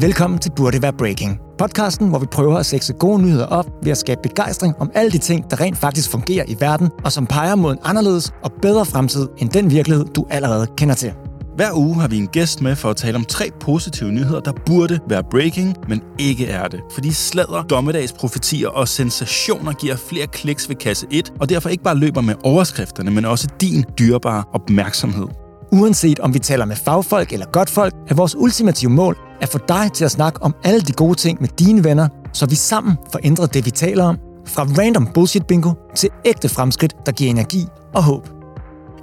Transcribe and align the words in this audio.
Velkommen 0.00 0.38
til 0.38 0.52
Burde 0.56 0.82
Være 0.82 0.92
Breaking. 0.92 1.40
Podcasten, 1.58 2.08
hvor 2.08 2.18
vi 2.18 2.26
prøver 2.26 2.56
at 2.58 2.66
sætte 2.66 2.92
gode 2.92 3.22
nyheder 3.22 3.46
op 3.46 3.66
ved 3.82 3.92
at 3.92 3.98
skabe 3.98 4.20
begejstring 4.22 4.74
om 4.80 4.90
alle 4.94 5.10
de 5.10 5.18
ting, 5.18 5.50
der 5.50 5.60
rent 5.60 5.78
faktisk 5.78 6.10
fungerer 6.10 6.44
i 6.48 6.56
verden, 6.60 6.90
og 7.04 7.12
som 7.12 7.26
peger 7.26 7.54
mod 7.54 7.72
en 7.72 7.78
anderledes 7.84 8.32
og 8.42 8.52
bedre 8.62 8.86
fremtid 8.86 9.28
end 9.38 9.50
den 9.50 9.70
virkelighed, 9.70 10.04
du 10.04 10.26
allerede 10.30 10.66
kender 10.76 10.94
til. 10.94 11.12
Hver 11.56 11.70
uge 11.74 11.94
har 12.00 12.08
vi 12.08 12.16
en 12.16 12.26
gæst 12.26 12.62
med 12.62 12.76
for 12.76 12.90
at 12.90 12.96
tale 12.96 13.16
om 13.16 13.24
tre 13.24 13.50
positive 13.60 14.12
nyheder, 14.12 14.40
der 14.40 14.52
burde 14.66 14.98
være 15.08 15.22
breaking, 15.30 15.76
men 15.88 16.02
ikke 16.18 16.46
er 16.46 16.68
det. 16.68 16.80
Fordi 16.92 17.12
sladder, 17.12 17.62
dommedagsprofetier 17.62 18.68
og 18.68 18.88
sensationer 18.88 19.72
giver 19.72 19.96
flere 19.96 20.26
kliks 20.26 20.68
ved 20.68 20.76
kasse 20.76 21.06
1, 21.10 21.32
og 21.40 21.48
derfor 21.48 21.68
ikke 21.68 21.84
bare 21.84 21.96
løber 21.96 22.20
med 22.20 22.34
overskrifterne, 22.44 23.10
men 23.10 23.24
også 23.24 23.48
din 23.60 23.84
dyrebare 23.98 24.44
opmærksomhed. 24.52 25.26
Uanset 25.72 26.20
om 26.20 26.34
vi 26.34 26.38
taler 26.38 26.64
med 26.64 26.76
fagfolk 26.76 27.32
eller 27.32 27.46
godt 27.46 27.70
folk, 27.70 27.94
er 28.08 28.14
vores 28.14 28.36
ultimative 28.36 28.90
mål 28.90 29.27
at 29.40 29.48
få 29.48 29.58
dig 29.68 29.90
til 29.94 30.04
at 30.04 30.10
snakke 30.10 30.42
om 30.42 30.54
alle 30.64 30.80
de 30.80 30.92
gode 30.92 31.14
ting 31.14 31.40
med 31.40 31.48
dine 31.48 31.84
venner, 31.84 32.08
så 32.32 32.46
vi 32.46 32.54
sammen 32.54 32.96
får 33.12 33.20
ændret 33.24 33.54
det, 33.54 33.66
vi 33.66 33.70
taler 33.70 34.04
om, 34.04 34.18
fra 34.46 34.62
random 34.62 35.08
bullshit 35.14 35.46
bingo 35.46 35.72
til 35.96 36.10
ægte 36.24 36.48
fremskridt, 36.48 36.94
der 37.06 37.12
giver 37.12 37.30
energi 37.30 37.66
og 37.94 38.02
håb. 38.04 38.28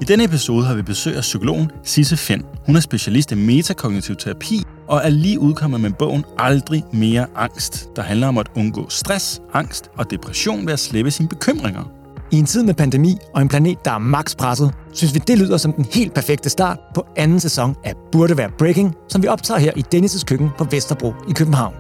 I 0.02 0.06
denne 0.06 0.24
episode 0.24 0.66
har 0.66 0.76
vi 0.76 0.82
besøg 0.82 1.16
af 1.16 1.22
psykologen 1.22 1.72
Sisse 1.84 2.18
Finn. 2.18 2.46
Hun 2.66 2.76
er 2.76 2.80
specialist 2.80 3.32
i 3.32 3.36
metakognitiv 3.36 4.16
terapi 4.16 4.64
og 4.88 5.02
er 5.04 5.10
lige 5.10 5.40
udkommet 5.40 5.82
med 5.82 5.92
bogen 5.92 6.24
Aldrig 6.38 6.84
mere 6.94 7.28
angst, 7.36 7.88
der 7.96 8.02
handler 8.02 8.28
om 8.28 8.38
at 8.38 8.48
undgå 8.56 8.90
stress, 8.90 9.42
angst 9.54 9.90
og 9.98 10.12
depression 10.12 10.66
ved 10.66 10.74
at 10.74 10.80
slippe 10.80 11.12
sine 11.12 11.30
bekymringer. 11.30 11.95
I 12.32 12.40
en 12.40 12.46
tid 12.46 12.64
med 12.64 12.74
pandemi 12.74 13.18
og 13.34 13.42
en 13.42 13.48
planet, 13.48 13.78
der 13.86 13.92
er 13.92 13.98
max 13.98 14.36
presset, 14.38 14.74
synes 14.94 15.14
vi, 15.14 15.20
det 15.28 15.38
lyder 15.38 15.58
som 15.58 15.74
den 15.74 15.86
helt 15.94 16.14
perfekte 16.14 16.50
start 16.50 16.80
på 16.96 17.06
anden 17.18 17.40
sæson 17.40 17.76
af 17.84 17.94
Burde 18.12 18.38
Være 18.38 18.52
Breaking, 18.58 18.96
som 19.10 19.24
vi 19.24 19.28
optager 19.28 19.60
her 19.60 19.72
i 19.76 19.84
Dennis' 19.96 20.24
køkken 20.24 20.50
på 20.58 20.64
Vesterbro 20.72 21.14
i 21.30 21.34
København. 21.34 21.74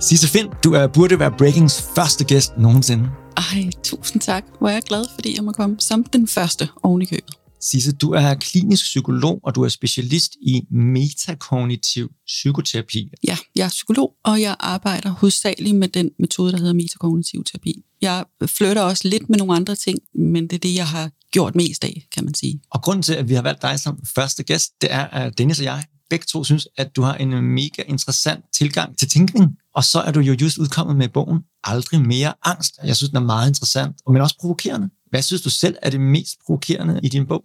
Sisse 0.00 0.28
Finn, 0.28 0.48
du 0.64 0.72
er 0.72 0.86
Burde 0.86 1.18
Være 1.18 1.32
Breakings 1.38 1.90
første 1.94 2.24
gæst 2.24 2.58
nogensinde. 2.58 3.08
Ej, 3.36 3.70
tusind 3.82 4.20
tak. 4.20 4.44
Hvor 4.58 4.68
er 4.68 4.72
jeg 4.72 4.82
glad, 4.82 5.04
fordi 5.14 5.36
jeg 5.36 5.44
må 5.44 5.52
komme 5.52 5.76
som 5.78 6.04
den 6.04 6.28
første 6.28 6.68
oven 6.82 7.02
i 7.02 7.04
købet. 7.04 7.41
Sisse, 7.62 7.92
du 7.92 8.10
er 8.10 8.34
klinisk 8.34 8.84
psykolog, 8.84 9.40
og 9.42 9.54
du 9.54 9.62
er 9.62 9.68
specialist 9.68 10.32
i 10.40 10.62
metakognitiv 10.70 12.10
psykoterapi. 12.26 13.10
Ja, 13.24 13.36
jeg 13.56 13.64
er 13.64 13.68
psykolog, 13.68 14.14
og 14.24 14.40
jeg 14.40 14.56
arbejder 14.60 15.10
hovedsageligt 15.10 15.76
med 15.76 15.88
den 15.88 16.10
metode, 16.18 16.52
der 16.52 16.58
hedder 16.58 16.72
metakognitiv 16.72 17.44
terapi. 17.44 17.74
Jeg 18.00 18.24
flytter 18.46 18.82
også 18.82 19.08
lidt 19.08 19.30
med 19.30 19.38
nogle 19.38 19.56
andre 19.56 19.76
ting, 19.76 19.98
men 20.14 20.42
det 20.42 20.52
er 20.52 20.58
det, 20.58 20.74
jeg 20.74 20.88
har 20.88 21.10
gjort 21.32 21.54
mest 21.54 21.84
af, 21.84 22.06
kan 22.14 22.24
man 22.24 22.34
sige. 22.34 22.60
Og 22.70 22.82
grunden 22.82 23.02
til, 23.02 23.14
at 23.14 23.28
vi 23.28 23.34
har 23.34 23.42
valgt 23.42 23.62
dig 23.62 23.80
som 23.80 23.98
første 24.14 24.42
gæst, 24.42 24.72
det 24.80 24.92
er, 24.92 25.04
at 25.04 25.38
Dennis 25.38 25.58
og 25.58 25.64
jeg 25.64 25.84
begge 26.10 26.26
to 26.28 26.44
synes, 26.44 26.68
at 26.76 26.96
du 26.96 27.02
har 27.02 27.14
en 27.14 27.42
mega 27.42 27.82
interessant 27.86 28.44
tilgang 28.54 28.98
til 28.98 29.08
tænkning. 29.08 29.56
Og 29.74 29.84
så 29.84 30.00
er 30.00 30.12
du 30.12 30.20
jo 30.20 30.36
just 30.40 30.58
udkommet 30.58 30.96
med 30.96 31.08
bogen 31.08 31.38
Aldrig 31.64 32.00
mere 32.00 32.34
angst. 32.44 32.74
Jeg 32.84 32.96
synes, 32.96 33.10
den 33.10 33.16
er 33.16 33.26
meget 33.34 33.48
interessant, 33.48 33.96
men 34.08 34.20
også 34.20 34.36
provokerende. 34.40 34.90
Hvad 35.10 35.22
synes 35.22 35.42
du 35.42 35.50
selv 35.50 35.76
er 35.82 35.90
det 35.90 36.00
mest 36.00 36.36
provokerende 36.46 37.00
i 37.02 37.08
din 37.08 37.26
bog? 37.26 37.42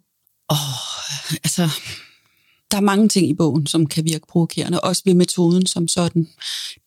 Åh, 0.50 0.58
oh, 0.58 1.34
altså, 1.34 1.70
der 2.72 2.78
er 2.78 2.82
mange 2.82 3.10
ting 3.10 3.30
i 3.30 3.34
bogen, 3.34 3.68
som 3.68 3.86
kan 3.86 4.06
virke 4.06 4.28
provokerende, 4.30 4.82
også 4.82 5.02
ved 5.06 5.14
metoden 5.14 5.66
som 5.66 5.88
sådan. 5.88 6.28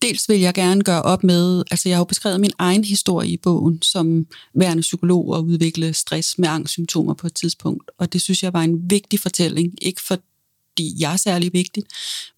Dels 0.02 0.28
vil 0.28 0.40
jeg 0.40 0.54
gerne 0.54 0.82
gøre 0.82 1.02
op 1.02 1.24
med, 1.24 1.62
altså 1.70 1.88
jeg 1.88 1.96
har 1.96 2.00
jo 2.00 2.04
beskrevet 2.04 2.40
min 2.40 2.52
egen 2.58 2.84
historie 2.84 3.30
i 3.30 3.36
bogen, 3.36 3.82
som 3.82 4.26
værende 4.54 4.80
psykolog 4.80 5.28
og 5.28 5.44
udvikle 5.44 5.94
stress 5.94 6.38
med 6.38 6.48
angstsymptomer 6.48 7.14
på 7.14 7.26
et 7.26 7.34
tidspunkt, 7.34 7.90
og 7.98 8.12
det 8.12 8.20
synes 8.20 8.42
jeg 8.42 8.52
var 8.52 8.62
en 8.62 8.90
vigtig 8.90 9.20
fortælling, 9.20 9.74
ikke 9.82 10.02
fordi 10.02 10.22
jeg 10.98 11.12
er 11.12 11.16
særlig 11.16 11.52
vigtig, 11.52 11.82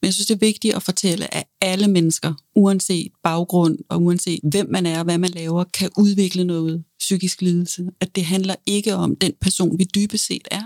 men 0.00 0.06
jeg 0.06 0.15
synes, 0.15 0.27
det 0.27 0.34
er 0.34 0.47
vigtigt 0.47 0.75
at 0.75 0.83
fortælle, 0.83 1.34
at 1.34 1.44
alle 1.61 1.88
mennesker, 1.88 2.34
uanset 2.55 3.12
baggrund 3.22 3.78
og 3.88 4.03
uanset 4.03 4.41
hvem 4.43 4.71
man 4.71 4.87
er 4.87 4.99
og 4.99 5.05
hvad 5.05 5.19
man 5.19 5.31
laver, 5.31 5.65
kan 5.65 5.91
udvikle 5.97 6.44
noget 6.44 6.84
psykisk 6.99 7.43
lidelse. 7.43 7.87
At 8.00 8.16
det 8.16 8.25
handler 8.25 8.55
ikke 8.66 8.94
om 8.94 9.16
den 9.16 9.32
person, 9.41 9.78
vi 9.78 9.84
dybest 9.84 10.27
set 10.27 10.49
er, 10.50 10.62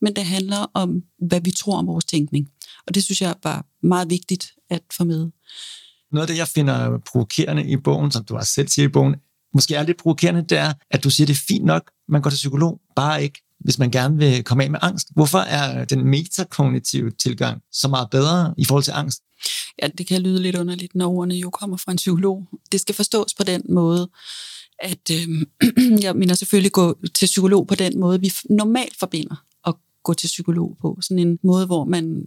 men 0.00 0.16
det 0.16 0.24
handler 0.24 0.70
om, 0.74 1.02
hvad 1.28 1.40
vi 1.40 1.50
tror 1.50 1.78
om 1.78 1.86
vores 1.86 2.04
tænkning. 2.04 2.48
Og 2.86 2.94
det 2.94 3.04
synes 3.04 3.22
jeg 3.22 3.34
var 3.42 3.66
meget 3.82 4.10
vigtigt 4.10 4.52
at 4.70 4.82
få 4.92 5.04
med. 5.04 5.30
Noget 6.12 6.22
af 6.22 6.26
det, 6.26 6.38
jeg 6.38 6.48
finder 6.48 6.98
provokerende 6.98 7.70
i 7.70 7.76
bogen, 7.76 8.10
som 8.10 8.24
du 8.24 8.34
har 8.34 8.44
selv 8.44 8.68
siger 8.68 8.88
i 8.88 8.92
bogen, 8.92 9.16
måske 9.54 9.74
er 9.74 9.82
lidt 9.82 9.98
provokerende, 9.98 10.42
det 10.42 10.58
er, 10.58 10.72
at 10.90 11.04
du 11.04 11.10
siger, 11.10 11.26
det 11.26 11.34
er 11.34 11.44
fint 11.48 11.64
nok, 11.64 11.90
man 12.08 12.22
går 12.22 12.30
til 12.30 12.36
psykolog, 12.36 12.80
bare 12.96 13.22
ikke, 13.22 13.42
hvis 13.60 13.78
man 13.78 13.90
gerne 13.90 14.16
vil 14.16 14.44
komme 14.44 14.64
af 14.64 14.70
med 14.70 14.78
angst. 14.82 15.08
Hvorfor 15.14 15.38
er 15.38 15.84
den 15.84 16.04
metakognitive 16.04 17.10
tilgang 17.10 17.62
så 17.72 17.88
meget 17.88 18.10
bedre 18.10 18.54
i 18.58 18.64
forhold 18.64 18.84
til 18.84 18.92
angst? 18.92 19.22
Ja, 19.82 19.88
det 19.88 20.06
kan 20.06 20.22
lyde 20.22 20.42
lidt 20.42 20.56
underligt, 20.56 20.94
når 20.94 21.10
ordene 21.10 21.34
jo 21.34 21.50
kommer 21.50 21.76
fra 21.76 21.92
en 21.92 21.96
psykolog. 21.96 22.48
Det 22.72 22.80
skal 22.80 22.94
forstås 22.94 23.34
på 23.34 23.44
den 23.44 23.62
måde, 23.68 24.10
at 24.82 25.10
øh, 25.12 25.46
jeg 26.04 26.16
mener 26.16 26.34
selvfølgelig 26.34 26.72
gå 26.72 26.98
til 27.14 27.26
psykolog 27.26 27.66
på 27.66 27.74
den 27.74 28.00
måde, 28.00 28.20
vi 28.20 28.32
normalt 28.50 28.98
forbinder 28.98 29.44
gå 30.08 30.14
til 30.14 30.26
psykolog 30.26 30.76
på. 30.80 30.98
Sådan 31.00 31.18
en 31.18 31.38
måde, 31.42 31.66
hvor 31.66 31.84
man 31.84 32.24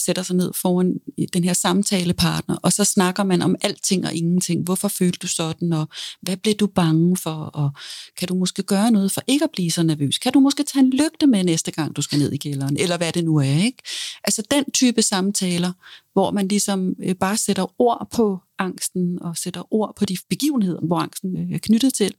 sætter 0.00 0.22
sig 0.22 0.36
ned 0.36 0.52
foran 0.62 1.00
den 1.32 1.44
her 1.44 1.52
samtalepartner, 1.52 2.56
og 2.62 2.72
så 2.72 2.84
snakker 2.84 3.24
man 3.24 3.42
om 3.42 3.56
alting 3.60 4.06
og 4.06 4.14
ingenting. 4.14 4.64
Hvorfor 4.64 4.88
følte 4.88 5.18
du 5.22 5.26
sådan, 5.26 5.72
og 5.72 5.88
hvad 6.22 6.36
blev 6.36 6.54
du 6.54 6.66
bange 6.66 7.16
for, 7.16 7.30
og 7.60 7.70
kan 8.18 8.28
du 8.28 8.34
måske 8.34 8.62
gøre 8.62 8.90
noget 8.90 9.12
for 9.12 9.22
ikke 9.26 9.44
at 9.44 9.50
blive 9.52 9.70
så 9.70 9.82
nervøs? 9.82 10.18
Kan 10.18 10.32
du 10.32 10.40
måske 10.40 10.62
tage 10.62 10.84
en 10.84 10.90
lygte 10.90 11.26
med 11.26 11.44
næste 11.44 11.70
gang, 11.70 11.96
du 11.96 12.02
skal 12.02 12.18
ned 12.18 12.32
i 12.32 12.36
kælderen, 12.36 12.76
eller 12.76 12.96
hvad 12.96 13.12
det 13.12 13.24
nu 13.24 13.36
er, 13.36 13.64
ikke? 13.64 13.82
Altså 14.24 14.42
den 14.50 14.64
type 14.72 15.02
samtaler, 15.02 15.72
hvor 16.12 16.30
man 16.30 16.48
ligesom 16.48 16.94
øh, 17.02 17.14
bare 17.14 17.36
sætter 17.36 17.80
ord 17.80 18.08
på 18.12 18.38
angsten, 18.58 19.22
og 19.22 19.36
sætter 19.36 19.74
ord 19.74 19.92
på 19.96 20.04
de 20.04 20.16
begivenheder, 20.28 20.80
hvor 20.80 20.98
angsten 20.98 21.36
øh, 21.36 21.54
er 21.54 21.58
knyttet 21.58 21.94
til. 21.94 22.14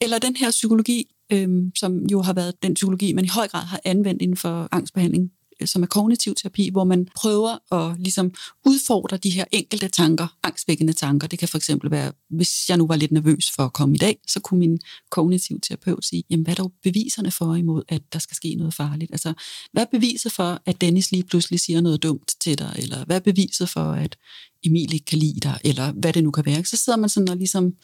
Eller 0.00 0.18
den 0.18 0.36
her 0.36 0.50
psykologi, 0.50 1.13
øhm, 1.32 1.72
som 1.76 2.06
jo 2.06 2.22
har 2.22 2.32
været 2.32 2.62
den 2.62 2.74
psykologi, 2.74 3.12
man 3.12 3.24
i 3.24 3.28
høj 3.28 3.48
grad 3.48 3.64
har 3.64 3.80
anvendt 3.84 4.22
inden 4.22 4.36
for 4.36 4.68
angstbehandling, 4.72 5.30
øh, 5.60 5.68
som 5.68 5.82
er 5.82 5.86
kognitiv 5.86 6.34
terapi, 6.34 6.70
hvor 6.72 6.84
man 6.84 7.08
prøver 7.16 7.74
at 7.74 8.00
ligesom 8.00 8.34
udfordre 8.66 9.16
de 9.16 9.30
her 9.30 9.44
enkelte 9.52 9.88
tanker, 9.88 10.36
angstvækkende 10.42 10.92
tanker. 10.92 11.28
Det 11.28 11.38
kan 11.38 11.48
for 11.48 11.56
eksempel 11.56 11.90
være, 11.90 12.12
hvis 12.30 12.68
jeg 12.68 12.76
nu 12.76 12.86
var 12.86 12.96
lidt 12.96 13.12
nervøs 13.12 13.50
for 13.50 13.62
at 13.62 13.72
komme 13.72 13.94
i 13.94 13.98
dag, 13.98 14.18
så 14.28 14.40
kunne 14.40 14.60
min 14.60 14.78
kognitiv 15.10 15.60
terapeut 15.60 16.04
sige, 16.04 16.24
jamen 16.30 16.44
hvad 16.44 16.58
er 16.58 16.62
der 16.62 16.68
beviserne 16.82 17.30
for 17.30 17.54
imod, 17.54 17.82
at 17.88 18.02
der 18.12 18.18
skal 18.18 18.36
ske 18.36 18.54
noget 18.54 18.74
farligt? 18.74 19.12
Altså, 19.12 19.32
hvad 19.72 19.82
er 19.82 19.98
beviset 19.98 20.32
for, 20.32 20.62
at 20.66 20.80
Dennis 20.80 21.12
lige 21.12 21.24
pludselig 21.24 21.60
siger 21.60 21.80
noget 21.80 22.02
dumt 22.02 22.34
til 22.40 22.58
dig? 22.58 22.74
Eller 22.78 23.04
hvad 23.04 23.16
er 23.16 23.20
beviset 23.20 23.68
for, 23.68 23.92
at 23.92 24.16
Emil 24.64 24.94
ikke 24.94 25.06
kan 25.06 25.18
lide 25.18 25.40
dig? 25.40 25.58
Eller 25.64 25.92
hvad 25.92 26.12
det 26.12 26.24
nu 26.24 26.30
kan 26.30 26.46
være? 26.46 26.64
Så 26.64 26.76
sidder 26.76 26.98
man 26.98 27.08
sådan 27.08 27.28
og 27.28 27.36
ligesom 27.36 27.74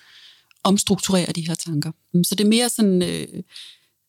omstrukturere 0.64 1.32
de 1.32 1.46
her 1.46 1.54
tanker. 1.54 1.92
Mm, 2.14 2.24
så 2.24 2.34
det 2.34 2.44
er 2.44 2.48
mere 2.48 2.68
sådan, 2.68 3.02
øh, 3.02 3.42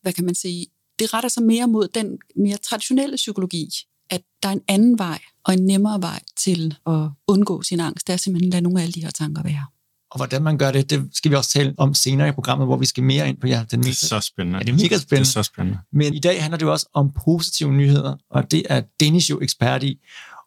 hvad 0.02 0.14
kan 0.14 0.26
man 0.26 0.36
sige, 0.36 0.68
det 1.00 1.14
retter 1.14 1.30
sig 1.30 1.44
mere 1.44 1.68
mod 1.68 1.88
den 1.88 2.18
mere 2.36 2.58
traditionelle 2.58 3.16
psykologi, 3.16 3.70
at 4.10 4.22
der 4.44 4.50
er 4.50 4.54
en 4.54 4.62
anden 4.68 5.00
vej 5.00 5.20
og 5.44 5.54
en 5.54 5.66
nemmere 5.66 6.02
vej 6.02 6.20
til 6.38 6.76
at 6.88 7.10
undgå 7.28 7.62
sin 7.62 7.80
angst. 7.80 8.08
Det 8.08 8.14
er 8.14 8.18
simpelthen 8.18 8.50
at 8.50 8.54
lade 8.54 8.64
nogle 8.64 8.80
af 8.80 8.84
alle 8.84 8.94
de 8.94 9.04
her 9.04 9.12
tanker 9.12 9.44
være. 9.44 9.66
Og 10.12 10.18
hvordan 10.18 10.42
man 10.42 10.58
gør 10.58 10.72
det, 10.72 10.90
det 10.90 11.10
skal 11.14 11.32
vi 11.32 11.36
også 11.36 11.50
tale 11.50 11.74
om 11.78 11.94
senere 11.94 12.30
i 12.30 12.32
programmet, 12.32 12.68
hvor 12.68 12.78
vi 12.78 12.86
skal 12.86 13.04
mere 13.04 13.30
ind 13.30 13.38
på 13.38 13.48
jer. 13.48 13.64
Den 13.64 13.84
det 13.84 13.90
er 13.90 13.94
så 13.94 14.20
spændende. 14.20 14.58
Ja, 14.58 14.64
det 14.64 14.70
er 14.70 14.74
mega 14.74 14.98
spændende. 14.98 15.06
Det 15.10 15.20
er 15.20 15.24
så 15.24 15.44
spændende. 15.44 15.80
Men 15.92 16.14
i 16.14 16.20
dag 16.20 16.42
handler 16.42 16.58
det 16.58 16.66
jo 16.66 16.72
også 16.72 16.90
om 16.94 17.12
positive 17.26 17.72
nyheder, 17.72 18.16
og 18.30 18.52
det 18.52 18.64
er 18.70 18.82
Dennis 19.00 19.30
jo 19.30 19.42
ekspert 19.42 19.84
i. 19.84 20.00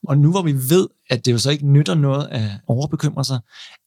Og 0.09 0.19
nu 0.19 0.31
hvor 0.31 0.43
vi 0.43 0.53
ved, 0.53 0.89
at 1.11 1.25
det 1.25 1.33
jo 1.33 1.39
så 1.39 1.51
ikke 1.51 1.67
nytter 1.67 1.95
noget 1.95 2.29
at 2.31 2.51
overbekymre 2.67 3.25
sig, 3.25 3.39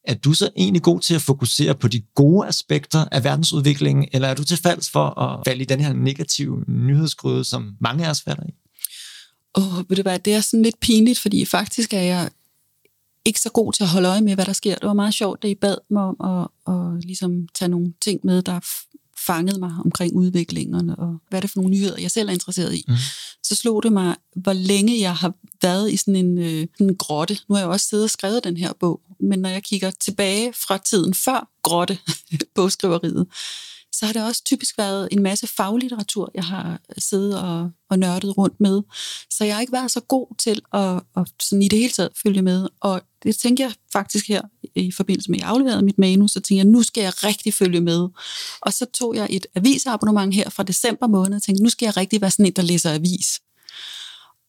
er 0.07 0.13
du 0.13 0.33
så 0.33 0.49
egentlig 0.55 0.81
god 0.81 0.99
til 0.99 1.15
at 1.15 1.21
fokusere 1.21 1.75
på 1.75 1.87
de 1.87 2.01
gode 2.15 2.47
aspekter 2.47 3.05
af 3.11 3.23
verdensudviklingen, 3.23 4.07
eller 4.13 4.27
er 4.27 4.33
du 4.33 4.43
til 4.43 4.57
falds 4.57 4.89
for 4.89 5.19
at 5.19 5.39
falde 5.47 5.61
i 5.61 5.65
den 5.65 5.79
her 5.79 5.93
negative 5.93 6.63
nyhedsgryde, 6.67 7.43
som 7.43 7.75
mange 7.81 8.05
af 8.05 8.09
os 8.09 8.21
falder 8.21 8.43
i? 8.43 8.53
Åh, 9.55 9.77
oh, 9.77 9.89
ved 9.89 9.95
du 9.95 10.01
hvad, 10.01 10.19
det 10.19 10.33
er 10.33 10.41
sådan 10.41 10.63
lidt 10.63 10.79
pinligt, 10.79 11.19
fordi 11.19 11.45
faktisk 11.45 11.93
er 11.93 12.01
jeg 12.01 12.29
ikke 13.25 13.41
så 13.41 13.49
god 13.49 13.73
til 13.73 13.83
at 13.83 13.89
holde 13.89 14.09
øje 14.09 14.21
med, 14.21 14.35
hvad 14.35 14.45
der 14.45 14.53
sker. 14.53 14.75
Det 14.75 14.87
var 14.87 14.93
meget 14.93 15.13
sjovt, 15.13 15.43
da 15.43 15.47
I 15.47 15.55
bad 15.55 15.77
mig 15.89 16.03
om 16.03 16.15
at, 16.31 16.73
at 16.73 17.03
ligesom 17.03 17.47
tage 17.55 17.69
nogle 17.69 17.93
ting 18.01 18.19
med, 18.23 18.41
der 18.41 18.59
fangede 19.27 19.59
mig 19.59 19.71
omkring 19.85 20.15
udviklingen, 20.15 20.89
og 20.89 21.17
hvad 21.29 21.39
er 21.39 21.41
det 21.41 21.49
for 21.49 21.59
nogle 21.59 21.71
nyheder, 21.71 22.01
jeg 22.01 22.11
selv 22.11 22.29
er 22.29 22.33
interesseret 22.33 22.73
i. 22.73 22.85
Mm. 22.87 22.95
Så 23.43 23.55
slog 23.55 23.83
det 23.83 23.91
mig, 23.91 24.15
hvor 24.35 24.53
længe 24.53 24.99
jeg 24.99 25.15
har 25.15 25.33
været 25.61 25.91
i 25.91 25.97
sådan 25.97 26.15
en, 26.15 26.37
øh, 26.37 26.67
en 26.79 26.95
grotte. 26.95 27.37
Nu 27.49 27.55
har 27.55 27.61
jeg 27.61 27.69
også 27.69 27.87
siddet 27.87 28.03
og 28.03 28.09
skrevet 28.09 28.43
den 28.43 28.57
her 28.57 28.73
bog, 28.79 29.01
men 29.19 29.39
når 29.39 29.49
jeg 29.49 29.63
kigger 29.63 29.91
tilbage 29.91 30.53
fra 30.53 30.77
tiden 30.77 31.13
før 31.13 31.49
grotte, 31.63 31.97
bogskriveriet, 32.55 33.27
så 33.97 34.05
har 34.05 34.13
det 34.13 34.23
også 34.23 34.43
typisk 34.43 34.77
været 34.77 35.07
en 35.11 35.23
masse 35.23 35.47
faglitteratur, 35.47 36.31
jeg 36.35 36.43
har 36.43 36.71
øh, 36.71 36.95
siddet 36.97 37.41
og, 37.41 37.71
og 37.89 37.99
nørdet 37.99 38.37
rundt 38.37 38.59
med. 38.59 38.81
Så 39.29 39.45
jeg 39.45 39.55
har 39.55 39.61
ikke 39.61 39.73
været 39.73 39.91
så 39.91 39.99
god 39.99 40.35
til 40.37 40.61
at, 40.73 41.01
at 41.17 41.27
sådan 41.39 41.61
i 41.61 41.67
det 41.67 41.79
hele 41.79 41.93
taget 41.93 42.11
følge 42.23 42.41
med. 42.41 42.67
Og 42.81 43.01
det 43.23 43.37
tænker 43.37 43.63
jeg 43.63 43.73
faktisk 43.93 44.27
her 44.27 44.41
i 44.75 44.91
forbindelse 44.91 45.31
med, 45.31 45.39
at 45.39 45.41
jeg 45.41 45.49
afleverede 45.49 45.81
mit 45.81 45.97
manus, 45.97 46.31
så 46.31 46.39
tænkte 46.39 46.57
jeg, 46.57 46.65
nu 46.65 46.83
skal 46.83 47.01
jeg 47.01 47.23
rigtig 47.23 47.53
følge 47.53 47.81
med. 47.81 48.07
Og 48.61 48.73
så 48.73 48.85
tog 48.85 49.15
jeg 49.15 49.27
et 49.29 49.47
avisabonnement 49.55 50.35
her 50.35 50.49
fra 50.49 50.63
december 50.63 51.07
måned, 51.07 51.35
og 51.35 51.43
tænkte, 51.43 51.63
nu 51.63 51.69
skal 51.69 51.85
jeg 51.85 51.97
rigtig 51.97 52.21
være 52.21 52.31
sådan 52.31 52.45
en, 52.45 52.51
der 52.51 52.61
læser 52.61 52.93
avis. 52.93 53.39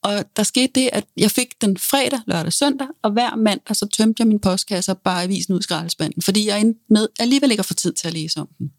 Og 0.02 0.24
der 0.36 0.42
skete 0.42 0.72
det, 0.74 0.90
at 0.92 1.04
jeg 1.16 1.30
fik 1.30 1.60
den 1.60 1.76
fredag, 1.76 2.20
lørdag, 2.26 2.52
søndag, 2.52 2.86
og 3.02 3.10
hver 3.10 3.36
mandag 3.36 3.76
så 3.76 3.86
tømte 3.86 4.20
jeg 4.20 4.26
min 4.26 4.38
postkasse 4.38 4.92
og 4.92 4.98
bare 4.98 5.22
avisen 5.22 5.54
ud 5.54 5.62
skraldespanden, 5.62 6.22
fordi 6.22 6.46
jeg 6.46 6.74
med 6.90 7.08
alligevel 7.18 7.50
ikke 7.50 7.60
har 7.60 7.64
fået 7.64 7.76
tid 7.76 7.92
til 7.92 8.08
at 8.08 8.14
læse 8.14 8.40
om 8.40 8.48
den. 8.58 8.70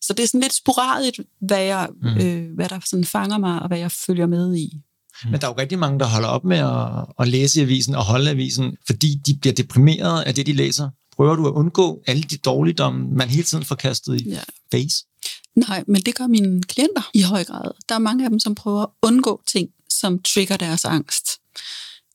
Så 0.00 0.12
det 0.12 0.22
er 0.22 0.26
sådan 0.26 0.40
lidt 0.40 0.54
sporadisk, 0.54 1.20
hvad, 1.40 1.62
jeg, 1.62 1.88
mm. 2.02 2.08
øh, 2.08 2.54
hvad 2.54 2.68
der 2.68 2.80
sådan 2.84 3.04
fanger 3.04 3.38
mig, 3.38 3.62
og 3.62 3.68
hvad 3.68 3.78
jeg 3.78 3.92
følger 3.92 4.26
med 4.26 4.56
i. 4.56 4.80
Mm. 5.24 5.30
Men 5.30 5.40
der 5.40 5.46
er 5.46 5.50
jo 5.50 5.58
rigtig 5.58 5.78
mange, 5.78 5.98
der 5.98 6.06
holder 6.06 6.28
op 6.28 6.44
med 6.44 6.58
at, 6.58 7.06
at 7.18 7.28
læse 7.28 7.60
avisen 7.60 7.94
og 7.94 8.04
holde 8.04 8.30
avisen, 8.30 8.76
fordi 8.86 9.14
de 9.26 9.36
bliver 9.40 9.54
deprimeret 9.54 10.22
af 10.22 10.34
det, 10.34 10.46
de 10.46 10.52
læser. 10.52 10.90
Prøver 11.16 11.36
du 11.36 11.46
at 11.46 11.52
undgå 11.52 12.02
alle 12.06 12.22
de 12.22 12.36
dårligdomme, 12.36 13.08
man 13.16 13.28
hele 13.28 13.42
tiden 13.42 13.64
får 13.64 13.74
kastet 13.74 14.20
i 14.20 14.28
ja. 14.28 14.40
face? 14.72 15.04
Nej, 15.56 15.84
men 15.86 16.02
det 16.02 16.14
gør 16.14 16.26
mine 16.26 16.62
klienter 16.62 17.10
i 17.14 17.22
høj 17.22 17.44
grad. 17.44 17.70
Der 17.88 17.94
er 17.94 17.98
mange 17.98 18.24
af 18.24 18.30
dem, 18.30 18.38
som 18.38 18.54
prøver 18.54 18.82
at 18.82 18.88
undgå 19.02 19.42
ting, 19.52 19.68
som 20.00 20.22
trigger 20.22 20.56
deres 20.56 20.84
angst. 20.84 21.26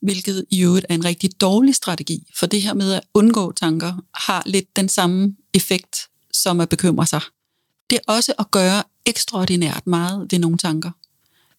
Hvilket 0.01 0.45
i 0.51 0.63
øvrigt 0.63 0.85
er 0.89 0.95
en 0.95 1.05
rigtig 1.05 1.41
dårlig 1.41 1.75
strategi, 1.75 2.31
for 2.35 2.45
det 2.45 2.61
her 2.61 2.73
med 2.73 2.93
at 2.93 3.01
undgå 3.13 3.51
tanker 3.51 3.93
har 4.13 4.43
lidt 4.45 4.75
den 4.75 4.89
samme 4.89 5.35
effekt 5.53 6.07
som 6.33 6.59
at 6.59 6.69
bekymre 6.69 7.05
sig. 7.05 7.21
Det 7.89 7.95
er 7.95 8.13
også 8.13 8.33
at 8.39 8.51
gøre 8.51 8.83
ekstraordinært 9.05 9.87
meget 9.87 10.27
ved 10.31 10.39
nogle 10.39 10.57
tanker. 10.57 10.91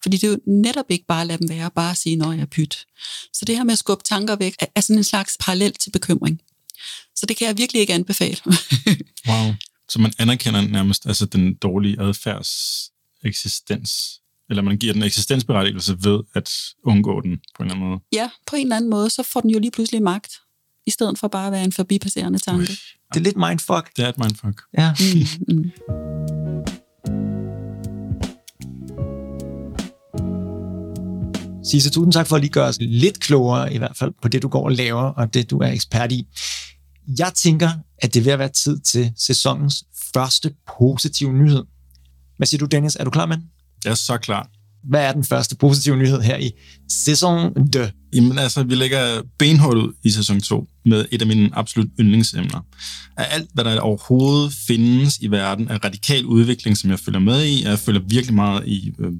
Fordi 0.03 0.17
det 0.17 0.27
er 0.27 0.31
jo 0.31 0.39
netop 0.47 0.85
ikke 0.89 1.07
bare 1.07 1.21
at 1.21 1.27
lade 1.27 1.39
dem 1.39 1.49
være, 1.49 1.71
bare 1.71 1.91
at 1.91 1.97
sige, 1.97 2.17
når 2.17 2.33
jeg 2.33 2.41
er 2.41 2.47
pyt. 2.47 2.87
Så 3.33 3.45
det 3.45 3.57
her 3.57 3.65
med 3.65 3.73
at 3.73 3.79
skubbe 3.79 4.05
tanker 4.05 4.37
væk, 4.37 4.55
er 4.75 4.81
sådan 4.81 4.99
en 4.99 5.05
slags 5.05 5.37
parallel 5.41 5.73
til 5.73 5.91
bekymring. 5.91 6.41
Så 7.17 7.27
det 7.27 7.37
kan 7.37 7.47
jeg 7.47 7.59
virkelig 7.59 7.81
ikke 7.81 7.95
anbefale. 7.95 8.37
wow. 9.29 9.55
Så 9.89 9.99
man 9.99 10.13
anerkender 10.19 10.61
nærmest 10.61 11.07
altså 11.07 11.27
den 11.27 11.55
dårlige 11.55 12.01
adfærds 12.01 12.51
eksistens 13.25 14.20
eller 14.51 14.63
man 14.63 14.77
giver 14.77 14.93
den 14.93 15.03
eksistensberettigelse 15.03 15.97
ved 16.05 16.21
at 16.35 16.51
undgå 16.85 17.21
den 17.21 17.39
på 17.57 17.63
en 17.63 17.67
eller 17.67 17.75
anden 17.75 17.89
måde. 17.89 18.01
Ja, 18.13 18.31
på 18.47 18.57
en 18.57 18.63
eller 18.63 18.77
anden 18.77 18.91
måde, 18.91 19.11
så 19.11 19.23
får 19.23 19.41
den 19.41 19.51
jo 19.51 19.59
lige 19.59 19.71
pludselig 19.71 20.03
magt, 20.03 20.33
i 20.87 20.91
stedet 20.91 21.19
for 21.19 21.29
bare 21.29 21.47
at 21.47 21.53
være 21.53 21.65
en 21.65 21.73
forbipasserende 21.73 22.39
tanke. 22.39 22.61
Ui. 22.61 22.67
Det 23.15 23.21
er 23.21 23.21
lidt 23.21 23.37
mindfuck. 23.37 23.97
Det 23.97 24.05
er 24.05 24.09
et 24.09 24.19
mindfuck. 24.19 24.63
Ja. 24.79 24.95
Mm, 25.49 25.57
mm. 25.57 25.71
Sisse, 31.65 31.91
tusind 31.91 32.13
tak 32.13 32.27
for 32.27 32.37
at 32.37 32.43
lige 32.43 32.53
gøre 32.53 32.69
os 32.69 32.79
lidt 32.81 33.21
klogere, 33.21 33.75
i 33.75 33.79
hvert 33.79 33.97
fald 33.97 34.13
på 34.23 34.29
det, 34.29 34.43
du 34.43 34.49
går 34.49 34.65
og 34.65 34.73
laver, 34.73 35.03
og 35.03 35.35
det, 35.35 35.51
du 35.51 35.59
er 35.59 35.69
ekspert 35.69 36.13
i. 36.13 36.27
Jeg 37.19 37.33
tænker, 37.35 37.71
at 37.99 38.15
det 38.15 38.21
er 38.21 38.25
ved 38.25 38.33
at 38.33 38.39
være 38.39 38.49
tid 38.49 38.79
til 38.79 39.13
sæsonens 39.17 39.85
første 40.15 40.55
positive 40.79 41.33
nyhed. 41.33 41.65
Hvad 42.37 42.47
siger 42.47 42.59
du, 42.59 42.67
Dennis? 42.67 42.97
Er 42.97 43.05
du 43.05 43.11
klar 43.11 43.27
med 43.27 43.37
den? 43.37 43.45
Jeg 43.85 43.91
er 43.91 43.95
så 43.95 44.19
klar. 44.19 44.51
Hvad 44.85 45.05
er 45.05 45.13
den 45.13 45.25
første 45.25 45.57
positive 45.57 45.97
nyhed 45.97 46.21
her 46.21 46.37
i 46.37 46.51
sæson 46.89 47.71
2? 47.73 47.81
Jamen 48.15 48.39
altså, 48.39 48.63
vi 48.63 48.75
lægger 48.75 49.23
benhårdt 49.39 49.79
ud 49.79 49.93
i 50.05 50.11
sæson 50.11 50.41
2 50.41 50.69
med 50.85 51.05
et 51.11 51.21
af 51.21 51.27
mine 51.27 51.51
absolut 51.53 51.89
yndlingsemner. 52.01 52.61
Af 53.17 53.27
alt, 53.31 53.51
hvad 53.55 53.65
der 53.65 53.81
overhovedet 53.81 54.53
findes 54.67 55.19
i 55.19 55.31
verden 55.31 55.69
af 55.69 55.85
radikal 55.85 56.25
udvikling, 56.27 56.79
som 56.79 56.91
jeg 56.91 56.99
følger 56.99 57.21
med 57.21 57.45
i, 57.45 57.65
jeg 57.65 57.79
følger 57.79 58.01
virkelig 58.09 58.35
meget 58.35 58.67
i 58.67 58.93
øh, 58.99 59.13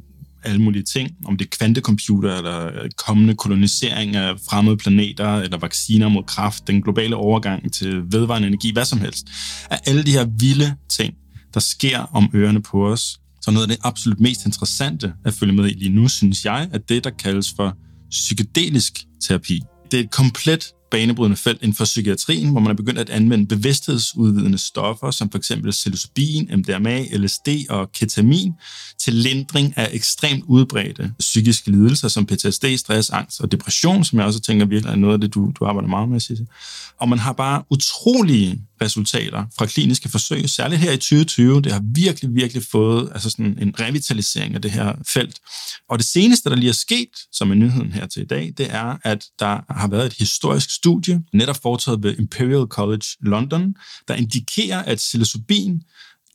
alle 0.43 0.63
mulige 0.63 0.83
ting, 0.83 1.11
om 1.25 1.37
det 1.37 1.45
er 1.45 1.57
kvantecomputer, 1.59 2.37
eller 2.37 2.67
øh, 2.67 2.91
kommende 2.97 3.35
kolonisering 3.35 4.17
af 4.17 4.35
fremmede 4.51 4.77
planeter, 4.77 5.35
eller 5.37 5.59
vacciner 5.59 6.09
mod 6.09 6.23
kraft, 6.23 6.67
den 6.67 6.83
globale 6.83 7.17
overgang 7.17 7.73
til 7.73 8.03
vedvarende 8.13 8.49
energi, 8.49 8.73
hvad 8.73 8.85
som 8.85 9.01
helst. 9.01 9.27
Af 9.71 9.81
alle 9.87 10.03
de 10.03 10.13
her 10.13 10.27
vilde 10.39 10.75
ting, 10.89 11.15
der 11.55 11.61
sker 11.61 11.99
om 11.99 12.31
ørerne 12.35 12.63
på 12.63 12.87
os, 12.87 13.21
så 13.41 13.51
noget 13.51 13.71
af 13.71 13.77
det 13.77 13.87
absolut 13.87 14.21
mest 14.21 14.47
interessante 14.47 15.13
at 15.25 15.35
følge 15.35 15.53
med 15.53 15.71
i 15.71 15.73
lige 15.73 15.95
nu, 15.95 16.09
synes 16.09 16.45
jeg, 16.45 16.69
at 16.73 16.89
det, 16.89 17.05
der 17.05 17.11
kaldes 17.11 17.53
for 17.57 17.77
psykedelisk 18.11 19.05
terapi. 19.29 19.61
Det 19.91 20.01
er 20.01 20.05
et 20.05 20.11
komplet 20.11 20.73
banebrydende 20.91 21.37
felt 21.37 21.63
inden 21.63 21.77
for 21.77 21.85
psykiatrien, 21.85 22.51
hvor 22.51 22.61
man 22.61 22.71
er 22.71 22.75
begyndt 22.75 22.99
at 22.99 23.11
anvende 23.11 23.47
bevidsthedsudvidende 23.47 24.59
stoffer, 24.59 25.11
som 25.11 25.31
f.eks. 25.31 25.53
psilocybin, 25.71 26.51
MDMA, 26.57 27.03
LSD 27.03 27.49
og 27.69 27.93
ketamin, 27.93 28.53
til 28.99 29.15
lindring 29.15 29.79
af 29.79 29.89
ekstremt 29.93 30.45
udbredte 30.49 31.13
psykiske 31.19 31.71
lidelser, 31.71 32.09
som 32.09 32.27
PTSD, 32.27 32.65
stress, 32.77 33.11
angst 33.11 33.41
og 33.41 33.53
depression, 33.53 34.05
som 34.05 34.19
jeg 34.19 34.27
også 34.27 34.41
tænker 34.41 34.67
virkelig 34.67 34.93
er 34.93 34.97
noget 34.97 35.15
af 35.15 35.21
det, 35.21 35.35
du, 35.35 35.53
du 35.61 35.65
arbejder 35.65 35.89
meget 35.89 36.09
med, 36.09 36.21
Sisse. 36.21 36.47
Og 37.01 37.09
man 37.09 37.19
har 37.19 37.33
bare 37.33 37.63
utrolige 37.71 38.61
resultater 38.83 39.47
fra 39.59 39.67
kliniske 39.67 40.09
forsøg, 40.09 40.51
særligt 40.51 40.81
her 40.81 40.93
i 40.93 40.97
2020. 40.97 41.63
Det 41.63 41.73
har 41.73 41.83
virkelig, 41.95 42.35
virkelig 42.35 42.63
fået 42.63 43.11
altså 43.13 43.31
sådan 43.31 43.59
en 43.61 43.75
revitalisering 43.81 44.55
af 44.55 44.63
det 44.63 44.71
her 44.71 44.95
felt. 45.09 45.39
Og 45.89 45.99
det 45.99 46.07
seneste, 46.07 46.51
der 46.51 46.57
lige 46.57 46.69
er 46.69 46.75
sket, 46.75 47.11
som 47.33 47.51
er 47.51 47.55
nyheden 47.55 47.93
her 47.93 48.07
til 48.07 48.23
i 48.23 48.27
dag, 48.27 48.53
det 48.57 48.75
er, 48.75 48.97
at 49.05 49.25
der 49.39 49.73
har 49.73 49.89
været 49.89 50.07
et 50.07 50.13
historisk 50.13 50.71
studie, 50.71 51.23
netop 51.33 51.57
foretaget 51.63 52.03
ved 52.03 52.19
Imperial 52.19 52.67
College 52.67 53.07
London, 53.21 53.75
der 54.09 54.15
indikerer, 54.15 54.83
at 54.83 54.99
psilocybin 54.99 55.83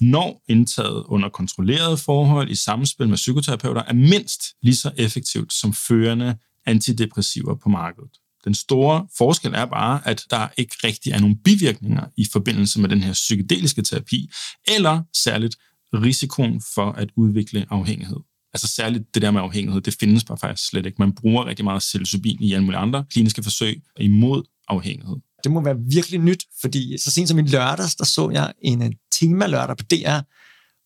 når 0.01 0.43
indtaget 0.47 1.03
under 1.07 1.29
kontrollerede 1.29 1.97
forhold 1.97 2.49
i 2.49 2.55
samspil 2.55 3.09
med 3.09 3.15
psykoterapeuter, 3.15 3.83
er 3.87 3.93
mindst 3.93 4.41
lige 4.61 4.75
så 4.75 4.91
effektivt 4.97 5.53
som 5.53 5.73
førende 5.73 6.35
antidepressiver 6.65 7.55
på 7.55 7.69
markedet. 7.69 8.09
Den 8.45 8.55
store 8.55 9.07
forskel 9.17 9.53
er 9.53 9.65
bare, 9.65 10.01
at 10.07 10.21
der 10.29 10.47
ikke 10.57 10.75
rigtig 10.83 11.11
er 11.11 11.19
nogen 11.19 11.37
bivirkninger 11.37 12.05
i 12.17 12.25
forbindelse 12.31 12.79
med 12.79 12.89
den 12.89 13.03
her 13.03 13.13
psykedeliske 13.13 13.81
terapi, 13.81 14.29
eller 14.67 15.01
særligt 15.13 15.55
risikoen 15.93 16.61
for 16.75 16.91
at 16.91 17.09
udvikle 17.15 17.65
afhængighed. 17.69 18.17
Altså 18.53 18.67
særligt 18.67 19.13
det 19.13 19.21
der 19.21 19.31
med 19.31 19.41
afhængighed, 19.41 19.81
det 19.81 19.95
findes 19.99 20.23
bare 20.23 20.37
faktisk 20.37 20.69
slet 20.69 20.85
ikke. 20.85 20.95
Man 20.99 21.15
bruger 21.15 21.45
rigtig 21.45 21.65
meget 21.65 21.79
psilocybin 21.79 22.37
i 22.39 22.53
alle 22.53 22.65
mulige 22.65 22.79
andre 22.79 23.05
kliniske 23.11 23.43
forsøg 23.43 23.81
imod 23.99 24.43
afhængighed. 24.67 25.15
Det 25.43 25.51
må 25.51 25.61
være 25.61 25.75
virkelig 25.89 26.19
nyt, 26.19 26.45
fordi 26.61 26.97
så 26.97 27.11
sent 27.11 27.29
som 27.29 27.39
i 27.39 27.41
lørdags, 27.41 27.95
der 27.95 28.05
så 28.05 28.29
jeg 28.29 28.53
en 28.61 28.81
øh, 28.81 28.91
tema 29.11 29.47
lørdag 29.47 29.77
på 29.77 29.83
DR, 29.83 30.19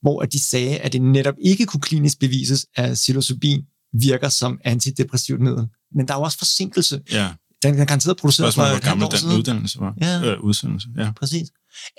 hvor 0.02 0.22
de 0.22 0.40
sagde, 0.40 0.78
at 0.78 0.94
det 0.94 1.02
netop 1.02 1.36
ikke 1.42 1.66
kunne 1.66 1.82
klinisk 1.82 2.20
bevises, 2.20 2.66
at 2.76 2.94
psilocybin 2.94 3.62
virker 3.94 4.30
som 4.30 4.60
antidepressivt 4.64 5.42
middel. 5.42 5.68
Men 5.96 6.08
der 6.08 6.14
er 6.14 6.18
jo 6.18 6.24
også 6.24 6.38
forsinkelse. 6.38 7.02
Ja. 7.12 7.34
Den 7.64 7.80
er 7.80 7.86
garanteret 7.86 8.18
produceret 8.18 8.54
for 8.54 8.70
hvor 8.70 8.80
gammel 8.80 9.08
den 9.12 9.38
uddannelse 9.38 9.80
var. 9.80 9.94
Ja. 10.02 10.22
Øh, 10.26 10.44
udsendelse. 10.44 10.88
Ja. 10.98 11.12
Præcis. 11.12 11.48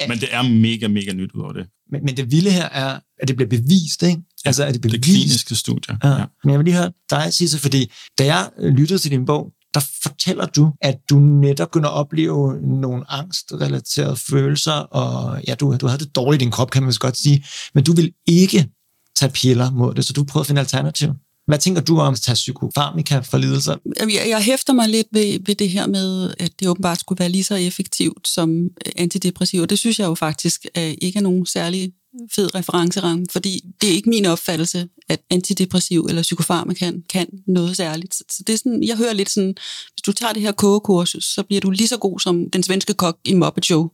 Men 0.08 0.20
det 0.20 0.28
er 0.32 0.42
mega, 0.42 0.88
mega 0.88 1.12
nyt 1.12 1.32
ud 1.32 1.42
over 1.42 1.52
det. 1.52 1.66
Men, 1.92 2.04
men 2.04 2.16
det 2.16 2.30
vilde 2.30 2.50
her 2.50 2.68
er, 2.68 3.00
at 3.20 3.28
det 3.28 3.36
bliver 3.36 3.48
bevist, 3.48 4.02
ikke? 4.02 4.22
Altså, 4.44 4.64
at 4.64 4.74
det, 4.74 4.80
bliver 4.80 4.92
det 4.92 5.02
kliniske 5.02 5.54
studie. 5.54 5.98
Ja. 6.04 6.08
ja. 6.08 6.24
Men 6.44 6.50
jeg 6.50 6.58
vil 6.58 6.64
lige 6.64 6.76
høre 6.76 6.92
dig, 7.10 7.34
Sisse, 7.34 7.58
fordi 7.58 7.92
da 8.18 8.24
jeg 8.24 8.50
lyttede 8.58 8.98
til 8.98 9.10
din 9.10 9.26
bog, 9.26 9.52
der 9.74 9.80
fortæller 10.02 10.46
du, 10.46 10.72
at 10.80 10.96
du 11.10 11.18
netop 11.18 11.70
kunne 11.70 11.88
opleve 11.88 12.60
nogle 12.80 13.04
angstrelaterede 13.08 14.16
følelser, 14.16 14.72
og 14.72 15.42
ja, 15.48 15.54
du, 15.54 15.76
du 15.76 15.86
havde 15.86 16.04
det 16.04 16.16
dårligt 16.16 16.42
i 16.42 16.44
din 16.44 16.52
krop, 16.52 16.70
kan 16.70 16.82
man 16.82 16.92
godt 16.98 17.16
sige, 17.16 17.44
men 17.74 17.84
du 17.84 17.92
vil 17.92 18.12
ikke 18.26 18.68
tage 19.16 19.32
piller 19.32 19.70
mod 19.70 19.94
det, 19.94 20.04
så 20.04 20.12
du 20.12 20.24
prøvede 20.24 20.42
at 20.42 20.46
finde 20.46 20.60
alternativ. 20.60 21.08
Hvad 21.46 21.58
tænker 21.58 21.80
du 21.80 21.98
om 21.98 22.12
at 22.12 22.20
tage 22.20 22.34
psykofarmika 22.34 23.18
for 23.18 23.38
lidelser? 23.38 23.76
Jeg, 24.00 24.24
jeg 24.28 24.42
hæfter 24.42 24.72
mig 24.72 24.88
lidt 24.88 25.06
ved, 25.12 25.38
ved 25.46 25.54
det 25.54 25.70
her 25.70 25.86
med, 25.86 26.34
at 26.38 26.52
det 26.60 26.68
åbenbart 26.68 27.00
skulle 27.00 27.20
være 27.20 27.28
lige 27.28 27.44
så 27.44 27.54
effektivt 27.54 28.28
som 28.28 28.68
antidepressiv. 28.96 29.66
Det 29.66 29.78
synes 29.78 29.98
jeg 29.98 30.06
jo 30.06 30.14
faktisk 30.14 30.66
at 30.74 30.96
ikke 31.02 31.18
er 31.18 31.22
nogen 31.22 31.46
særlig 31.46 31.92
fed 32.34 32.54
referenceramme, 32.54 33.26
fordi 33.30 33.60
det 33.80 33.90
er 33.90 33.94
ikke 33.94 34.10
min 34.10 34.26
opfattelse, 34.26 34.88
at 35.08 35.20
antidepressiv 35.30 36.06
eller 36.08 36.22
psykofarmaka 36.22 36.92
kan 37.08 37.28
noget 37.46 37.76
særligt. 37.76 38.14
Så 38.14 38.42
det 38.46 38.52
er 38.52 38.56
sådan, 38.56 38.82
jeg 38.82 38.96
hører 38.96 39.12
lidt 39.12 39.30
sådan, 39.30 39.54
hvis 39.92 40.02
du 40.06 40.12
tager 40.12 40.32
det 40.32 40.42
her 40.42 40.52
kogekursus, 40.52 41.24
så 41.24 41.42
bliver 41.42 41.60
du 41.60 41.70
lige 41.70 41.88
så 41.88 41.96
god 41.96 42.20
som 42.20 42.50
den 42.50 42.62
svenske 42.62 42.94
kok 42.94 43.18
i 43.24 43.34
Muppet 43.34 43.64
Show, 43.64 43.88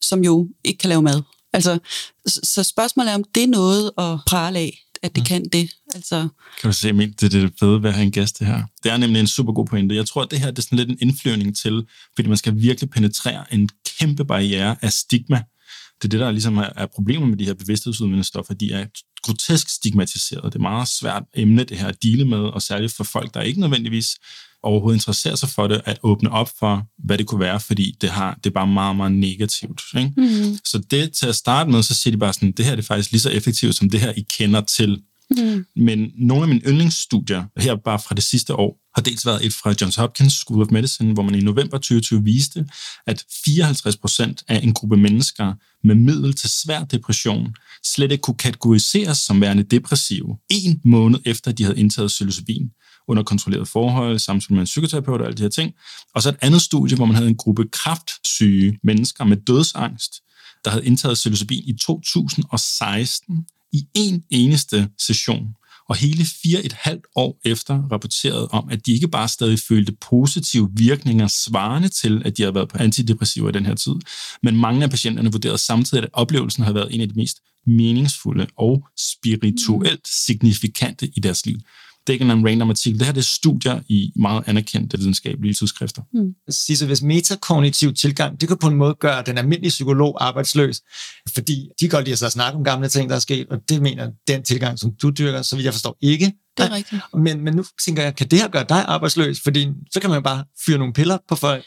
som 0.00 0.24
jo 0.24 0.48
ikke 0.64 0.78
kan 0.78 0.88
lave 0.88 1.02
mad. 1.02 1.22
Altså, 1.52 1.78
så 2.26 2.62
spørgsmålet 2.62 3.10
er, 3.10 3.14
om 3.14 3.24
det 3.24 3.42
er 3.42 3.46
noget 3.46 3.90
at 3.98 4.18
prale 4.26 4.58
af, 4.58 4.84
at 5.02 5.14
det 5.14 5.22
mm. 5.22 5.26
kan 5.26 5.44
det. 5.44 5.70
Altså... 5.94 6.28
Kan 6.60 6.70
du 6.70 6.72
se, 6.72 6.92
det 6.92 7.22
er 7.22 7.28
det 7.28 7.52
fede 7.60 7.82
ved 7.82 7.88
at 7.88 7.94
have 7.94 8.04
en 8.04 8.12
gæst 8.12 8.38
det 8.38 8.46
her. 8.46 8.62
Det 8.82 8.92
er 8.92 8.96
nemlig 8.96 9.20
en 9.20 9.26
super 9.26 9.52
god 9.52 9.66
pointe. 9.66 9.94
Jeg 9.94 10.06
tror, 10.06 10.22
at 10.22 10.30
det 10.30 10.40
her 10.40 10.50
det 10.50 10.58
er 10.58 10.62
sådan 10.62 10.78
lidt 10.78 10.88
en 10.88 10.98
indflyvning 11.00 11.56
til, 11.56 11.86
fordi 12.14 12.28
man 12.28 12.36
skal 12.36 12.54
virkelig 12.56 12.90
penetrere 12.90 13.54
en 13.54 13.68
kæmpe 13.98 14.24
barriere 14.24 14.76
af 14.82 14.92
stigma, 14.92 15.42
det 16.02 16.08
er 16.08 16.10
det, 16.10 16.20
der 16.20 16.30
ligesom 16.30 16.56
er, 16.56 16.68
er 16.76 16.86
problemet 16.86 17.28
med 17.28 17.38
de 17.38 17.44
her 17.44 17.54
bevidsthedsudvindende 17.54 18.24
stoffer. 18.24 18.54
De 18.54 18.72
er 18.72 18.86
grotesk 19.22 19.68
stigmatiseret. 19.68 20.52
Det 20.52 20.58
er 20.58 20.62
meget 20.62 20.88
svært 20.88 21.22
emne, 21.34 21.64
det 21.64 21.78
her 21.78 21.86
at 21.86 22.02
dele 22.02 22.24
med, 22.24 22.38
og 22.38 22.62
særligt 22.62 22.92
for 22.92 23.04
folk, 23.04 23.34
der 23.34 23.40
ikke 23.40 23.60
nødvendigvis 23.60 24.16
overhovedet 24.62 24.96
interessere 24.96 25.36
sig 25.36 25.48
for 25.48 25.66
det, 25.66 25.82
at 25.84 25.98
åbne 26.02 26.30
op 26.30 26.50
for, 26.58 26.86
hvad 27.04 27.18
det 27.18 27.26
kunne 27.26 27.40
være, 27.40 27.60
fordi 27.60 27.96
det, 28.00 28.10
har, 28.10 28.34
det 28.34 28.46
er 28.50 28.54
bare 28.54 28.66
meget, 28.66 28.96
meget 28.96 29.12
negativt. 29.12 29.82
Ikke? 29.96 30.12
Mm. 30.16 30.58
Så 30.64 30.82
det 30.90 31.12
til 31.12 31.26
at 31.26 31.34
starte 31.34 31.70
med, 31.70 31.82
så 31.82 31.94
siger 31.94 32.12
de 32.12 32.18
bare 32.18 32.32
sådan, 32.32 32.52
det 32.52 32.64
her 32.64 32.76
er 32.76 32.82
faktisk 32.82 33.10
lige 33.10 33.20
så 33.20 33.30
effektivt, 33.30 33.74
som 33.74 33.90
det 33.90 34.00
her, 34.00 34.12
I 34.16 34.26
kender 34.38 34.60
til. 34.60 35.02
Mm. 35.36 35.64
Men 35.76 36.10
nogle 36.18 36.42
af 36.42 36.48
mine 36.48 36.60
yndlingsstudier, 36.66 37.44
her 37.56 37.76
bare 37.76 37.98
fra 37.98 38.14
det 38.14 38.24
sidste 38.24 38.54
år, 38.54 38.78
har 38.94 39.02
dels 39.02 39.26
været 39.26 39.46
et 39.46 39.52
fra 39.52 39.74
Johns 39.80 39.96
Hopkins 39.96 40.32
School 40.32 40.62
of 40.62 40.68
Medicine, 40.70 41.12
hvor 41.12 41.22
man 41.22 41.34
i 41.34 41.40
november 41.40 41.76
2020 41.76 42.24
viste, 42.24 42.66
at 43.06 43.24
54 43.44 43.96
procent 43.96 44.44
af 44.48 44.60
en 44.62 44.74
gruppe 44.74 44.96
mennesker 44.96 45.52
med 45.84 45.94
middel 45.94 46.32
til 46.32 46.50
svær 46.50 46.84
depression 46.84 47.54
slet 47.84 48.12
ikke 48.12 48.22
kunne 48.22 48.36
kategoriseres 48.36 49.18
som 49.18 49.40
værende 49.40 49.62
depressive 49.62 50.36
en 50.50 50.80
måned 50.84 51.20
efter, 51.24 51.52
de 51.52 51.62
havde 51.64 51.78
indtaget 51.78 52.08
psilocybin 52.08 52.70
under 53.08 53.22
kontrolleret 53.22 53.68
forhold, 53.68 54.18
samtidig 54.18 54.54
med 54.54 54.60
en 54.60 54.66
psykoterapeut 54.66 55.20
og 55.20 55.26
alle 55.26 55.36
de 55.36 55.42
her 55.42 55.50
ting. 55.50 55.72
Og 56.14 56.22
så 56.22 56.28
et 56.28 56.36
andet 56.40 56.62
studie, 56.62 56.96
hvor 56.96 57.04
man 57.04 57.16
havde 57.16 57.28
en 57.28 57.36
gruppe 57.36 57.64
kraftsyge 57.72 58.78
mennesker 58.82 59.24
med 59.24 59.36
dødsangst, 59.36 60.12
der 60.64 60.70
havde 60.70 60.86
indtaget 60.86 61.14
psilocybin 61.14 61.62
i 61.66 61.72
2016 61.72 63.46
i 63.72 63.86
en 63.94 64.22
eneste 64.30 64.88
session 64.98 65.46
og 65.88 65.96
hele 65.96 66.24
fire 66.42 66.64
et 66.64 66.72
halvt 66.72 67.06
år 67.16 67.40
efter 67.44 67.82
rapporterede 67.92 68.48
om, 68.48 68.68
at 68.70 68.86
de 68.86 68.92
ikke 68.92 69.08
bare 69.08 69.28
stadig 69.28 69.58
følte 69.58 69.96
positive 70.00 70.70
virkninger 70.76 71.26
svarende 71.26 71.88
til, 71.88 72.22
at 72.24 72.36
de 72.36 72.42
havde 72.42 72.54
været 72.54 72.68
på 72.68 72.78
antidepressiver 72.78 73.48
i 73.48 73.52
den 73.52 73.66
her 73.66 73.74
tid, 73.74 73.94
men 74.42 74.56
mange 74.56 74.82
af 74.82 74.90
patienterne 74.90 75.32
vurderede 75.32 75.58
samtidig, 75.58 76.04
at 76.04 76.10
oplevelsen 76.12 76.62
havde 76.62 76.74
været 76.74 76.94
en 76.94 77.00
af 77.00 77.08
de 77.08 77.14
mest 77.14 77.38
meningsfulde 77.66 78.46
og 78.56 78.88
spirituelt 78.98 80.08
signifikante 80.26 81.06
i 81.16 81.20
deres 81.20 81.46
liv. 81.46 81.58
Det 82.06 82.08
er 82.08 82.12
ikke 82.12 82.24
en 82.24 82.46
random 82.46 82.70
artikel. 82.70 82.98
Det 82.98 83.06
her 83.06 83.12
det 83.12 83.20
er 83.20 83.24
studier 83.24 83.80
i 83.88 84.12
meget 84.16 84.42
anerkendte 84.46 84.98
videnskabelige 84.98 85.54
tidsskrifter. 85.54 86.02
Hmm. 86.12 86.34
Så 86.50 86.86
hvis 86.86 87.02
metakognitiv 87.02 87.94
tilgang, 87.94 88.40
det 88.40 88.48
kan 88.48 88.58
på 88.58 88.66
en 88.66 88.76
måde 88.76 88.94
gøre 88.94 89.22
den 89.26 89.38
almindelige 89.38 89.70
psykolog 89.70 90.24
arbejdsløs, 90.24 90.80
fordi 91.34 91.68
de 91.80 91.88
godt 91.88 92.04
lide 92.04 92.26
at 92.26 92.32
snakke 92.32 92.58
om 92.58 92.64
gamle 92.64 92.88
ting, 92.88 93.10
der 93.10 93.16
er 93.16 93.20
sket, 93.20 93.46
og 93.50 93.58
det 93.68 93.82
mener 93.82 94.10
den 94.28 94.42
tilgang, 94.42 94.78
som 94.78 94.92
du 95.02 95.10
dyrker, 95.10 95.42
så 95.42 95.56
vidt 95.56 95.64
jeg 95.64 95.74
forstår 95.74 95.96
ikke. 96.00 96.32
Det 96.56 96.64
er 96.64 96.70
rigtigt. 96.70 97.02
Men, 97.14 97.40
men 97.40 97.54
nu 97.54 97.64
tænker 97.84 98.02
jeg, 98.02 98.16
kan 98.16 98.28
det 98.28 98.38
her 98.38 98.48
gøre 98.48 98.66
dig 98.68 98.84
arbejdsløs? 98.84 99.40
Fordi 99.40 99.68
så 99.92 100.00
kan 100.00 100.10
man 100.10 100.16
jo 100.16 100.20
bare 100.20 100.44
fyre 100.66 100.78
nogle 100.78 100.92
piller 100.92 101.18
på 101.28 101.36
folk. 101.36 101.64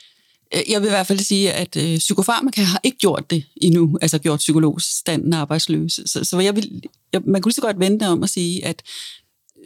Øh, 0.56 0.62
jeg 0.70 0.82
vil 0.82 0.88
i 0.88 0.90
hvert 0.90 1.08
fald 1.08 1.20
sige, 1.20 1.54
at 1.54 1.76
øh, 1.76 1.98
psykofarmaka 1.98 2.62
har 2.62 2.80
ikke 2.84 2.98
gjort 2.98 3.30
det 3.30 3.46
endnu, 3.62 3.98
altså 4.02 4.20
gjort 4.20 4.40
psykologstanden 4.40 5.34
arbejdsløs. 5.34 6.00
Så, 6.06 6.24
så 6.24 6.40
jeg 6.40 6.56
vil, 6.56 6.82
jeg, 7.14 7.22
man 7.26 7.42
kunne 7.42 7.50
lige 7.50 7.56
så 7.56 7.62
godt 7.62 7.80
vente 7.80 8.08
om 8.08 8.24
at 8.24 8.30
sige, 8.30 8.66
at 8.66 8.82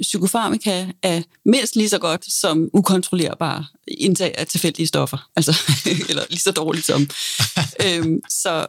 psykofarmaka 0.02 0.88
er 1.04 1.22
mindst 1.46 1.76
lige 1.76 1.90
så 1.90 2.00
godt 2.00 2.32
som 2.32 2.70
ukontrollerbare 2.74 3.66
indtag 3.88 4.36
af 4.38 4.48
tilfældige 4.48 4.88
stoffer. 4.88 5.30
Altså, 5.36 5.60
eller 6.10 6.24
lige 6.30 6.40
så 6.40 6.52
dårligt 6.52 6.86
som. 6.86 7.10
øhm, 7.86 8.20
så 8.30 8.66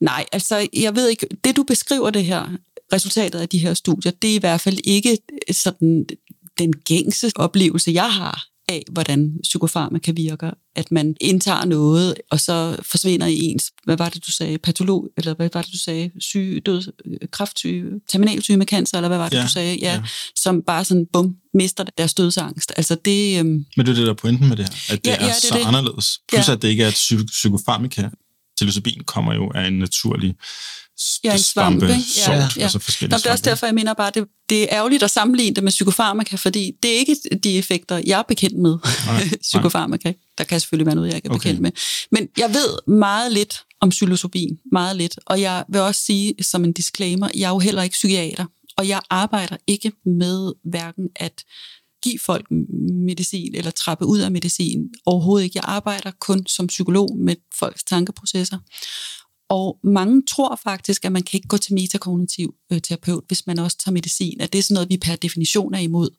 nej, 0.00 0.26
altså 0.32 0.68
jeg 0.72 0.96
ved 0.96 1.08
ikke, 1.08 1.26
det 1.44 1.56
du 1.56 1.62
beskriver 1.62 2.10
det 2.10 2.24
her, 2.24 2.48
resultatet 2.92 3.40
af 3.40 3.48
de 3.48 3.58
her 3.58 3.74
studier, 3.74 4.12
det 4.12 4.30
er 4.30 4.34
i 4.34 4.38
hvert 4.38 4.60
fald 4.60 4.78
ikke 4.84 5.18
sådan 5.52 6.06
den 6.58 6.72
gængse 6.72 7.30
oplevelse, 7.36 7.90
jeg 7.90 8.12
har 8.12 8.46
af, 8.68 8.82
hvordan 8.92 9.38
psykofarmaka 9.42 10.12
virker. 10.12 10.50
At 10.76 10.92
man 10.92 11.16
indtager 11.20 11.64
noget, 11.64 12.14
og 12.30 12.40
så 12.40 12.76
forsvinder 12.82 13.26
i 13.26 13.38
ens, 13.38 13.72
hvad 13.84 13.96
var 13.96 14.08
det, 14.08 14.26
du 14.26 14.32
sagde, 14.32 14.58
patolog, 14.58 15.08
eller 15.16 15.34
hvad 15.34 15.50
var 15.52 15.62
det, 15.62 15.72
du 15.72 15.78
sagde, 15.78 16.10
syge, 16.20 16.60
død, 16.60 16.82
terminal 16.82 18.00
terminalsyge 18.08 18.56
med 18.56 18.66
cancer, 18.66 18.98
eller 18.98 19.08
hvad 19.08 19.18
var 19.18 19.28
det, 19.28 19.36
ja, 19.36 19.42
du 19.42 19.48
sagde, 19.48 19.76
ja, 19.76 19.94
ja. 19.94 20.02
som 20.36 20.62
bare 20.62 20.84
sådan, 20.84 21.06
bum, 21.12 21.36
mister 21.54 21.84
deres 21.98 22.14
dødsangst. 22.14 22.72
Altså 22.76 22.94
det... 23.04 23.38
Øhm... 23.38 23.64
Men 23.76 23.86
det 23.86 23.88
er 23.88 23.94
det, 23.94 24.06
der 24.06 24.12
er 24.12 24.14
pointen 24.14 24.48
med 24.48 24.56
det 24.56 24.64
her, 24.64 24.94
at 24.94 25.04
det 25.04 25.10
ja, 25.10 25.16
er 25.16 25.24
ja, 25.24 25.32
det 25.32 25.42
så 25.42 25.54
det. 25.54 25.66
anderledes. 25.66 26.20
Plus 26.28 26.48
ja. 26.48 26.52
at 26.52 26.62
det 26.62 26.68
ikke 26.68 26.84
er 26.84 26.88
et 26.88 27.26
psykofarmaka. 27.26 28.08
Psilocybin 28.56 29.00
kommer 29.06 29.34
jo 29.34 29.52
af 29.54 29.66
en 29.66 29.78
naturlig 29.78 30.34
ja, 31.24 31.32
en 31.32 31.38
svamp, 31.38 31.80
svampe, 31.80 31.94
ja, 32.26 32.32
ja. 32.32 32.62
Altså 32.62 32.78
forskellige 32.78 33.12
Nå, 33.12 33.18
det 33.18 33.26
er 33.26 33.30
også 33.30 33.44
derfor, 33.44 33.66
jeg 33.66 33.74
mener 33.74 33.94
bare, 33.94 34.10
det, 34.14 34.26
det 34.48 34.62
er 34.62 34.66
ærgerligt 34.70 35.02
at 35.02 35.10
sammenligne 35.10 35.54
det 35.54 35.64
med 35.64 35.72
psykofarmaka, 35.72 36.36
fordi 36.36 36.72
det 36.82 36.94
er 36.94 36.98
ikke 36.98 37.16
de 37.42 37.58
effekter, 37.58 38.02
jeg 38.06 38.18
er 38.18 38.22
bekendt 38.22 38.58
med. 38.58 38.78
Nej, 39.06 39.28
psykofarmaka. 39.42 40.12
Der 40.38 40.44
kan 40.44 40.60
selvfølgelig 40.60 40.86
være 40.86 40.94
noget, 40.94 41.08
jeg 41.08 41.16
ikke 41.16 41.26
er 41.26 41.30
okay. 41.30 41.38
bekendt 41.38 41.60
med. 41.60 41.70
Men 42.10 42.28
jeg 42.38 42.54
ved 42.54 42.94
meget 42.94 43.32
lidt 43.32 43.62
om 43.80 43.88
psilocybin, 43.88 44.58
meget 44.72 44.96
lidt. 44.96 45.18
Og 45.26 45.40
jeg 45.40 45.64
vil 45.68 45.80
også 45.80 46.00
sige 46.00 46.34
som 46.42 46.64
en 46.64 46.72
disclaimer, 46.72 47.28
jeg 47.34 47.46
er 47.46 47.48
jo 47.48 47.58
heller 47.58 47.82
ikke 47.82 47.94
psykiater, 47.94 48.44
og 48.76 48.88
jeg 48.88 49.00
arbejder 49.10 49.56
ikke 49.66 49.92
med 50.06 50.52
hverken 50.64 51.08
at 51.16 51.44
give 52.02 52.18
folk 52.18 52.46
medicin 53.06 53.54
eller 53.54 53.70
trappe 53.70 54.06
ud 54.06 54.18
af 54.18 54.30
medicin. 54.30 54.88
Overhovedet 55.06 55.44
ikke. 55.44 55.58
Jeg 55.58 55.64
arbejder 55.66 56.10
kun 56.20 56.46
som 56.46 56.66
psykolog 56.66 57.18
med 57.18 57.36
folks 57.58 57.84
tankeprocesser. 57.84 58.58
Og 59.48 59.78
mange 59.84 60.22
tror 60.28 60.60
faktisk, 60.62 61.04
at 61.04 61.12
man 61.12 61.22
kan 61.22 61.38
ikke 61.38 61.48
gå 61.48 61.56
til 61.56 61.74
metakognitiv 61.74 62.54
øh, 62.72 62.80
terapeut, 62.80 63.24
hvis 63.26 63.46
man 63.46 63.58
også 63.58 63.78
tager 63.78 63.92
medicin. 63.92 64.40
At 64.40 64.52
det 64.52 64.58
er 64.58 64.62
sådan 64.62 64.74
noget, 64.74 64.88
vi 64.88 64.96
per 64.96 65.16
definition 65.16 65.74
er 65.74 65.78
imod. 65.78 66.10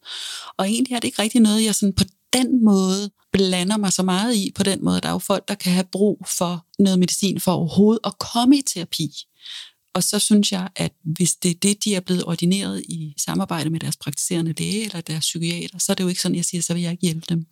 Og 0.58 0.66
egentlig 0.70 0.96
er 0.96 1.00
det 1.00 1.08
ikke 1.08 1.22
rigtig 1.22 1.42
noget, 1.42 1.64
jeg 1.64 1.76
sådan 1.76 1.94
på 1.94 2.04
den 2.34 2.66
måde 2.66 3.10
blander 3.32 3.78
mig 3.78 3.94
så 3.94 4.04
meget 4.04 4.36
i. 4.36 4.52
På 4.56 4.64
den 4.64 4.84
måde, 4.84 5.02
der 5.02 5.08
er 5.08 5.12
jo 5.12 5.20
folk, 5.20 5.48
der 5.48 5.56
kan 5.56 5.72
have 5.72 5.86
brug 5.92 6.26
for 6.38 6.66
noget 6.80 7.00
medicin 7.00 7.40
for 7.40 7.52
overhovedet 7.52 8.00
at 8.06 8.20
komme 8.20 8.58
i 8.58 8.62
terapi. 8.62 9.12
Og 9.94 10.04
så 10.04 10.20
synes 10.20 10.52
jeg, 10.52 10.70
at 10.76 10.94
hvis 11.04 11.36
det 11.36 11.52
er 11.52 11.56
det, 11.62 11.84
de 11.84 11.96
er 11.96 12.00
blevet 12.00 12.24
ordineret 12.24 12.84
i 12.90 13.14
samarbejde 13.18 13.70
med 13.70 13.80
deres 13.80 13.98
praktiserende 13.98 14.54
læge 14.58 14.84
eller 14.84 15.02
deres 15.02 15.26
psykiater, 15.26 15.78
så 15.78 15.92
er 15.92 15.94
det 15.94 16.04
jo 16.04 16.08
ikke 16.08 16.22
sådan, 16.22 16.36
jeg 16.36 16.46
siger, 16.46 16.62
så 16.62 16.74
vil 16.74 16.84
jeg 16.84 16.92
ikke 16.92 17.02
hjælpe 17.02 17.26
dem. 17.30 17.46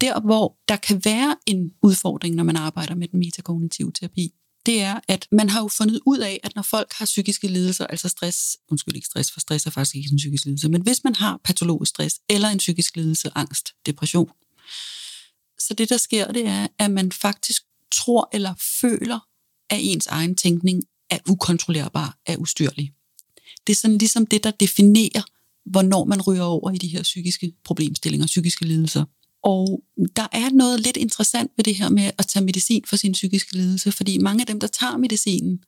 Der, 0.00 0.20
hvor 0.20 0.56
der 0.68 0.76
kan 0.76 1.04
være 1.04 1.36
en 1.46 1.72
udfordring, 1.82 2.34
når 2.34 2.44
man 2.44 2.56
arbejder 2.56 2.94
med 2.94 3.08
den 3.08 3.18
metakognitive 3.18 3.92
terapi, 3.92 4.34
det 4.66 4.80
er, 4.80 5.00
at 5.08 5.28
man 5.32 5.48
har 5.48 5.60
jo 5.60 5.68
fundet 5.68 6.00
ud 6.06 6.18
af, 6.18 6.40
at 6.44 6.54
når 6.54 6.62
folk 6.62 6.92
har 6.92 7.04
psykiske 7.04 7.48
lidelser, 7.48 7.86
altså 7.86 8.08
stress, 8.08 8.56
undskyld 8.68 8.94
ikke 8.94 9.06
stress, 9.06 9.32
for 9.32 9.40
stress 9.40 9.66
er 9.66 9.70
faktisk 9.70 9.96
ikke 9.96 10.08
en 10.12 10.16
psykisk 10.16 10.44
lidelse, 10.44 10.68
men 10.68 10.82
hvis 10.82 11.04
man 11.04 11.14
har 11.14 11.40
patologisk 11.44 11.88
stress, 11.88 12.20
eller 12.28 12.48
en 12.48 12.58
psykisk 12.58 12.96
lidelse, 12.96 13.30
angst, 13.34 13.74
depression, 13.86 14.30
så 15.58 15.74
det, 15.74 15.88
der 15.88 15.96
sker, 15.96 16.32
det 16.32 16.46
er, 16.46 16.66
at 16.78 16.90
man 16.90 17.12
faktisk 17.12 17.62
tror 17.92 18.28
eller 18.32 18.54
føler, 18.80 19.18
at 19.70 19.78
ens 19.82 20.06
egen 20.06 20.34
tænkning 20.34 20.84
er 21.10 21.18
ukontrollerbar, 21.28 22.18
er 22.26 22.36
ustyrlig. 22.36 22.92
Det 23.66 23.72
er 23.72 23.76
sådan 23.76 23.98
ligesom 23.98 24.26
det, 24.26 24.44
der 24.44 24.50
definerer, 24.50 25.22
hvornår 25.66 26.04
man 26.04 26.22
ryger 26.22 26.42
over 26.42 26.70
i 26.70 26.78
de 26.78 26.88
her 26.88 27.02
psykiske 27.02 27.52
problemstillinger, 27.64 28.26
psykiske 28.26 28.64
lidelser. 28.64 29.04
Og 29.46 29.82
der 30.16 30.26
er 30.32 30.50
noget 30.50 30.80
lidt 30.80 30.96
interessant 30.96 31.50
ved 31.56 31.64
det 31.64 31.74
her 31.74 31.88
med 31.88 32.10
at 32.18 32.26
tage 32.26 32.44
medicin 32.44 32.84
for 32.86 32.96
sin 32.96 33.12
psykiske 33.12 33.52
lidelse, 33.52 33.92
fordi 33.92 34.18
mange 34.18 34.42
af 34.42 34.46
dem, 34.46 34.60
der 34.60 34.66
tager 34.66 34.96
medicinen, 34.96 35.64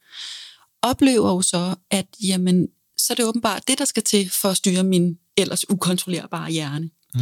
oplever 0.82 1.30
jo 1.30 1.42
så, 1.42 1.74
at 1.90 2.06
jamen, 2.22 2.68
så 2.96 3.12
er 3.12 3.14
det 3.14 3.24
åbenbart 3.24 3.68
det, 3.68 3.78
der 3.78 3.84
skal 3.84 4.02
til 4.02 4.30
for 4.30 4.48
at 4.48 4.56
styre 4.56 4.84
min 4.84 5.18
ellers 5.36 5.70
ukontrollerbare 5.70 6.50
hjerne. 6.50 6.90
Mm. 7.14 7.20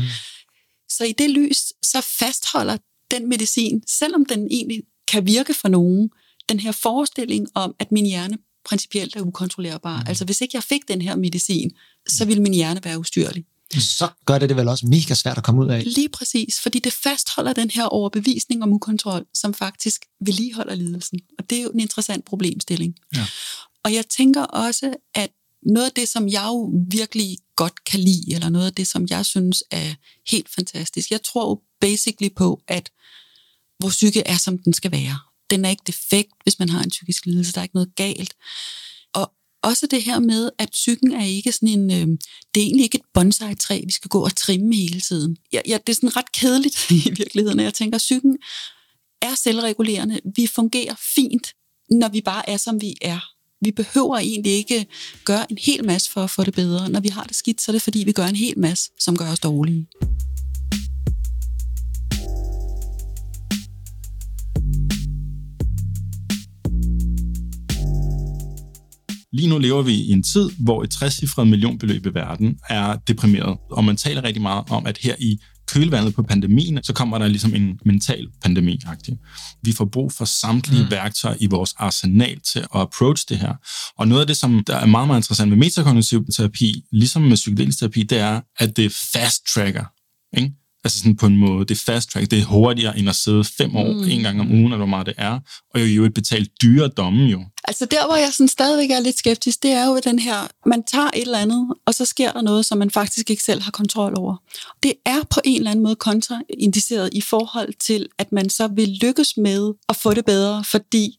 Så 0.88 1.04
i 1.04 1.12
det 1.12 1.30
lys, 1.30 1.58
så 1.82 2.00
fastholder 2.18 2.76
den 3.10 3.28
medicin, 3.28 3.82
selvom 3.86 4.26
den 4.26 4.48
egentlig 4.50 4.82
kan 5.08 5.26
virke 5.26 5.54
for 5.54 5.68
nogen, 5.68 6.10
den 6.48 6.60
her 6.60 6.72
forestilling 6.72 7.46
om, 7.54 7.74
at 7.78 7.92
min 7.92 8.06
hjerne 8.06 8.38
principielt 8.64 9.16
er 9.16 9.20
ukontrollerbar. 9.20 10.00
Mm. 10.00 10.08
Altså 10.08 10.24
hvis 10.24 10.40
ikke 10.40 10.56
jeg 10.56 10.62
fik 10.62 10.88
den 10.88 11.02
her 11.02 11.16
medicin, 11.16 11.70
så 12.08 12.24
ville 12.24 12.42
min 12.42 12.54
hjerne 12.54 12.84
være 12.84 12.98
ustyrlig 12.98 13.44
så 13.74 14.08
gør 14.26 14.38
det 14.38 14.48
det 14.48 14.56
vel 14.56 14.68
også 14.68 14.86
mega 14.86 15.14
svært 15.14 15.38
at 15.38 15.44
komme 15.44 15.64
ud 15.64 15.68
af. 15.68 15.84
Lige 15.84 16.08
præcis, 16.08 16.60
fordi 16.60 16.78
det 16.78 16.92
fastholder 16.92 17.52
den 17.52 17.70
her 17.70 17.84
overbevisning 17.84 18.62
om 18.62 18.72
ukontrol, 18.72 19.26
som 19.34 19.54
faktisk 19.54 20.04
vedligeholder 20.20 20.74
lidelsen. 20.74 21.20
Og 21.38 21.50
det 21.50 21.58
er 21.58 21.62
jo 21.62 21.70
en 21.70 21.80
interessant 21.80 22.24
problemstilling. 22.24 22.94
Ja. 23.16 23.26
Og 23.84 23.94
jeg 23.94 24.06
tænker 24.08 24.42
også, 24.42 24.94
at 25.14 25.30
noget 25.62 25.86
af 25.86 25.92
det, 25.92 26.08
som 26.08 26.28
jeg 26.28 26.44
jo 26.46 26.72
virkelig 26.90 27.38
godt 27.56 27.84
kan 27.84 28.00
lide, 28.00 28.34
eller 28.34 28.48
noget 28.48 28.66
af 28.66 28.74
det, 28.74 28.86
som 28.86 29.06
jeg 29.10 29.26
synes 29.26 29.64
er 29.70 29.94
helt 30.30 30.48
fantastisk, 30.48 31.10
jeg 31.10 31.22
tror 31.22 31.48
jo 31.48 31.60
basically 31.80 32.34
på, 32.36 32.62
at 32.68 32.90
vores 33.82 33.94
psyke 33.94 34.22
er, 34.26 34.36
som 34.36 34.58
den 34.58 34.72
skal 34.72 34.92
være. 34.92 35.18
Den 35.50 35.64
er 35.64 35.70
ikke 35.70 35.82
defekt, 35.86 36.32
hvis 36.42 36.58
man 36.58 36.68
har 36.68 36.82
en 36.82 36.90
psykisk 36.90 37.26
lidelse. 37.26 37.52
Der 37.52 37.58
er 37.58 37.62
ikke 37.62 37.76
noget 37.76 37.94
galt 37.96 38.34
også 39.66 39.86
det 39.90 40.02
her 40.02 40.18
med, 40.18 40.50
at 40.58 40.70
psyken 40.70 41.12
er 41.12 41.24
ikke 41.24 41.52
sådan 41.52 41.68
en, 41.68 41.90
øh, 41.90 42.06
det 42.54 42.60
er 42.60 42.66
egentlig 42.66 42.84
ikke 42.84 42.98
et 42.98 43.04
bonsai-træ, 43.14 43.82
vi 43.86 43.92
skal 43.92 44.08
gå 44.08 44.24
og 44.24 44.36
trimme 44.36 44.76
hele 44.76 45.00
tiden. 45.00 45.36
Ja, 45.52 45.60
ja, 45.68 45.78
det 45.86 45.92
er 45.92 45.94
sådan 45.94 46.16
ret 46.16 46.32
kedeligt 46.32 46.90
i 47.06 47.10
virkeligheden, 47.16 47.60
jeg 47.60 47.74
tænker, 47.74 47.96
at 47.96 48.00
psyken 48.00 48.38
er 49.22 49.34
selvregulerende. 49.34 50.20
Vi 50.36 50.46
fungerer 50.46 50.94
fint, 51.14 51.52
når 51.90 52.08
vi 52.08 52.20
bare 52.20 52.50
er, 52.50 52.56
som 52.56 52.80
vi 52.80 52.94
er. 53.02 53.20
Vi 53.60 53.70
behøver 53.70 54.16
egentlig 54.16 54.52
ikke 54.52 54.86
gøre 55.24 55.52
en 55.52 55.58
hel 55.60 55.84
masse 55.84 56.10
for 56.10 56.24
at 56.24 56.30
få 56.30 56.44
det 56.44 56.54
bedre. 56.54 56.88
Når 56.88 57.00
vi 57.00 57.08
har 57.08 57.24
det 57.24 57.36
skidt, 57.36 57.60
så 57.60 57.70
er 57.70 57.72
det 57.72 57.82
fordi, 57.82 57.98
vi 58.04 58.12
gør 58.12 58.26
en 58.26 58.36
hel 58.36 58.58
masse, 58.58 58.90
som 59.00 59.16
gør 59.16 59.32
os 59.32 59.40
dårlige. 59.40 59.86
Lige 69.36 69.48
nu 69.48 69.58
lever 69.58 69.82
vi 69.82 69.94
i 69.94 70.12
en 70.12 70.22
tid, 70.22 70.50
hvor 70.58 70.82
et 70.82 70.90
60 70.90 71.36
millionbeløb 71.38 72.06
i 72.06 72.14
verden 72.14 72.58
er 72.68 72.96
deprimeret, 72.96 73.56
og 73.70 73.84
man 73.84 73.96
taler 73.96 74.24
rigtig 74.24 74.42
meget 74.42 74.64
om, 74.70 74.86
at 74.86 74.98
her 74.98 75.14
i 75.18 75.38
kølvandet 75.66 76.14
på 76.14 76.22
pandemien, 76.22 76.78
så 76.82 76.92
kommer 76.92 77.18
der 77.18 77.28
ligesom 77.28 77.54
en 77.54 77.78
mental 77.84 78.26
pandemi 78.42 78.80
-agtig. 78.84 79.16
Vi 79.62 79.72
får 79.72 79.84
brug 79.84 80.12
for 80.12 80.24
samtlige 80.24 80.84
mm. 80.84 80.90
værktøjer 80.90 81.36
i 81.40 81.46
vores 81.46 81.74
arsenal 81.78 82.40
til 82.40 82.58
at 82.58 82.68
approach 82.72 83.24
det 83.28 83.38
her. 83.38 83.54
Og 83.98 84.08
noget 84.08 84.20
af 84.20 84.26
det, 84.26 84.36
som 84.36 84.64
der 84.66 84.76
er 84.76 84.86
meget, 84.86 85.06
meget 85.06 85.18
interessant 85.18 85.48
med 85.48 85.58
metakognitiv 85.58 86.26
terapi, 86.36 86.84
ligesom 86.92 87.22
med 87.22 87.36
psykedelisk 87.36 87.78
terapi, 87.78 88.02
det 88.02 88.18
er, 88.18 88.40
at 88.58 88.76
det 88.76 88.92
fast 88.92 89.42
tracker. 89.54 89.84
Ikke? 90.36 90.52
Altså 90.86 90.98
sådan 90.98 91.16
på 91.16 91.26
en 91.26 91.36
måde, 91.36 91.64
det 91.64 91.74
er 91.74 91.82
fast 91.92 92.10
track, 92.10 92.30
det 92.30 92.38
er 92.38 92.44
hurtigere 92.44 92.98
end 92.98 93.08
at 93.08 93.14
sidde 93.14 93.44
fem 93.44 93.76
år, 93.76 93.92
mm. 93.92 94.10
en 94.10 94.22
gang 94.22 94.40
om 94.40 94.50
ugen, 94.50 94.64
eller 94.64 94.76
hvor 94.76 94.86
meget 94.86 95.06
det 95.06 95.14
er, 95.18 95.38
og 95.74 95.80
jo 95.80 96.04
et 96.04 96.14
betalt 96.14 96.50
dyre 96.62 96.88
domme 96.88 97.22
jo. 97.24 97.44
Altså 97.64 97.86
der, 97.86 98.06
hvor 98.06 98.16
jeg 98.16 98.32
sådan 98.32 98.48
stadigvæk 98.48 98.90
er 98.90 99.00
lidt 99.00 99.18
skeptisk, 99.18 99.62
det 99.62 99.70
er 99.70 99.86
jo 99.86 100.00
den 100.04 100.18
her, 100.18 100.48
man 100.66 100.82
tager 100.92 101.10
et 101.14 101.22
eller 101.22 101.38
andet, 101.38 101.74
og 101.86 101.94
så 101.94 102.04
sker 102.04 102.32
der 102.32 102.42
noget, 102.42 102.66
som 102.66 102.78
man 102.78 102.90
faktisk 102.90 103.30
ikke 103.30 103.42
selv 103.42 103.62
har 103.62 103.70
kontrol 103.70 104.14
over. 104.16 104.36
Det 104.82 104.92
er 105.06 105.20
på 105.30 105.40
en 105.44 105.56
eller 105.56 105.70
anden 105.70 105.82
måde 105.82 105.96
kontraindiceret 105.96 107.08
i 107.12 107.20
forhold 107.20 107.72
til, 107.80 108.06
at 108.18 108.32
man 108.32 108.50
så 108.50 108.68
vil 108.68 108.88
lykkes 109.02 109.36
med 109.36 109.72
at 109.88 109.96
få 109.96 110.14
det 110.14 110.24
bedre, 110.24 110.64
fordi 110.64 111.18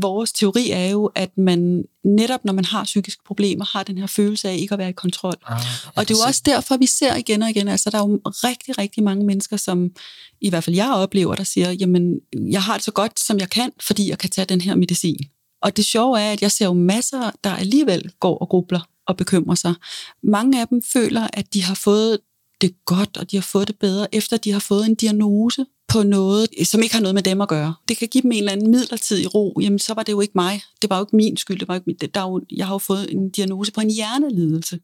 vores 0.00 0.32
teori 0.32 0.70
er 0.70 0.86
jo, 0.86 1.06
at 1.14 1.38
man 1.38 1.84
netop, 2.04 2.44
når 2.44 2.52
man 2.52 2.64
har 2.64 2.84
psykiske 2.84 3.22
problemer, 3.26 3.64
har 3.64 3.82
den 3.82 3.98
her 3.98 4.06
følelse 4.06 4.48
af 4.48 4.56
ikke 4.56 4.72
at 4.72 4.78
være 4.78 4.88
i 4.88 4.92
kontrol. 4.92 5.34
Ah, 5.46 5.60
og 5.96 6.08
det 6.08 6.14
er 6.14 6.18
jo 6.18 6.26
også 6.26 6.42
derfor, 6.44 6.76
vi 6.76 6.86
ser 6.86 7.16
igen 7.16 7.42
og 7.42 7.50
igen, 7.50 7.68
altså 7.68 7.90
der 7.90 7.98
er 7.98 8.08
jo 8.08 8.20
rigtig, 8.24 8.78
rigtig 8.78 9.02
mange 9.02 9.26
mennesker, 9.26 9.56
som 9.56 9.90
i 10.40 10.48
hvert 10.48 10.64
fald 10.64 10.76
jeg 10.76 10.92
oplever, 10.92 11.34
der 11.34 11.44
siger, 11.44 11.70
jamen, 11.70 12.20
jeg 12.50 12.62
har 12.62 12.74
det 12.74 12.84
så 12.84 12.92
godt, 12.92 13.20
som 13.20 13.38
jeg 13.38 13.50
kan, 13.50 13.72
fordi 13.80 14.10
jeg 14.10 14.18
kan 14.18 14.30
tage 14.30 14.44
den 14.44 14.60
her 14.60 14.74
medicin. 14.74 15.18
Og 15.62 15.76
det 15.76 15.84
sjove 15.84 16.20
er, 16.20 16.32
at 16.32 16.42
jeg 16.42 16.50
ser 16.50 16.66
jo 16.66 16.72
masser, 16.72 17.30
der 17.44 17.50
alligevel 17.50 18.12
går 18.20 18.38
og 18.38 18.48
grubler 18.48 18.88
og 19.06 19.16
bekymrer 19.16 19.54
sig. 19.54 19.74
Mange 20.22 20.60
af 20.60 20.68
dem 20.68 20.82
føler, 20.92 21.28
at 21.32 21.54
de 21.54 21.62
har 21.62 21.74
fået 21.74 22.18
det 22.60 22.84
godt, 22.84 23.16
og 23.16 23.30
de 23.30 23.36
har 23.36 23.42
fået 23.42 23.68
det 23.68 23.78
bedre, 23.78 24.14
efter 24.14 24.36
de 24.36 24.52
har 24.52 24.58
fået 24.60 24.86
en 24.86 24.94
diagnose 24.94 25.66
på 25.88 26.02
noget, 26.02 26.48
øh, 26.58 26.66
som 26.66 26.82
ikke 26.82 26.94
har 26.94 27.02
noget 27.02 27.14
med 27.14 27.22
dem 27.22 27.40
at 27.40 27.48
gøre. 27.48 27.74
Det 27.88 27.96
kan 27.96 28.08
give 28.08 28.22
dem 28.22 28.32
en 28.32 28.38
eller 28.38 28.52
anden 28.52 28.70
midlertidig 28.70 29.34
ro. 29.34 29.58
Jamen, 29.62 29.78
så 29.78 29.94
var 29.94 30.02
det 30.02 30.12
jo 30.12 30.20
ikke 30.20 30.32
mig. 30.34 30.62
Det 30.82 30.90
var 30.90 30.98
jo 30.98 31.04
ikke 31.04 31.16
min 31.16 31.36
skyld. 31.36 31.58
Det 31.58 31.68
var 31.68 31.74
ikke, 31.74 32.06
der 32.06 32.22
jo, 32.22 32.40
jeg 32.50 32.66
har 32.66 32.74
jo 32.74 32.78
fået 32.78 33.12
en 33.12 33.30
diagnose 33.30 33.72
på 33.72 33.80
en 33.80 33.90
hjernelidelse. 33.90 34.80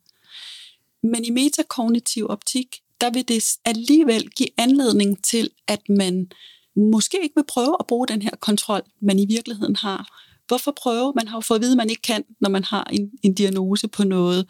Men 1.03 1.25
i 1.25 1.31
metakognitiv 1.31 2.27
optik, 2.29 2.81
der 3.01 3.11
vil 3.11 3.29
det 3.29 3.45
alligevel 3.65 4.31
give 4.31 4.49
anledning 4.59 5.25
til, 5.25 5.51
at 5.69 5.81
man 5.89 6.29
måske 6.77 7.19
ikke 7.23 7.35
vil 7.37 7.45
prøve 7.49 7.77
at 7.81 7.87
bruge 7.87 8.07
den 8.07 8.23
her 8.23 8.31
kontrol, 8.41 8.83
man 9.01 9.19
i 9.19 9.27
virkeligheden 9.27 9.77
har. 9.77 10.21
Hvorfor 10.49 10.73
prøve? 10.83 11.13
Man 11.17 11.29
har 11.29 11.37
jo 11.37 11.41
fået 11.41 11.59
at 11.59 11.63
vide, 11.63 11.73
at 11.73 11.77
man 11.77 11.91
ikke 11.91 12.03
kan, 12.03 12.25
når 12.41 12.51
man 12.51 12.65
har 12.65 12.85
en, 12.93 13.11
en 13.23 13.35
diagnose 13.35 13.89
på 13.89 14.05
noget 14.05 14.47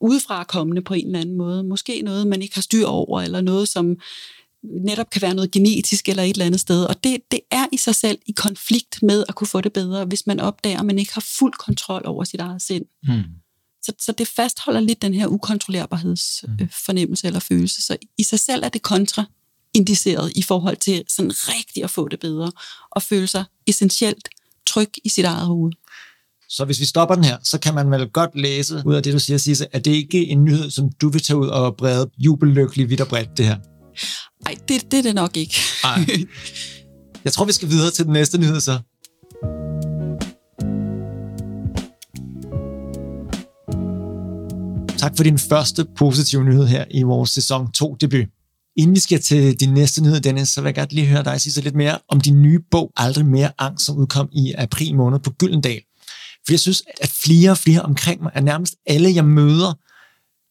udefra 0.00 0.44
kommende 0.44 0.82
på 0.82 0.94
en 0.94 1.06
eller 1.06 1.20
anden 1.20 1.36
måde. 1.36 1.64
Måske 1.64 2.02
noget, 2.02 2.26
man 2.26 2.42
ikke 2.42 2.54
har 2.54 2.62
styr 2.62 2.86
over, 2.86 3.20
eller 3.20 3.40
noget, 3.40 3.68
som 3.68 3.96
netop 4.62 5.10
kan 5.10 5.22
være 5.22 5.34
noget 5.34 5.50
genetisk 5.50 6.08
eller 6.08 6.22
et 6.22 6.30
eller 6.30 6.46
andet 6.46 6.60
sted. 6.60 6.84
Og 6.84 7.04
det, 7.04 7.20
det 7.30 7.40
er 7.50 7.66
i 7.72 7.76
sig 7.76 7.94
selv 7.94 8.18
i 8.26 8.32
konflikt 8.32 9.02
med 9.02 9.24
at 9.28 9.34
kunne 9.34 9.46
få 9.46 9.60
det 9.60 9.72
bedre, 9.72 10.04
hvis 10.04 10.26
man 10.26 10.40
opdager, 10.40 10.78
at 10.78 10.86
man 10.86 10.98
ikke 10.98 11.14
har 11.14 11.24
fuld 11.38 11.52
kontrol 11.52 12.02
over 12.04 12.24
sit 12.24 12.40
eget 12.40 12.62
sind. 12.62 12.84
Mm. 13.02 13.22
Så, 13.82 13.92
så 13.98 14.12
det 14.12 14.28
fastholder 14.28 14.80
lidt 14.80 15.02
den 15.02 15.14
her 15.14 15.26
ukontrollerbarhedsfornemmelse 15.26 17.26
mm. 17.26 17.28
eller 17.28 17.40
følelse. 17.40 17.82
Så 17.82 17.96
i 18.18 18.22
sig 18.22 18.40
selv 18.40 18.64
er 18.64 18.68
det 18.68 18.82
kontraindiceret 18.82 20.32
i 20.36 20.42
forhold 20.42 20.76
til 20.76 21.04
sådan 21.08 21.32
rigtigt 21.32 21.84
at 21.84 21.90
få 21.90 22.08
det 22.08 22.20
bedre, 22.20 22.52
og 22.90 23.02
føle 23.02 23.26
sig 23.26 23.44
essentielt 23.66 24.28
tryg 24.66 24.90
i 25.04 25.08
sit 25.08 25.24
eget 25.24 25.46
hoved. 25.46 25.72
Så 26.48 26.64
hvis 26.64 26.80
vi 26.80 26.84
stopper 26.84 27.14
den 27.14 27.24
her, 27.24 27.38
så 27.42 27.60
kan 27.60 27.74
man 27.74 27.90
vel 27.90 28.08
godt 28.08 28.30
læse 28.34 28.82
ud 28.86 28.94
af 28.94 29.02
det, 29.02 29.12
du 29.12 29.18
siger, 29.18 29.38
Sisse, 29.38 29.74
at 29.74 29.84
det 29.84 29.90
ikke 29.90 30.28
er 30.28 30.32
en 30.32 30.44
nyhed, 30.44 30.70
som 30.70 30.92
du 30.92 31.08
vil 31.08 31.22
tage 31.22 31.36
ud 31.36 31.48
og 31.48 31.76
brede 31.76 32.10
jubellykkelig 32.18 32.90
vidt 32.90 33.00
og 33.00 33.08
bredt, 33.08 33.36
det 33.36 33.46
her. 33.46 33.56
Nej, 34.44 34.56
det, 34.68 34.90
det 34.90 34.98
er 34.98 35.02
det 35.02 35.14
nok 35.14 35.36
ikke. 35.36 35.56
Ej. 35.84 36.06
Jeg 37.24 37.32
tror, 37.32 37.44
vi 37.44 37.52
skal 37.52 37.68
videre 37.68 37.90
til 37.90 38.04
den 38.04 38.12
næste 38.12 38.38
nyhed 38.38 38.60
så. 38.60 38.78
Tak 44.98 45.16
for 45.16 45.24
din 45.24 45.38
første 45.38 45.86
positive 45.96 46.44
nyhed 46.44 46.66
her 46.66 46.84
i 46.90 47.02
vores 47.02 47.30
sæson 47.30 47.72
2 47.72 47.96
debut. 48.00 48.26
Inden 48.76 48.94
vi 48.94 49.00
skal 49.00 49.22
til 49.22 49.60
din 49.60 49.74
næste 49.74 50.02
nyhed, 50.02 50.20
Dennis, 50.20 50.48
så 50.48 50.60
vil 50.60 50.68
jeg 50.68 50.74
godt 50.74 50.92
lige 50.92 51.06
høre 51.06 51.24
dig 51.24 51.40
sige 51.40 51.52
så 51.52 51.60
lidt 51.60 51.74
mere 51.74 51.98
om 52.08 52.20
din 52.20 52.42
nye 52.42 52.60
bog, 52.70 52.92
Aldrig 52.96 53.26
mere 53.26 53.52
angst, 53.58 53.86
som 53.86 53.96
udkom 53.96 54.28
i 54.32 54.52
april 54.58 54.96
måned 54.96 55.18
på 55.18 55.30
Gyldendal. 55.30 55.80
For 56.46 56.52
jeg 56.52 56.60
synes, 56.60 56.82
at 57.00 57.10
flere 57.24 57.50
og 57.50 57.58
flere 57.58 57.82
omkring 57.82 58.22
mig, 58.22 58.32
at 58.34 58.44
nærmest 58.44 58.74
alle, 58.86 59.14
jeg 59.14 59.24
møder, 59.24 59.72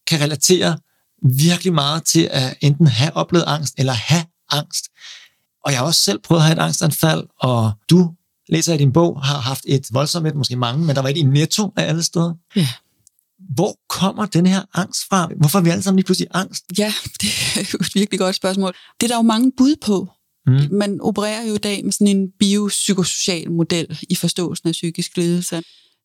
kan 0.07 0.21
relatere 0.21 0.77
virkelig 1.21 1.73
meget 1.73 2.03
til 2.03 2.29
at 2.31 2.57
enten 2.61 2.87
have 2.87 3.15
oplevet 3.15 3.43
angst 3.47 3.73
eller 3.77 3.93
have 3.93 4.25
angst. 4.51 4.85
Og 5.65 5.71
jeg 5.71 5.79
har 5.79 5.85
også 5.85 6.01
selv 6.01 6.19
prøvet 6.19 6.41
at 6.41 6.45
have 6.45 6.57
et 6.57 6.61
angstanfald, 6.61 7.23
og 7.39 7.71
du 7.89 8.11
læser 8.49 8.73
i 8.73 8.77
din 8.77 8.93
bog, 8.93 9.25
har 9.25 9.39
haft 9.39 9.63
et 9.67 9.87
voldsomt 9.91 10.27
et, 10.27 10.35
måske 10.35 10.55
mange, 10.55 10.85
men 10.85 10.95
der 10.95 11.01
var 11.01 11.09
et 11.09 11.17
i 11.17 11.23
netto 11.23 11.73
af 11.75 11.87
alle 11.89 12.03
steder. 12.03 12.33
Ja. 12.55 12.67
Hvor 13.55 13.79
kommer 13.89 14.25
den 14.25 14.45
her 14.45 14.61
angst 14.73 15.01
fra? 15.09 15.29
Hvorfor 15.39 15.59
er 15.59 15.63
vi 15.63 15.69
alle 15.69 15.83
sammen 15.83 15.97
lige 15.97 16.05
pludselig 16.05 16.27
angst? 16.33 16.65
Ja, 16.77 16.93
det 17.21 17.29
er 17.55 17.69
jo 17.73 17.77
et 17.81 17.95
virkelig 17.95 18.19
godt 18.19 18.35
spørgsmål. 18.35 18.75
Det 18.99 19.05
er 19.05 19.07
der 19.07 19.15
jo 19.15 19.21
mange 19.21 19.51
bud 19.57 19.75
på. 19.81 20.07
Mm. 20.47 20.67
Man 20.71 21.01
opererer 21.01 21.47
jo 21.47 21.55
i 21.55 21.57
dag 21.57 21.85
med 21.85 21.91
sådan 21.91 22.07
en 22.17 22.31
biopsykosocial 22.39 23.51
model 23.51 23.99
i 24.09 24.15
forståelsen 24.15 24.67
af 24.67 24.71
psykisk 24.71 25.17
lidelse. 25.17 25.63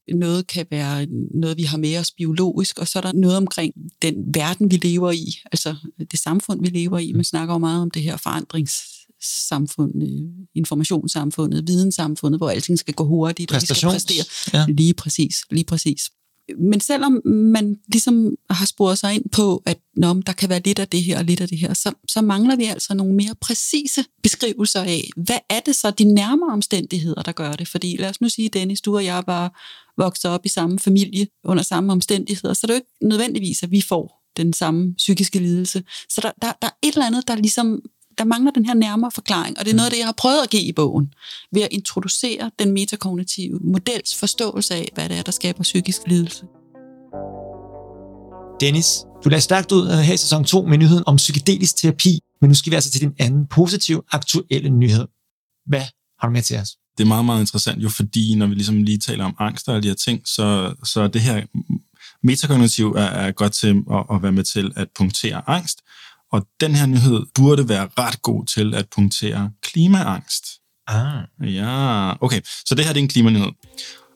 Noget 0.09 0.47
kan 0.47 0.67
være 0.71 1.07
noget, 1.35 1.57
vi 1.57 1.63
har 1.63 1.79
med 1.79 1.99
os 1.99 2.11
biologisk, 2.11 2.79
og 2.79 2.89
så 2.89 2.99
er 2.99 3.03
der 3.03 3.13
noget 3.13 3.37
omkring 3.37 3.75
den 4.03 4.15
verden, 4.35 4.71
vi 4.71 4.77
lever 4.77 5.11
i, 5.11 5.39
altså 5.53 5.75
det 6.11 6.19
samfund, 6.19 6.61
vi 6.61 6.69
lever 6.69 6.99
i. 6.99 7.13
Man 7.13 7.25
snakker 7.25 7.55
jo 7.55 7.59
meget 7.59 7.83
om 7.83 7.91
det 7.91 8.03
her 8.03 8.17
forandringssamfund, 8.17 10.03
øh, 10.03 10.47
informationssamfundet, 10.55 11.69
videnssamfundet, 11.69 12.41
hvor 12.41 12.51
alting 12.51 12.79
skal 12.79 12.95
gå 12.95 13.05
hurtigt, 13.05 13.53
og 13.53 13.61
vi 13.61 13.67
skal 13.67 13.89
præstere. 13.91 14.25
Ja. 14.53 14.67
Lige 14.69 14.95
præcis, 14.95 15.43
lige 15.51 15.65
præcis 15.65 16.11
men 16.59 16.81
selvom 16.81 17.21
man 17.25 17.77
ligesom 17.89 18.37
har 18.51 18.67
sporet 18.67 18.99
sig 18.99 19.15
ind 19.15 19.25
på, 19.33 19.63
at 19.67 19.79
Nå, 19.97 20.15
der 20.27 20.33
kan 20.33 20.49
være 20.49 20.61
lidt 20.65 20.79
af 20.79 20.89
det 20.89 21.03
her 21.03 21.19
og 21.19 21.25
lidt 21.25 21.41
af 21.41 21.49
det 21.49 21.59
her, 21.59 21.75
så, 21.75 21.93
så 22.09 22.23
mangler 22.23 22.57
vi 22.57 22.65
altså 22.65 22.95
nogle 22.95 23.15
mere 23.15 23.35
præcise 23.41 24.05
beskrivelser 24.23 24.83
af, 24.83 25.11
hvad 25.17 25.39
er 25.51 25.61
det 25.61 25.77
så 25.77 25.91
de 25.91 26.05
nærmere 26.05 26.53
omstændigheder, 26.53 27.23
der 27.23 27.33
gør 27.33 27.53
det? 27.53 27.69
Fordi 27.69 27.97
lad 27.97 28.09
os 28.09 28.21
nu 28.21 28.29
sige, 28.29 28.49
Dennis, 28.49 28.81
du 28.81 28.97
og 28.97 29.05
jeg 29.05 29.23
var 29.27 29.61
vokset 29.99 30.31
op 30.31 30.47
i 30.47 30.49
samme 30.49 30.79
familie 30.79 31.27
under 31.45 31.63
samme 31.63 31.93
omstændigheder, 31.93 32.55
så 32.55 32.61
er 32.65 32.67
det 32.67 32.75
jo 32.75 32.77
ikke 32.77 33.09
nødvendigvis, 33.09 33.63
at 33.63 33.71
vi 33.71 33.81
får 33.81 34.21
den 34.37 34.53
samme 34.53 34.95
psykiske 34.95 35.39
lidelse. 35.39 35.83
Så 36.09 36.21
der, 36.21 36.31
der, 36.43 36.53
der 36.63 36.69
er 36.69 36.77
et 36.83 36.93
eller 36.93 37.07
andet, 37.07 37.29
der 37.29 37.35
ligesom 37.35 37.83
der 38.19 38.25
mangler 38.25 38.51
den 38.51 38.65
her 38.65 38.75
nærmere 38.75 39.11
forklaring, 39.11 39.59
og 39.59 39.65
det 39.65 39.71
er 39.71 39.77
noget 39.77 39.87
af 39.87 39.91
det, 39.91 39.99
jeg 39.99 40.07
har 40.07 40.15
prøvet 40.17 40.43
at 40.43 40.51
give 40.51 40.63
i 40.63 40.73
bogen, 40.73 41.15
ved 41.53 41.63
at 41.63 41.69
introducere 41.71 42.51
den 42.59 42.73
metakognitive 42.73 43.59
models 43.63 44.17
forståelse 44.17 44.75
af, 44.75 44.89
hvad 44.95 45.09
det 45.09 45.19
er, 45.19 45.23
der 45.23 45.33
skaber 45.33 45.63
psykisk 45.63 46.01
lidelse. 46.07 46.45
Dennis, 48.61 49.05
du 49.25 49.29
lader 49.29 49.41
stærkt 49.41 49.73
ud 49.73 50.03
her 50.03 50.15
i 50.15 50.17
sæson 50.17 50.45
2 50.45 50.63
med 50.63 50.79
nyheden 50.79 51.05
om 51.07 51.17
psykedelisk 51.17 51.77
terapi, 51.77 52.21
men 52.41 52.51
nu 52.51 52.55
skal 52.55 52.71
vi 52.71 52.75
altså 52.75 52.91
til 52.91 53.01
din 53.01 53.15
anden 53.19 53.47
positiv, 53.47 54.05
aktuelle 54.13 54.71
nyhed. 54.71 55.07
Hvad 55.67 55.85
har 56.19 56.29
du 56.29 56.33
med 56.33 56.43
til 56.43 56.57
os? 56.57 56.71
Det 56.99 57.05
er 57.05 57.09
meget, 57.09 57.25
meget 57.25 57.41
interessant 57.41 57.83
jo, 57.83 57.89
fordi 57.89 58.35
når 58.35 58.47
vi 58.47 58.55
ligesom 58.55 58.83
lige 58.83 58.99
taler 58.99 59.25
om 59.25 59.37
angst 59.39 59.69
og 59.69 59.75
alle 59.75 59.83
de 59.83 59.89
her 59.89 59.95
ting, 59.95 60.23
så, 60.25 60.75
så 60.85 61.09
det 61.09 61.21
her 61.21 61.43
metakognitiv 62.23 62.87
er, 62.87 63.01
er 63.01 63.33
godt 63.33 63.53
til 63.53 63.83
at, 63.93 64.05
at 64.11 64.23
være 64.23 64.33
med 64.33 64.45
til 64.45 64.73
at 64.77 64.89
punktere 64.97 65.43
angst, 65.47 65.79
og 66.33 66.47
den 66.61 66.75
her 66.75 66.87
nyhed 66.87 67.27
burde 67.35 67.69
være 67.69 67.89
ret 67.99 68.23
god 68.23 68.47
til 68.47 68.75
at 68.75 68.89
punktere 68.89 69.51
klimaangst. 69.63 70.45
Ah. 70.87 71.23
Ja, 71.55 72.13
okay. 72.25 72.41
Så 72.45 72.75
det 72.75 72.85
her 72.85 72.93
det 72.93 73.01
er 73.01 73.05
en 73.05 73.09
klimanyhed. 73.09 73.51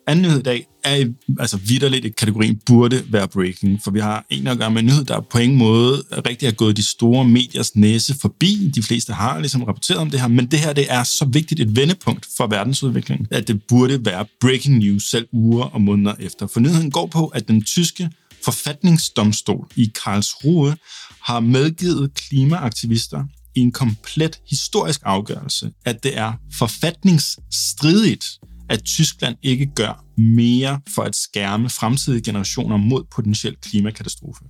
Anden 0.08 0.22
nyhed 0.22 0.38
i 0.38 0.42
dag 0.42 0.66
er 0.84 1.06
altså 1.40 1.56
vidderligt 1.56 2.04
i 2.04 2.08
kategorien 2.08 2.60
burde 2.66 3.04
være 3.12 3.28
breaking, 3.28 3.82
for 3.84 3.90
vi 3.90 4.00
har 4.00 4.26
en 4.30 4.46
at 4.46 4.58
gøre 4.58 4.70
med 4.70 4.80
en 4.80 4.86
nyhed, 4.86 5.04
der 5.04 5.20
på 5.20 5.38
ingen 5.38 5.58
måde 5.58 6.02
rigtig 6.26 6.48
har 6.48 6.52
gået 6.54 6.76
de 6.76 6.82
store 6.82 7.24
mediers 7.24 7.76
næse 7.76 8.14
forbi. 8.20 8.70
De 8.74 8.82
fleste 8.82 9.12
har 9.12 9.38
ligesom 9.38 9.62
rapporteret 9.62 10.00
om 10.00 10.10
det 10.10 10.20
her, 10.20 10.28
men 10.28 10.46
det 10.46 10.58
her 10.58 10.72
det 10.72 10.92
er 10.92 11.02
så 11.02 11.24
vigtigt 11.24 11.60
et 11.60 11.76
vendepunkt 11.76 12.26
for 12.36 12.46
verdensudviklingen, 12.46 13.26
at 13.30 13.48
det 13.48 13.62
burde 13.68 14.04
være 14.04 14.26
breaking 14.40 14.78
news 14.78 15.10
selv 15.10 15.28
uger 15.32 15.64
og 15.64 15.80
måneder 15.80 16.14
efter. 16.20 16.46
For 16.46 16.60
nyheden 16.60 16.90
går 16.90 17.06
på, 17.06 17.26
at 17.26 17.48
den 17.48 17.64
tyske 17.64 18.10
forfatningsdomstol 18.44 19.66
i 19.76 19.92
Karlsruhe 20.04 20.76
har 21.22 21.40
medgivet 21.40 22.14
klimaaktivister 22.14 23.24
i 23.54 23.60
en 23.60 23.72
komplet 23.72 24.40
historisk 24.50 25.00
afgørelse, 25.04 25.70
at 25.84 26.02
det 26.02 26.18
er 26.18 26.32
forfatningsstridigt, 26.58 28.24
at 28.68 28.84
Tyskland 28.84 29.36
ikke 29.42 29.66
gør 29.74 30.04
mere 30.18 30.80
for 30.94 31.02
at 31.02 31.16
skærme 31.16 31.70
fremtidige 31.70 32.22
generationer 32.22 32.76
mod 32.76 33.04
potentiel 33.14 33.56
klimakatastrofe. 33.62 34.44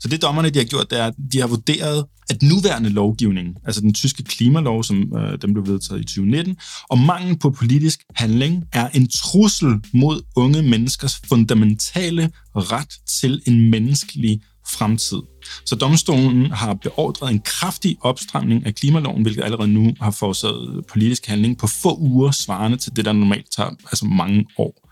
Så 0.00 0.08
det 0.08 0.22
dommerne 0.22 0.50
de 0.50 0.58
har 0.58 0.66
gjort, 0.66 0.90
det 0.90 0.98
er, 0.98 1.06
at 1.06 1.14
de 1.32 1.40
har 1.40 1.46
vurderet, 1.46 2.04
at 2.30 2.42
nuværende 2.42 2.90
lovgivning, 2.90 3.56
altså 3.64 3.80
den 3.80 3.94
tyske 3.94 4.22
klimalov, 4.22 4.84
som 4.84 5.16
øh, 5.16 5.38
den 5.42 5.52
blev 5.52 5.66
vedtaget 5.66 6.00
i 6.00 6.04
2019, 6.04 6.56
og 6.90 6.98
mangel 6.98 7.38
på 7.38 7.50
politisk 7.50 8.00
handling 8.14 8.64
er 8.72 8.88
en 8.88 9.08
trussel 9.08 9.74
mod 9.94 10.22
unge 10.36 10.62
menneskers 10.62 11.20
fundamentale 11.28 12.30
ret 12.54 12.94
til 13.20 13.42
en 13.46 13.70
menneskelig 13.70 14.40
fremtid. 14.68 15.18
Så 15.66 15.74
domstolen 15.76 16.50
har 16.50 16.74
beordret 16.74 17.30
en 17.30 17.40
kraftig 17.40 17.96
opstramning 18.00 18.66
af 18.66 18.74
klimaloven, 18.74 19.22
hvilket 19.22 19.44
allerede 19.44 19.68
nu 19.68 19.94
har 20.00 20.10
forårsaget 20.10 20.86
politisk 20.86 21.26
handling 21.26 21.58
på 21.58 21.66
få 21.66 21.96
uger, 21.98 22.30
svarende 22.30 22.76
til 22.76 22.96
det, 22.96 23.04
der 23.04 23.12
normalt 23.12 23.46
tager 23.56 23.70
altså 23.70 24.04
mange 24.04 24.46
år. 24.58 24.88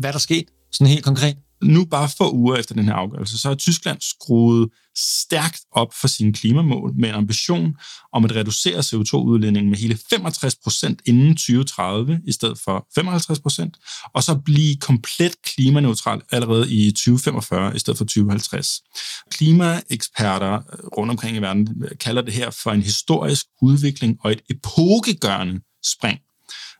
Hvad 0.00 0.10
er 0.10 0.12
der 0.12 0.18
sket, 0.18 0.44
sådan 0.72 0.86
helt 0.86 1.04
konkret? 1.04 1.36
Nu 1.66 1.84
bare 1.84 2.08
få 2.18 2.32
uger 2.32 2.56
efter 2.56 2.74
den 2.74 2.84
her 2.84 2.94
afgørelse, 2.94 3.38
så 3.38 3.48
har 3.48 3.54
Tyskland 3.54 3.98
skruet 4.00 4.68
stærkt 4.96 5.60
op 5.72 5.94
for 6.00 6.08
sine 6.08 6.32
klimamål 6.32 6.92
med 6.98 7.08
en 7.08 7.14
ambition 7.14 7.76
om 8.12 8.24
at 8.24 8.36
reducere 8.36 8.78
CO2-udledningen 8.78 9.70
med 9.70 9.78
hele 9.78 9.98
65 10.10 10.56
procent 10.56 11.02
inden 11.06 11.36
2030 11.36 12.20
i 12.24 12.32
stedet 12.32 12.58
for 12.64 12.86
55 12.94 13.40
procent, 13.40 13.76
og 14.14 14.22
så 14.22 14.34
blive 14.44 14.76
komplet 14.76 15.42
klimaneutral 15.42 16.20
allerede 16.32 16.72
i 16.74 16.90
2045 16.90 17.76
i 17.76 17.78
stedet 17.78 17.98
for 17.98 18.04
2050. 18.04 18.80
Klimaeksperter 19.30 20.52
øh, 20.52 20.86
rundt 20.98 21.10
omkring 21.10 21.36
i 21.36 21.40
verden 21.40 21.84
kalder 22.00 22.22
det 22.22 22.34
her 22.34 22.50
for 22.50 22.70
en 22.70 22.82
historisk 22.82 23.46
udvikling 23.62 24.18
og 24.20 24.32
et 24.32 24.42
epokegørende 24.50 25.60
spring 25.84 26.18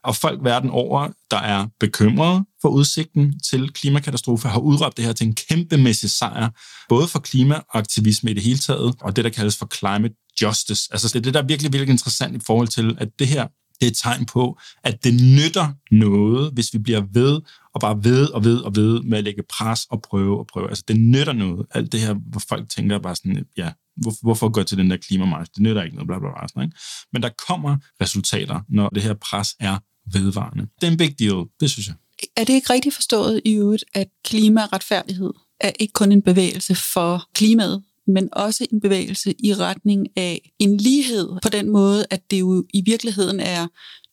og 0.07 0.15
folk 0.15 0.43
verden 0.43 0.69
over, 0.69 1.09
der 1.31 1.37
er 1.37 1.67
bekymrede 1.79 2.45
for 2.61 2.69
udsigten 2.69 3.39
til 3.39 3.69
klimakatastrofe, 3.73 4.47
har 4.47 4.59
udråbt 4.59 4.97
det 4.97 5.05
her 5.05 5.13
til 5.13 5.27
en 5.27 5.35
kæmpemæssig 5.35 6.09
sejr, 6.09 6.49
både 6.89 7.07
for 7.07 7.19
klimaaktivisme 7.19 8.31
i 8.31 8.33
det 8.33 8.43
hele 8.43 8.57
taget, 8.57 8.95
og 9.01 9.15
det, 9.15 9.23
der 9.23 9.29
kaldes 9.29 9.57
for 9.57 9.69
climate 9.75 10.15
justice. 10.41 10.89
Altså 10.91 11.07
det 11.07 11.15
er 11.15 11.21
det, 11.21 11.33
der 11.33 11.41
er 11.41 11.45
virkelig, 11.45 11.73
virkelig 11.73 11.91
interessant 11.91 12.35
i 12.35 12.45
forhold 12.45 12.67
til, 12.67 12.95
at 12.99 13.09
det 13.19 13.27
her 13.27 13.47
det 13.79 13.87
er 13.87 13.91
et 13.91 13.97
tegn 13.97 14.25
på, 14.25 14.59
at 14.83 15.03
det 15.03 15.13
nytter 15.13 15.73
noget, 15.91 16.51
hvis 16.53 16.73
vi 16.73 16.79
bliver 16.79 17.03
ved 17.13 17.41
og 17.73 17.81
bare 17.81 18.03
ved 18.03 18.27
og 18.29 18.43
ved 18.43 18.57
og 18.59 18.75
ved 18.75 19.01
med 19.01 19.17
at 19.17 19.23
lægge 19.23 19.43
pres 19.49 19.85
og 19.85 20.01
prøve 20.01 20.39
og 20.39 20.47
prøve. 20.47 20.69
Altså 20.69 20.83
det 20.87 20.99
nytter 20.99 21.33
noget. 21.33 21.65
Alt 21.71 21.91
det 21.91 21.99
her, 21.99 22.13
hvor 22.13 22.41
folk 22.49 22.69
tænker 22.69 22.99
bare 22.99 23.15
sådan, 23.15 23.45
ja, 23.57 23.71
hvor, 23.95 24.13
hvorfor 24.21 24.49
gå 24.49 24.63
til 24.63 24.77
den 24.77 24.89
der 24.89 24.97
klimamarsch? 24.97 25.51
Det 25.55 25.63
nytter 25.63 25.83
ikke 25.83 25.95
noget, 25.95 26.07
bla 26.07 26.19
bla 26.19 26.29
bla. 26.29 26.47
Sådan, 26.47 26.63
ikke? 26.63 26.77
Men 27.13 27.21
der 27.21 27.29
kommer 27.47 27.77
resultater, 28.01 28.61
når 28.69 28.89
det 28.89 29.03
her 29.03 29.13
pres 29.13 29.55
er 29.59 29.77
vedvarende. 30.13 30.67
Det 30.81 30.87
er 30.87 30.91
en 30.91 30.97
big 30.97 31.19
deal, 31.19 31.45
det 31.59 31.69
synes 31.69 31.87
jeg. 31.87 31.95
Er 32.35 32.43
det 32.43 32.53
ikke 32.53 32.73
rigtigt 32.73 32.95
forstået 32.95 33.41
i 33.45 33.53
øvrigt, 33.53 33.83
at 33.93 34.07
klimaretfærdighed 34.23 35.33
er 35.59 35.71
ikke 35.79 35.93
kun 35.93 36.11
en 36.11 36.21
bevægelse 36.21 36.75
for 36.75 37.29
klimaet, 37.33 37.83
men 38.07 38.29
også 38.31 38.67
en 38.71 38.81
bevægelse 38.81 39.35
i 39.39 39.53
retning 39.53 40.07
af 40.15 40.51
en 40.59 40.77
lighed 40.77 41.29
på 41.43 41.49
den 41.49 41.69
måde, 41.69 42.05
at 42.09 42.31
det 42.31 42.39
jo 42.39 42.65
i 42.73 42.81
virkeligheden 42.85 43.39
er 43.39 43.67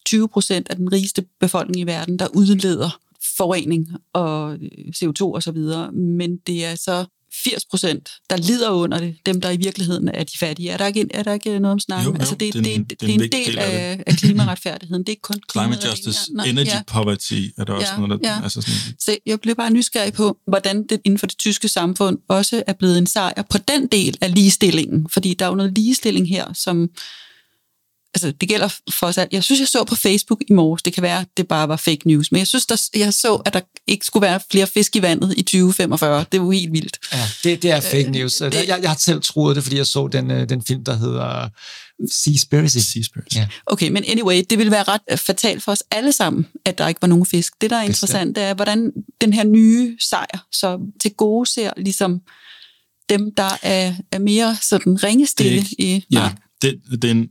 20 0.06 0.28
procent 0.28 0.68
af 0.68 0.76
den 0.76 0.92
rigeste 0.92 1.24
befolkning 1.40 1.80
i 1.80 1.86
verden, 1.86 2.18
der 2.18 2.28
udleder 2.34 2.98
forurening 3.36 3.88
og 4.12 4.54
øh, 4.54 4.68
CO2 4.96 5.22
osv., 5.22 5.58
men 5.92 6.36
det 6.36 6.64
er 6.64 6.74
så 6.74 7.04
80 7.44 7.64
procent, 7.70 8.10
der 8.30 8.36
lider 8.36 8.70
under 8.70 8.98
det, 8.98 9.16
dem 9.26 9.40
der 9.40 9.50
i 9.50 9.56
virkeligheden 9.56 10.08
er 10.08 10.24
de 10.24 10.38
fattige. 10.38 10.70
Er 10.70 10.76
der 10.76 10.86
ikke, 10.86 11.06
er 11.14 11.22
der 11.22 11.32
ikke 11.32 11.58
noget 11.58 11.72
om 11.72 11.80
snakken? 11.80 12.06
Jo, 12.06 12.12
jo, 12.12 12.18
altså 12.18 12.34
det, 12.34 12.54
det, 12.54 12.66
er 12.66 12.74
en, 12.74 12.84
det, 12.84 12.90
det, 12.90 13.00
det 13.00 13.10
er 13.10 13.14
en 13.14 13.20
del, 13.20 13.32
del 13.32 13.58
af, 13.58 14.02
af 14.06 14.16
klimaretfærdigheden. 14.16 15.02
Det 15.02 15.08
er 15.08 15.12
ikke 15.12 15.22
kun 15.22 15.40
Climate 15.52 15.88
justice, 15.88 16.34
Nej, 16.34 16.46
energy 16.46 16.66
ja. 16.66 16.82
poverty 16.86 17.42
er 17.58 17.64
der 17.64 17.72
også 17.72 17.92
ja, 17.92 18.00
noget, 18.00 18.22
der... 18.22 18.34
Ja. 18.34 18.42
Altså 18.42 18.60
sådan. 18.60 18.96
Så 18.98 19.16
jeg 19.26 19.40
blev 19.40 19.54
bare 19.54 19.70
nysgerrig 19.70 20.12
på, 20.12 20.38
hvordan 20.46 20.86
det 20.86 21.00
inden 21.04 21.18
for 21.18 21.26
det 21.26 21.38
tyske 21.38 21.68
samfund 21.68 22.18
også 22.28 22.62
er 22.66 22.72
blevet 22.72 22.98
en 22.98 23.06
sejr 23.06 23.42
på 23.50 23.58
den 23.58 23.86
del 23.86 24.18
af 24.20 24.34
ligestillingen. 24.34 25.06
Fordi 25.10 25.34
der 25.34 25.44
er 25.44 25.48
jo 25.48 25.54
noget 25.54 25.72
ligestilling 25.72 26.28
her, 26.28 26.52
som 26.54 26.88
altså 28.14 28.32
det 28.40 28.48
gælder 28.48 28.68
for 28.90 29.06
os 29.06 29.18
alt. 29.18 29.32
Jeg 29.32 29.44
synes, 29.44 29.60
jeg 29.60 29.68
så 29.68 29.84
på 29.84 29.94
Facebook 29.94 30.42
i 30.48 30.52
morges, 30.52 30.82
det 30.82 30.92
kan 30.92 31.02
være, 31.02 31.20
at 31.20 31.26
det 31.36 31.48
bare 31.48 31.68
var 31.68 31.76
fake 31.76 32.08
news, 32.08 32.32
men 32.32 32.38
jeg 32.38 32.46
synes, 32.46 32.66
der, 32.66 32.88
jeg 32.94 33.14
så, 33.14 33.34
at 33.34 33.54
der 33.54 33.60
ikke 33.86 34.06
skulle 34.06 34.26
være 34.26 34.40
flere 34.50 34.66
fisk 34.66 34.96
i 34.96 35.02
vandet 35.02 35.34
i 35.36 35.42
2045. 35.42 36.24
Det 36.32 36.40
var 36.40 36.46
jo 36.46 36.50
helt 36.50 36.72
vildt. 36.72 36.98
Ja, 37.12 37.18
det, 37.44 37.62
det 37.62 37.70
er 37.70 37.80
fake 37.80 38.06
øh, 38.06 38.10
news. 38.10 38.36
Det, 38.36 38.54
jeg, 38.54 38.78
jeg 38.82 38.90
har 38.90 38.96
selv 38.96 39.22
troet 39.22 39.56
det, 39.56 39.64
fordi 39.64 39.76
jeg 39.76 39.86
så 39.86 40.08
den, 40.08 40.30
øh, 40.30 40.48
den 40.48 40.62
film, 40.62 40.84
der 40.84 40.96
hedder 40.96 41.48
Seaspiracy. 42.10 42.78
Seaspiracy. 42.78 43.36
Ja. 43.36 43.48
Okay, 43.66 43.88
men 43.88 44.04
anyway, 44.08 44.42
det 44.50 44.58
vil 44.58 44.70
være 44.70 44.82
ret 44.82 45.00
øh, 45.10 45.18
fatalt 45.18 45.62
for 45.62 45.72
os 45.72 45.82
alle 45.90 46.12
sammen, 46.12 46.46
at 46.64 46.78
der 46.78 46.88
ikke 46.88 47.02
var 47.02 47.08
nogen 47.08 47.26
fisk. 47.26 47.52
Det, 47.60 47.70
der 47.70 47.76
er 47.76 47.82
interessant, 47.82 48.36
det 48.36 48.44
er, 48.44 48.54
hvordan 48.54 48.92
den 49.20 49.32
her 49.32 49.44
nye 49.44 49.96
sejr 50.00 50.46
så 50.52 50.78
til 51.02 51.14
gode 51.14 51.50
ser 51.50 51.70
ligesom 51.76 52.20
dem, 53.08 53.34
der 53.36 53.58
er, 53.62 53.94
er 54.12 54.18
mere 54.18 54.56
sådan 54.62 55.04
ringestille 55.04 55.60
det, 55.60 55.74
i... 55.78 56.04
Ja, 56.10 56.30
det, 56.62 56.80
det 56.92 57.04
er 57.04 57.10
en 57.10 57.28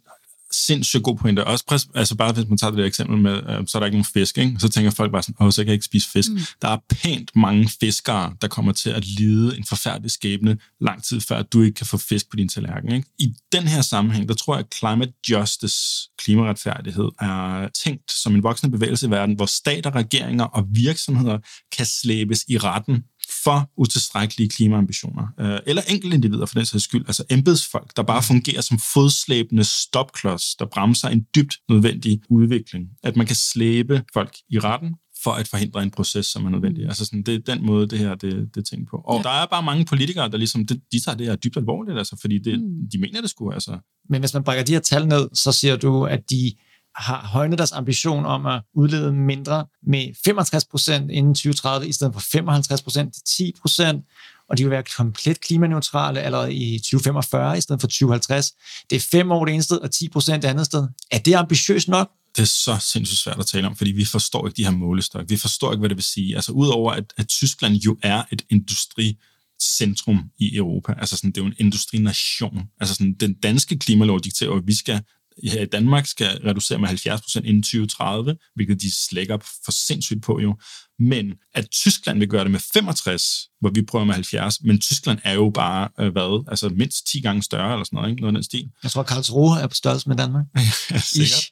sindssygt 0.53 1.03
god 1.03 1.17
pointe. 1.17 1.47
Også 1.47 1.65
præs, 1.65 1.87
altså 1.95 2.15
bare 2.15 2.33
hvis 2.33 2.49
man 2.49 2.57
tager 2.57 2.71
det 2.71 2.77
der 2.77 2.85
eksempel 2.85 3.17
med, 3.17 3.35
øh, 3.49 3.67
så 3.67 3.77
er 3.77 3.79
der 3.79 3.85
ikke 3.85 3.97
nogen 3.97 4.05
fisk, 4.13 4.37
ikke? 4.37 4.55
så 4.59 4.69
tænker 4.69 4.91
folk 4.91 5.11
bare 5.11 5.23
sådan, 5.23 5.45
åh, 5.45 5.51
så 5.51 5.61
kan 5.61 5.67
jeg 5.67 5.73
ikke 5.73 5.85
spise 5.85 6.09
fisk. 6.09 6.31
Mm. 6.31 6.39
Der 6.61 6.67
er 6.67 6.77
pænt 6.89 7.31
mange 7.35 7.69
fiskere, 7.79 8.33
der 8.41 8.47
kommer 8.47 8.71
til 8.71 8.89
at 8.89 9.05
lide 9.05 9.57
en 9.57 9.65
forfærdelig 9.65 10.11
skæbne 10.11 10.57
lang 10.81 11.03
tid 11.03 11.21
før, 11.21 11.37
at 11.37 11.53
du 11.53 11.61
ikke 11.61 11.75
kan 11.75 11.85
få 11.85 11.97
fisk 11.97 12.29
på 12.29 12.35
din 12.35 12.49
tallerken. 12.49 12.91
Ikke? 12.91 13.07
I 13.19 13.33
den 13.51 13.63
her 13.63 13.81
sammenhæng, 13.81 14.27
der 14.29 14.35
tror 14.35 14.55
jeg, 14.55 14.59
at 14.59 14.75
climate 14.75 15.13
justice, 15.29 16.09
klimaretfærdighed, 16.17 17.09
er 17.19 17.67
tænkt 17.83 18.11
som 18.11 18.35
en 18.35 18.43
voksende 18.43 18.71
bevægelse 18.71 19.07
i 19.07 19.09
verden, 19.09 19.35
hvor 19.35 19.45
stater, 19.45 19.95
regeringer 19.95 20.45
og 20.45 20.65
virksomheder 20.69 21.37
kan 21.77 21.85
slæbes 21.85 22.45
i 22.47 22.57
retten 22.57 23.03
for 23.43 23.71
utilstrækkelige 23.77 24.49
klimaambitioner. 24.49 25.27
Øh, 25.39 25.59
eller 25.65 25.81
enkelte 25.89 26.15
individer 26.15 26.45
for 26.45 26.55
den 26.55 26.65
sags 26.65 26.83
skyld, 26.83 27.03
altså 27.07 27.23
embedsfolk, 27.29 27.97
der 27.97 28.03
bare 28.03 28.23
fungerer 28.23 28.61
som 28.61 28.79
fodslæbende 28.93 29.63
stopklods, 29.63 30.55
der 30.55 30.65
bremser 30.65 31.09
en 31.09 31.25
dybt 31.35 31.55
nødvendig 31.69 32.21
udvikling. 32.29 32.85
At 33.03 33.15
man 33.15 33.25
kan 33.25 33.35
slæbe 33.35 34.03
folk 34.13 34.35
i 34.49 34.59
retten 34.59 34.95
for 35.23 35.31
at 35.31 35.47
forhindre 35.47 35.83
en 35.83 35.91
proces, 35.91 36.25
som 36.25 36.45
er 36.45 36.49
nødvendig. 36.49 36.85
Altså 36.85 37.05
sådan, 37.05 37.23
det 37.23 37.35
er 37.35 37.55
den 37.55 37.65
måde, 37.65 37.87
det 37.87 37.99
her 37.99 38.15
det, 38.15 38.55
det 38.55 38.57
er 38.57 38.75
tænkt 38.75 38.89
på. 38.89 38.97
Og 38.97 39.17
ja. 39.17 39.23
der 39.23 39.29
er 39.29 39.45
bare 39.45 39.63
mange 39.63 39.85
politikere, 39.85 40.29
der 40.29 40.37
ligesom, 40.37 40.65
de, 40.65 40.81
de 40.91 41.03
tager 41.05 41.17
det 41.17 41.27
her 41.27 41.35
dybt 41.35 41.57
alvorligt, 41.57 41.97
altså, 41.97 42.17
fordi 42.21 42.39
det, 42.39 42.59
mm. 42.59 42.89
de 42.93 42.97
mener 42.97 43.21
det 43.21 43.29
skulle. 43.29 43.53
Altså. 43.53 43.77
Men 44.09 44.21
hvis 44.21 44.33
man 44.33 44.43
brækker 44.43 44.63
de 44.63 44.71
her 44.71 44.79
tal 44.79 45.07
ned, 45.07 45.29
så 45.33 45.51
siger 45.51 45.75
du, 45.75 46.05
at 46.05 46.29
de 46.29 46.53
har 46.95 47.27
højnet 47.27 47.57
deres 47.57 47.71
ambition 47.71 48.25
om 48.25 48.45
at 48.45 48.61
udlede 48.75 49.13
mindre 49.13 49.65
med 49.87 50.13
65 50.25 50.65
procent 50.65 51.11
inden 51.11 51.35
2030, 51.35 51.87
i 51.87 51.91
stedet 51.91 52.13
for 52.13 52.21
55 52.31 52.81
procent 52.81 53.13
til 53.13 53.23
10 53.23 53.53
procent, 53.61 54.05
og 54.49 54.57
de 54.57 54.63
vil 54.63 54.71
være 54.71 54.83
komplet 54.97 55.41
klimaneutrale 55.41 56.21
allerede 56.21 56.53
i 56.53 56.79
2045 56.79 57.57
i 57.57 57.61
stedet 57.61 57.81
for 57.81 57.87
2050. 57.87 58.51
Det 58.89 58.95
er 58.95 58.99
fem 59.11 59.31
år 59.31 59.45
det 59.45 59.53
ene 59.53 59.63
sted, 59.63 59.77
og 59.77 59.91
10 59.91 60.09
procent 60.09 60.43
det 60.43 60.47
andet 60.49 60.65
sted. 60.65 60.87
Er 61.11 61.19
det 61.19 61.33
ambitiøst 61.33 61.87
nok? 61.87 62.11
Det 62.35 62.41
er 62.41 62.45
så 62.45 62.77
sindssygt 62.79 63.19
svært 63.19 63.39
at 63.39 63.45
tale 63.45 63.67
om, 63.67 63.75
fordi 63.75 63.91
vi 63.91 64.05
forstår 64.05 64.47
ikke 64.47 64.57
de 64.57 64.63
her 64.63 64.71
målestok. 64.71 65.29
Vi 65.29 65.37
forstår 65.37 65.71
ikke, 65.71 65.79
hvad 65.79 65.89
det 65.89 65.97
vil 65.97 66.03
sige. 66.03 66.35
Altså 66.35 66.51
udover, 66.51 66.91
at, 66.91 67.13
at 67.17 67.27
Tyskland 67.27 67.75
jo 67.75 67.97
er 68.03 68.23
et 68.31 68.41
industri 68.49 69.17
centrum 69.61 70.23
i 70.39 70.55
Europa. 70.55 70.93
Altså 70.97 71.17
sådan, 71.17 71.31
det 71.31 71.37
er 71.37 71.41
jo 71.45 71.47
en 71.47 71.55
industrination. 71.57 72.63
Altså 72.79 72.95
sådan, 72.95 73.13
den 73.13 73.33
danske 73.33 73.79
klimalov 73.79 74.19
dikterer, 74.19 74.51
at 74.51 74.67
vi 74.67 74.75
skal 74.75 75.01
her 75.43 75.61
i 75.61 75.65
Danmark 75.65 76.05
skal 76.07 76.27
reducere 76.45 76.79
med 76.79 76.87
70 76.87 77.21
procent 77.21 77.45
inden 77.45 77.63
2030, 77.63 78.35
hvilket 78.55 78.81
de 78.81 78.95
slækker 78.95 79.37
for 79.65 79.71
sindssygt 79.71 80.23
på 80.23 80.39
jo. 80.39 80.55
Men 80.99 81.33
at 81.53 81.69
Tyskland 81.71 82.19
vil 82.19 82.27
gøre 82.27 82.43
det 82.43 82.51
med 82.51 82.59
65, 82.73 83.49
hvor 83.59 83.69
vi 83.69 83.81
prøver 83.81 84.05
med 84.05 84.13
70, 84.13 84.61
men 84.61 84.81
Tyskland 84.81 85.19
er 85.23 85.33
jo 85.33 85.51
bare, 85.53 85.89
øh, 85.99 86.11
hvad, 86.11 86.45
altså 86.47 86.69
mindst 86.69 87.07
10 87.11 87.21
gange 87.21 87.43
større 87.43 87.73
eller 87.73 87.83
sådan 87.83 87.97
noget, 87.97 88.09
ikke? 88.09 88.21
noget 88.21 88.33
af 88.33 88.37
den 88.37 88.43
stil. 88.43 88.69
Jeg 88.83 88.91
tror, 88.91 89.03
Karlsruhe 89.03 89.59
er 89.59 89.67
på 89.67 89.75
størrelse 89.75 90.09
med 90.09 90.17
Danmark. 90.17 90.45
ja, 90.91 90.99
sikkert. 90.99 91.49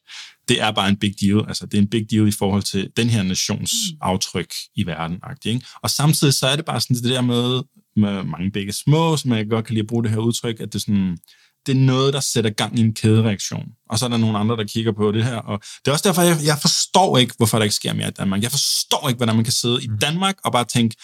Det 0.47 0.61
er 0.61 0.71
bare 0.71 0.89
en 0.89 0.97
big 0.97 1.13
deal. 1.21 1.45
Altså, 1.47 1.65
det 1.65 1.73
er 1.77 1.81
en 1.81 1.89
big 1.89 2.11
deal 2.11 2.27
i 2.27 2.31
forhold 2.31 2.63
til 2.63 2.89
den 2.97 3.09
her 3.09 3.23
nations 3.23 3.71
mm. 3.91 3.97
aftryk 4.01 4.53
i 4.75 4.85
verden. 4.85 5.19
Ikke? 5.45 5.65
Og 5.83 5.89
samtidig 5.89 6.33
så 6.33 6.47
er 6.47 6.55
det 6.55 6.65
bare 6.65 6.81
sådan 6.81 6.95
det 6.95 7.03
der 7.03 7.21
med, 7.21 7.61
med 7.95 8.23
mange 8.23 8.51
begge 8.51 8.73
små, 8.73 9.17
som 9.17 9.31
jeg 9.31 9.49
godt 9.49 9.65
kan 9.65 9.73
lide 9.73 9.83
at 9.83 9.87
bruge 9.87 10.03
det 10.03 10.11
her 10.11 10.17
udtryk, 10.17 10.59
at 10.59 10.73
det 10.73 10.75
er 10.75 10.79
sådan, 10.79 11.17
det 11.65 11.71
er 11.71 11.79
noget, 11.79 12.13
der 12.13 12.19
sætter 12.19 12.49
gang 12.49 12.79
i 12.79 12.81
en 12.81 12.93
kædereaktion. 12.93 13.65
Og 13.89 13.99
så 13.99 14.05
er 14.05 14.09
der 14.09 14.17
nogle 14.17 14.37
andre, 14.37 14.57
der 14.57 14.63
kigger 14.63 14.91
på 14.91 15.11
det 15.11 15.23
her. 15.23 15.35
Og 15.35 15.59
det 15.59 15.87
er 15.87 15.91
også 15.91 16.07
derfor, 16.09 16.21
jeg, 16.21 16.37
jeg 16.45 16.57
forstår 16.61 17.17
ikke, 17.17 17.33
hvorfor 17.37 17.57
der 17.57 17.63
ikke 17.63 17.75
sker 17.75 17.93
mere 17.93 18.07
i 18.07 18.11
Danmark. 18.11 18.43
Jeg 18.43 18.51
forstår 18.51 19.09
ikke, 19.09 19.17
hvordan 19.17 19.35
man 19.35 19.43
kan 19.43 19.53
sidde 19.53 19.83
i 19.83 19.87
mm. 19.87 19.97
Danmark 19.97 20.35
og 20.45 20.51
bare 20.51 20.65
tænke, 20.65 20.95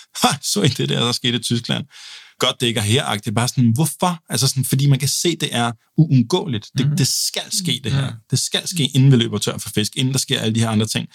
så 0.53 0.61
I 0.61 0.67
det 0.67 0.89
der, 0.89 0.99
der 0.99 1.11
skete 1.11 1.37
i 1.37 1.41
Tyskland 1.41 1.85
godt, 2.39 2.61
det 2.61 2.67
ikke 2.67 2.79
er 2.79 2.83
her 2.83 3.15
Det 3.15 3.27
er 3.27 3.31
bare 3.31 3.47
sådan, 3.47 3.71
hvorfor? 3.75 4.23
Altså 4.29 4.47
sådan, 4.47 4.65
fordi 4.65 4.89
man 4.89 4.99
kan 4.99 5.07
se, 5.07 5.35
det 5.35 5.49
er 5.51 5.71
uundgåeligt. 5.97 6.69
Det, 6.77 6.89
mm. 6.89 6.97
det 6.97 7.07
skal 7.07 7.51
ske, 7.51 7.81
det 7.83 7.91
her. 7.91 8.13
Det 8.31 8.39
skal 8.39 8.67
ske, 8.67 8.85
inden 8.85 9.11
vi 9.11 9.15
løber 9.15 9.37
tør 9.37 9.57
for 9.57 9.69
fisk, 9.69 9.97
inden 9.97 10.13
der 10.13 10.19
sker 10.19 10.39
alle 10.39 10.55
de 10.55 10.59
her 10.59 10.69
andre 10.69 10.85
ting. 10.85 11.07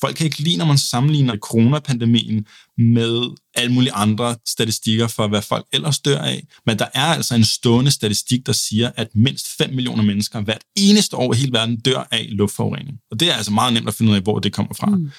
Folk 0.00 0.16
kan 0.16 0.24
ikke 0.24 0.38
lide, 0.38 0.56
når 0.56 0.64
man 0.64 0.78
sammenligner 0.78 1.36
coronapandemien 1.36 2.46
med 2.78 3.36
alle 3.54 3.72
mulige 3.72 3.92
andre 3.92 4.36
statistikker 4.46 5.06
for, 5.06 5.28
hvad 5.28 5.42
folk 5.42 5.66
ellers 5.72 5.98
dør 5.98 6.18
af. 6.18 6.46
Men 6.66 6.78
der 6.78 6.86
er 6.94 7.04
altså 7.04 7.34
en 7.34 7.44
stående 7.44 7.90
statistik, 7.90 8.46
der 8.46 8.52
siger, 8.52 8.90
at 8.96 9.08
mindst 9.14 9.46
5 9.58 9.74
millioner 9.74 10.02
mennesker 10.02 10.40
hvert 10.40 10.62
eneste 10.76 11.16
år 11.16 11.34
i 11.34 11.36
hele 11.36 11.52
verden 11.52 11.80
dør 11.80 12.08
af 12.10 12.26
luftforurening. 12.28 12.98
Og 13.10 13.20
det 13.20 13.30
er 13.30 13.34
altså 13.34 13.52
meget 13.52 13.72
nemt 13.72 13.88
at 13.88 13.94
finde 13.94 14.10
ud 14.10 14.16
af, 14.16 14.22
hvor 14.22 14.38
det 14.38 14.52
kommer 14.52 14.74
fra. 14.74 14.86
Mm 14.86 15.10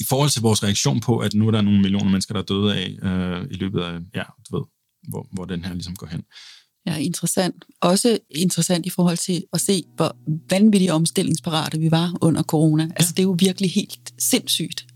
i 0.00 0.04
forhold 0.08 0.30
til 0.30 0.42
vores 0.42 0.62
reaktion 0.64 1.00
på, 1.00 1.18
at 1.18 1.34
nu 1.34 1.46
er 1.46 1.50
der 1.50 1.62
nogle 1.62 1.80
millioner 1.80 2.10
mennesker, 2.10 2.34
der 2.34 2.40
er 2.40 2.44
døde 2.44 2.74
af 2.74 3.08
øh, 3.08 3.46
i 3.50 3.54
løbet 3.54 3.80
af, 3.80 3.98
ja, 4.14 4.22
du 4.50 4.56
ved, 4.56 4.64
hvor, 5.08 5.28
hvor 5.32 5.44
den 5.44 5.64
her 5.64 5.74
ligesom 5.74 5.96
går 5.96 6.06
hen. 6.06 6.22
Ja, 6.86 6.96
interessant. 6.96 7.64
Også 7.80 8.18
interessant 8.30 8.86
i 8.86 8.90
forhold 8.90 9.16
til 9.16 9.44
at 9.52 9.60
se, 9.60 9.82
hvor 9.96 10.16
vanvittigt 10.50 10.90
omstillingsparate 10.90 11.78
vi 11.78 11.90
var 11.90 12.18
under 12.20 12.42
corona. 12.42 12.88
Altså, 12.96 13.12
det 13.12 13.18
er 13.18 13.22
jo 13.22 13.36
virkelig 13.38 13.70
helt 13.70 14.14
sindssygt. 14.18 14.86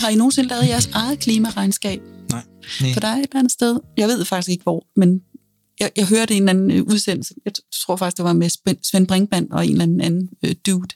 Har 0.00 0.08
I 0.08 0.14
nogensinde 0.14 0.48
lavet 0.48 0.68
jeres 0.68 0.86
eget 0.86 1.18
klimaregnskab? 1.18 2.00
Nej. 2.30 2.42
Nej. 2.80 2.92
For 2.92 3.00
der 3.00 3.08
er 3.08 3.16
et 3.16 3.22
eller 3.22 3.38
andet 3.38 3.52
sted, 3.52 3.80
jeg 3.96 4.08
ved 4.08 4.24
faktisk 4.24 4.50
ikke 4.50 4.62
hvor, 4.62 4.86
men 4.96 5.20
jeg, 5.80 5.90
jeg 5.96 6.06
hørte 6.06 6.34
en 6.34 6.42
eller 6.42 6.50
anden 6.50 6.70
øh, 6.70 6.82
udsendelse, 6.82 7.34
jeg 7.44 7.52
tror 7.84 7.96
faktisk, 7.96 8.16
det 8.16 8.24
var 8.24 8.32
med 8.32 8.50
Sven- 8.50 8.84
Svend 8.84 9.06
Brinkmann 9.06 9.52
og 9.52 9.66
en 9.66 9.72
eller 9.72 9.82
anden, 9.82 10.00
anden 10.00 10.30
øh, 10.42 10.54
dude, 10.66 10.88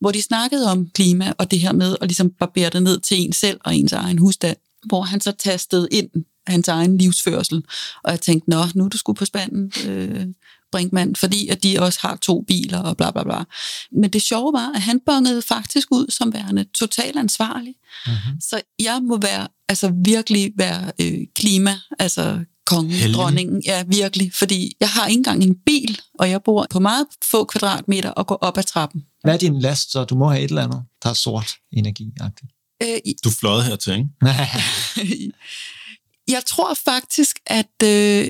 hvor 0.00 0.10
de 0.10 0.22
snakkede 0.22 0.70
om 0.70 0.90
klima 0.94 1.32
og 1.38 1.50
det 1.50 1.60
her 1.60 1.72
med 1.72 1.96
at 2.00 2.08
ligesom 2.08 2.30
barbere 2.30 2.70
det 2.70 2.82
ned 2.82 3.00
til 3.00 3.20
en 3.20 3.32
selv 3.32 3.60
og 3.64 3.76
ens 3.76 3.92
egen 3.92 4.18
husstand, 4.18 4.56
hvor 4.86 5.02
han 5.02 5.20
så 5.20 5.32
tastede 5.32 5.88
ind 5.90 6.10
hans 6.46 6.68
egen 6.68 6.98
livsførsel, 6.98 7.62
og 8.04 8.10
jeg 8.10 8.20
tænkte, 8.20 8.50
nå, 8.50 8.64
nu 8.74 8.84
er 8.84 8.88
du 8.88 8.98
sgu 8.98 9.12
på 9.12 9.24
spanden, 9.24 9.72
øh, 9.86 10.26
Brinkmann, 10.72 11.16
fordi 11.16 11.48
at 11.48 11.62
de 11.62 11.76
også 11.80 11.98
har 12.02 12.16
to 12.16 12.40
biler 12.40 12.78
og 12.78 12.96
bla 12.96 13.10
bla 13.10 13.22
bla. 13.22 13.44
Men 13.92 14.10
det 14.10 14.22
sjove 14.22 14.52
var, 14.52 14.72
at 14.74 14.80
han 14.80 15.00
bongede 15.06 15.42
faktisk 15.42 15.88
ud 15.90 16.06
som 16.10 16.32
værende 16.32 16.64
totalt 16.64 17.16
ansvarlig. 17.16 17.74
Mm-hmm. 18.06 18.40
Så 18.40 18.60
jeg 18.78 19.00
må 19.02 19.18
være, 19.20 19.48
altså 19.68 19.92
virkelig 20.04 20.52
være 20.56 20.92
øh, 21.00 21.26
klima, 21.34 21.74
altså 21.98 22.44
kongen, 22.68 22.90
Helgen. 22.92 23.14
dronningen, 23.14 23.62
ja 23.66 23.84
virkelig, 23.88 24.32
fordi 24.34 24.72
jeg 24.80 24.88
har 24.88 25.06
ikke 25.06 25.18
engang 25.18 25.42
en 25.44 25.54
bil, 25.66 26.00
og 26.18 26.30
jeg 26.30 26.42
bor 26.42 26.66
på 26.70 26.78
meget 26.80 27.06
få 27.30 27.44
kvadratmeter 27.44 28.10
og 28.10 28.26
går 28.26 28.34
op 28.40 28.58
ad 28.58 28.62
trappen. 28.62 29.04
Hvad 29.24 29.34
er 29.34 29.38
din 29.38 29.60
last, 29.60 29.92
så 29.92 30.04
du 30.04 30.14
må 30.14 30.28
have 30.28 30.42
et 30.44 30.48
eller 30.48 30.62
andet, 30.62 30.82
der 31.02 31.08
er 31.10 31.14
sort 31.14 31.50
energi 31.72 32.06
-agtigt. 32.22 32.78
Øh, 32.82 32.98
i- 33.04 33.14
Du 33.24 33.30
fløjede 33.30 33.64
hertil, 33.64 33.92
ikke? 33.92 34.08
jeg 36.34 36.42
tror 36.46 36.74
faktisk, 36.84 37.38
at 37.46 37.82
øh, 37.84 38.28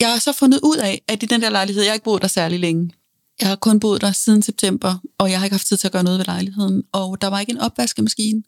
jeg 0.00 0.08
har 0.12 0.18
så 0.18 0.32
fundet 0.32 0.60
ud 0.62 0.76
af, 0.76 1.02
at 1.08 1.22
i 1.22 1.26
den 1.26 1.42
der 1.42 1.50
lejlighed, 1.50 1.82
jeg 1.82 1.90
har 1.90 1.94
ikke 1.94 2.04
boet 2.04 2.22
der 2.22 2.28
særlig 2.28 2.60
længe. 2.60 2.90
Jeg 3.40 3.48
har 3.48 3.56
kun 3.56 3.80
boet 3.80 4.00
der 4.00 4.12
siden 4.12 4.42
september, 4.42 4.98
og 5.18 5.30
jeg 5.30 5.38
har 5.38 5.46
ikke 5.46 5.54
haft 5.54 5.66
tid 5.66 5.76
til 5.76 5.88
at 5.88 5.92
gøre 5.92 6.02
noget 6.04 6.18
ved 6.18 6.24
lejligheden. 6.26 6.82
Og 6.92 7.20
der 7.20 7.26
var 7.28 7.40
ikke 7.40 7.52
en 7.52 7.58
opvaskemaskine. 7.60 8.42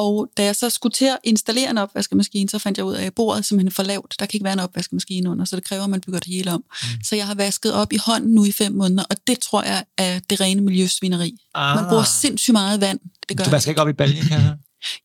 Og 0.00 0.30
da 0.36 0.44
jeg 0.44 0.56
så 0.56 0.70
skulle 0.70 0.92
til 0.92 1.04
at 1.04 1.18
installere 1.24 1.70
en 1.70 1.78
opvaskemaskine, 1.78 2.48
så 2.48 2.58
fandt 2.58 2.78
jeg 2.78 2.86
ud 2.86 2.94
af, 2.94 3.04
at 3.06 3.14
bordet 3.14 3.38
er 3.38 3.42
simpelthen 3.42 3.72
for 3.72 3.82
lavt. 3.82 4.14
Der 4.18 4.26
kan 4.26 4.36
ikke 4.36 4.44
være 4.44 4.52
en 4.52 4.58
opvaskemaskine 4.60 5.30
under, 5.30 5.44
så 5.44 5.56
det 5.56 5.64
kræver, 5.64 5.84
at 5.84 5.90
man 5.90 6.00
bygger 6.00 6.20
det 6.20 6.28
hele 6.28 6.52
om. 6.52 6.64
Mm. 6.82 6.88
Så 7.04 7.16
jeg 7.16 7.26
har 7.26 7.34
vasket 7.34 7.72
op 7.72 7.92
i 7.92 7.96
hånden 8.06 8.34
nu 8.34 8.44
i 8.44 8.52
fem 8.52 8.72
måneder, 8.72 9.04
og 9.10 9.16
det 9.26 9.38
tror 9.38 9.62
jeg 9.62 9.84
er 9.98 10.18
det 10.30 10.40
rene 10.40 10.60
miljøsvineri. 10.60 11.36
ah. 11.54 11.76
Man 11.76 11.84
bruger 11.88 12.04
sindssygt 12.04 12.52
meget 12.52 12.80
vand. 12.80 13.00
Det 13.28 13.36
gør 13.36 13.44
Du 13.44 13.50
vasker 13.50 13.70
ikke 13.70 13.82
op 13.82 13.88
i 13.88 13.92
baljen? 13.92 14.24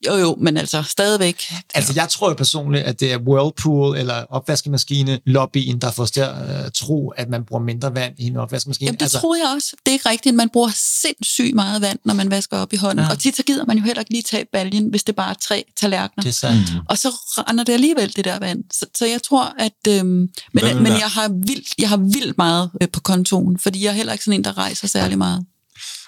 Jo, 0.08 0.16
jo, 0.16 0.36
men 0.42 0.58
altså 0.58 0.84
stadigvæk. 0.84 1.44
Altså, 1.74 1.94
jeg 1.96 2.10
tror 2.10 2.30
jo 2.30 2.36
personligt, 2.36 2.84
at 2.84 3.00
det 3.00 3.14
er 3.14 3.18
Whirlpool 3.18 3.98
eller 3.98 4.26
opvaskemaskine 4.30 5.20
lobbyen, 5.26 5.82
der 5.82 5.92
får 5.92 6.04
os 6.04 6.12
til 6.12 6.22
at 6.22 6.32
uh, 6.32 6.72
tro, 6.74 7.10
at 7.10 7.30
man 7.30 7.46
bruger 7.46 7.64
mindre 7.64 7.96
vand 7.96 8.14
i 8.18 8.28
en 8.28 8.38
opvaskemaskine. 8.38 8.88
Jamen, 8.88 8.98
det 8.98 9.02
altså, 9.02 9.20
tror 9.20 9.36
jeg 9.36 9.54
også. 9.56 9.76
Det 9.86 9.92
er 9.92 9.94
ikke 9.94 10.10
rigtigt. 10.10 10.36
Man 10.36 10.50
bruger 10.50 10.70
sindssygt 10.76 11.56
meget 11.56 11.82
vand, 11.82 12.00
når 12.06 12.14
man 12.14 12.32
vasker 12.32 12.58
op 12.58 12.74
i 12.74 12.76
hånden. 12.76 13.06
Ja. 13.06 13.12
Og 13.12 13.20
tit 13.20 13.36
så 13.36 13.44
gider 13.44 13.66
man 13.66 13.78
jo 13.78 13.84
heller 13.84 14.00
ikke 14.02 14.12
lige 14.12 14.24
tage 14.24 14.46
baljen, 14.54 14.90
hvis 14.90 15.04
det 15.04 15.16
bare 15.16 15.30
er 15.30 15.34
tre 15.42 15.66
tallerkener. 15.78 16.24
det 16.24 16.30
er 16.30 16.34
sandt. 16.34 16.74
Mm. 16.74 16.80
Og 16.90 16.98
så 16.98 17.10
render 17.50 17.64
det 17.64 17.74
alligevel, 17.74 18.16
det 18.16 18.26
der 18.26 18.40
vand. 18.40 18.64
Så, 18.74 18.86
så 18.98 19.06
jeg 19.06 19.24
tror, 19.24 19.54
at... 19.60 19.72
Øhm, 19.88 20.30
men 20.54 20.64
men 20.84 20.88
jeg, 20.88 21.10
har 21.10 21.28
vildt, 21.48 21.74
jeg 21.78 21.90
har 21.90 21.98
vildt 21.98 22.38
meget 22.38 22.72
øh, 22.82 22.90
på 22.90 23.00
kontoen, 23.00 23.60
fordi 23.60 23.84
jeg 23.84 23.90
er 23.90 23.94
heller 23.94 24.14
ikke 24.14 24.26
sådan 24.26 24.40
en, 24.40 24.44
der 24.44 24.58
rejser 24.58 24.88
særlig 24.88 25.18
meget. 25.18 25.46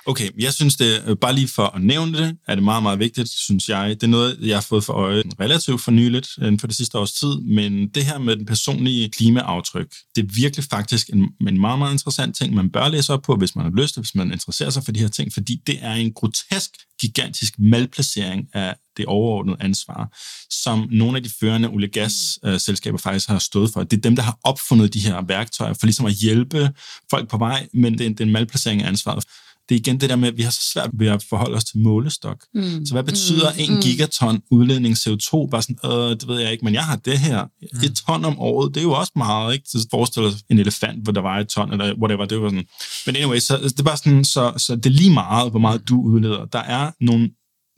Okay, 0.09 0.29
jeg 0.39 0.53
synes 0.53 0.75
det, 0.75 1.03
øh, 1.05 1.17
bare 1.21 1.35
lige 1.35 1.47
for 1.47 1.75
at 1.75 1.81
nævne 1.81 2.17
det, 2.17 2.37
er 2.47 2.55
det 2.55 2.63
meget, 2.63 2.83
meget 2.83 2.99
vigtigt, 2.99 3.29
synes 3.29 3.69
jeg. 3.69 3.89
Det 3.89 4.03
er 4.03 4.07
noget, 4.07 4.37
jeg 4.41 4.55
har 4.55 4.61
fået 4.61 4.83
for 4.83 4.93
øje 4.93 5.23
relativt 5.39 5.81
for 5.81 5.91
nyligt, 5.91 6.27
inden 6.37 6.59
for 6.59 6.67
det 6.67 6.75
sidste 6.75 6.97
års 6.97 7.13
tid, 7.13 7.39
men 7.41 7.87
det 7.89 8.05
her 8.05 8.17
med 8.17 8.35
den 8.35 8.45
personlige 8.45 9.09
klimaaftryk, 9.09 9.87
det 10.15 10.23
er 10.23 10.27
virkelig 10.35 10.65
faktisk 10.69 11.09
en, 11.09 11.29
en 11.47 11.61
meget, 11.61 11.79
meget 11.79 11.93
interessant 11.93 12.35
ting, 12.35 12.53
man 12.53 12.69
bør 12.69 12.89
læse 12.89 13.13
op 13.13 13.21
på, 13.21 13.35
hvis 13.35 13.55
man 13.55 13.65
har 13.65 13.71
lyst, 13.81 13.97
hvis 13.97 14.15
man 14.15 14.31
interesserer 14.31 14.69
sig 14.69 14.83
for 14.83 14.91
de 14.91 14.99
her 14.99 15.07
ting, 15.07 15.33
fordi 15.33 15.55
det 15.67 15.77
er 15.81 15.93
en 15.93 16.13
grotesk, 16.13 16.71
gigantisk 17.01 17.53
malplacering 17.59 18.47
af 18.53 18.75
det 18.97 19.05
overordnede 19.05 19.57
ansvar, 19.59 20.17
som 20.63 20.87
nogle 20.91 21.17
af 21.17 21.23
de 21.23 21.29
førende 21.39 21.69
olie- 21.69 21.87
gas 21.87 22.39
selskaber 22.57 22.97
faktisk 22.97 23.27
har 23.29 23.39
stået 23.39 23.69
for. 23.73 23.83
Det 23.83 23.97
er 23.97 24.01
dem, 24.01 24.15
der 24.15 24.23
har 24.23 24.39
opfundet 24.43 24.93
de 24.93 24.99
her 24.99 25.21
værktøjer 25.27 25.73
for 25.73 25.85
ligesom 25.85 26.05
at 26.05 26.13
hjælpe 26.13 26.69
folk 27.09 27.29
på 27.29 27.37
vej, 27.37 27.67
men 27.73 27.97
det 27.97 28.05
er, 28.05 28.09
det 28.09 28.19
er 28.19 28.25
en 28.25 28.31
malplacering 28.31 28.83
af 28.83 28.87
ansvaret 28.87 29.23
det 29.69 29.75
er 29.75 29.79
igen 29.79 29.99
det 30.01 30.09
der 30.09 30.15
med, 30.15 30.27
at 30.27 30.37
vi 30.37 30.41
har 30.41 30.51
så 30.51 30.61
svært 30.73 30.89
ved 30.93 31.07
at 31.07 31.23
forholde 31.29 31.55
os 31.55 31.65
til 31.65 31.79
målestok. 31.79 32.45
Mm. 32.53 32.85
Så 32.85 32.93
hvad 32.93 33.03
betyder 33.03 33.51
en 33.51 33.73
mm. 33.73 33.81
gigaton 33.81 34.41
udledning 34.51 34.95
CO2? 34.95 35.49
Bare 35.49 35.61
sådan, 35.61 35.77
øh, 35.85 36.09
det 36.09 36.27
ved 36.27 36.39
jeg 36.39 36.51
ikke, 36.51 36.65
men 36.65 36.73
jeg 36.73 36.83
har 36.83 36.95
det 36.95 37.19
her. 37.19 37.45
Et 37.83 37.95
ton 38.07 38.25
om 38.25 38.39
året, 38.39 38.75
det 38.75 38.81
er 38.81 38.85
jo 38.85 38.91
også 38.93 39.11
meget, 39.15 39.53
ikke? 39.53 39.69
Så 39.69 39.87
forestil 39.91 40.23
dig 40.23 40.33
en 40.49 40.59
elefant, 40.59 41.03
hvor 41.03 41.11
der 41.11 41.21
var 41.21 41.39
et 41.39 41.47
ton, 41.47 41.71
eller 41.71 41.93
whatever, 41.95 42.25
det 42.25 42.41
var 42.41 42.49
sådan. 42.49 42.65
Men 43.05 43.15
anyway, 43.15 43.39
så 43.39 43.57
det 43.57 43.79
er 43.79 43.83
bare 43.83 43.97
sådan, 43.97 44.23
så, 44.25 44.53
så 44.57 44.75
det 44.75 44.85
er 44.85 44.89
lige 44.89 45.13
meget, 45.13 45.49
hvor 45.51 45.59
meget 45.59 45.89
du 45.89 46.01
udleder. 46.01 46.45
Der 46.45 46.59
er 46.59 46.91
nogle 47.01 47.29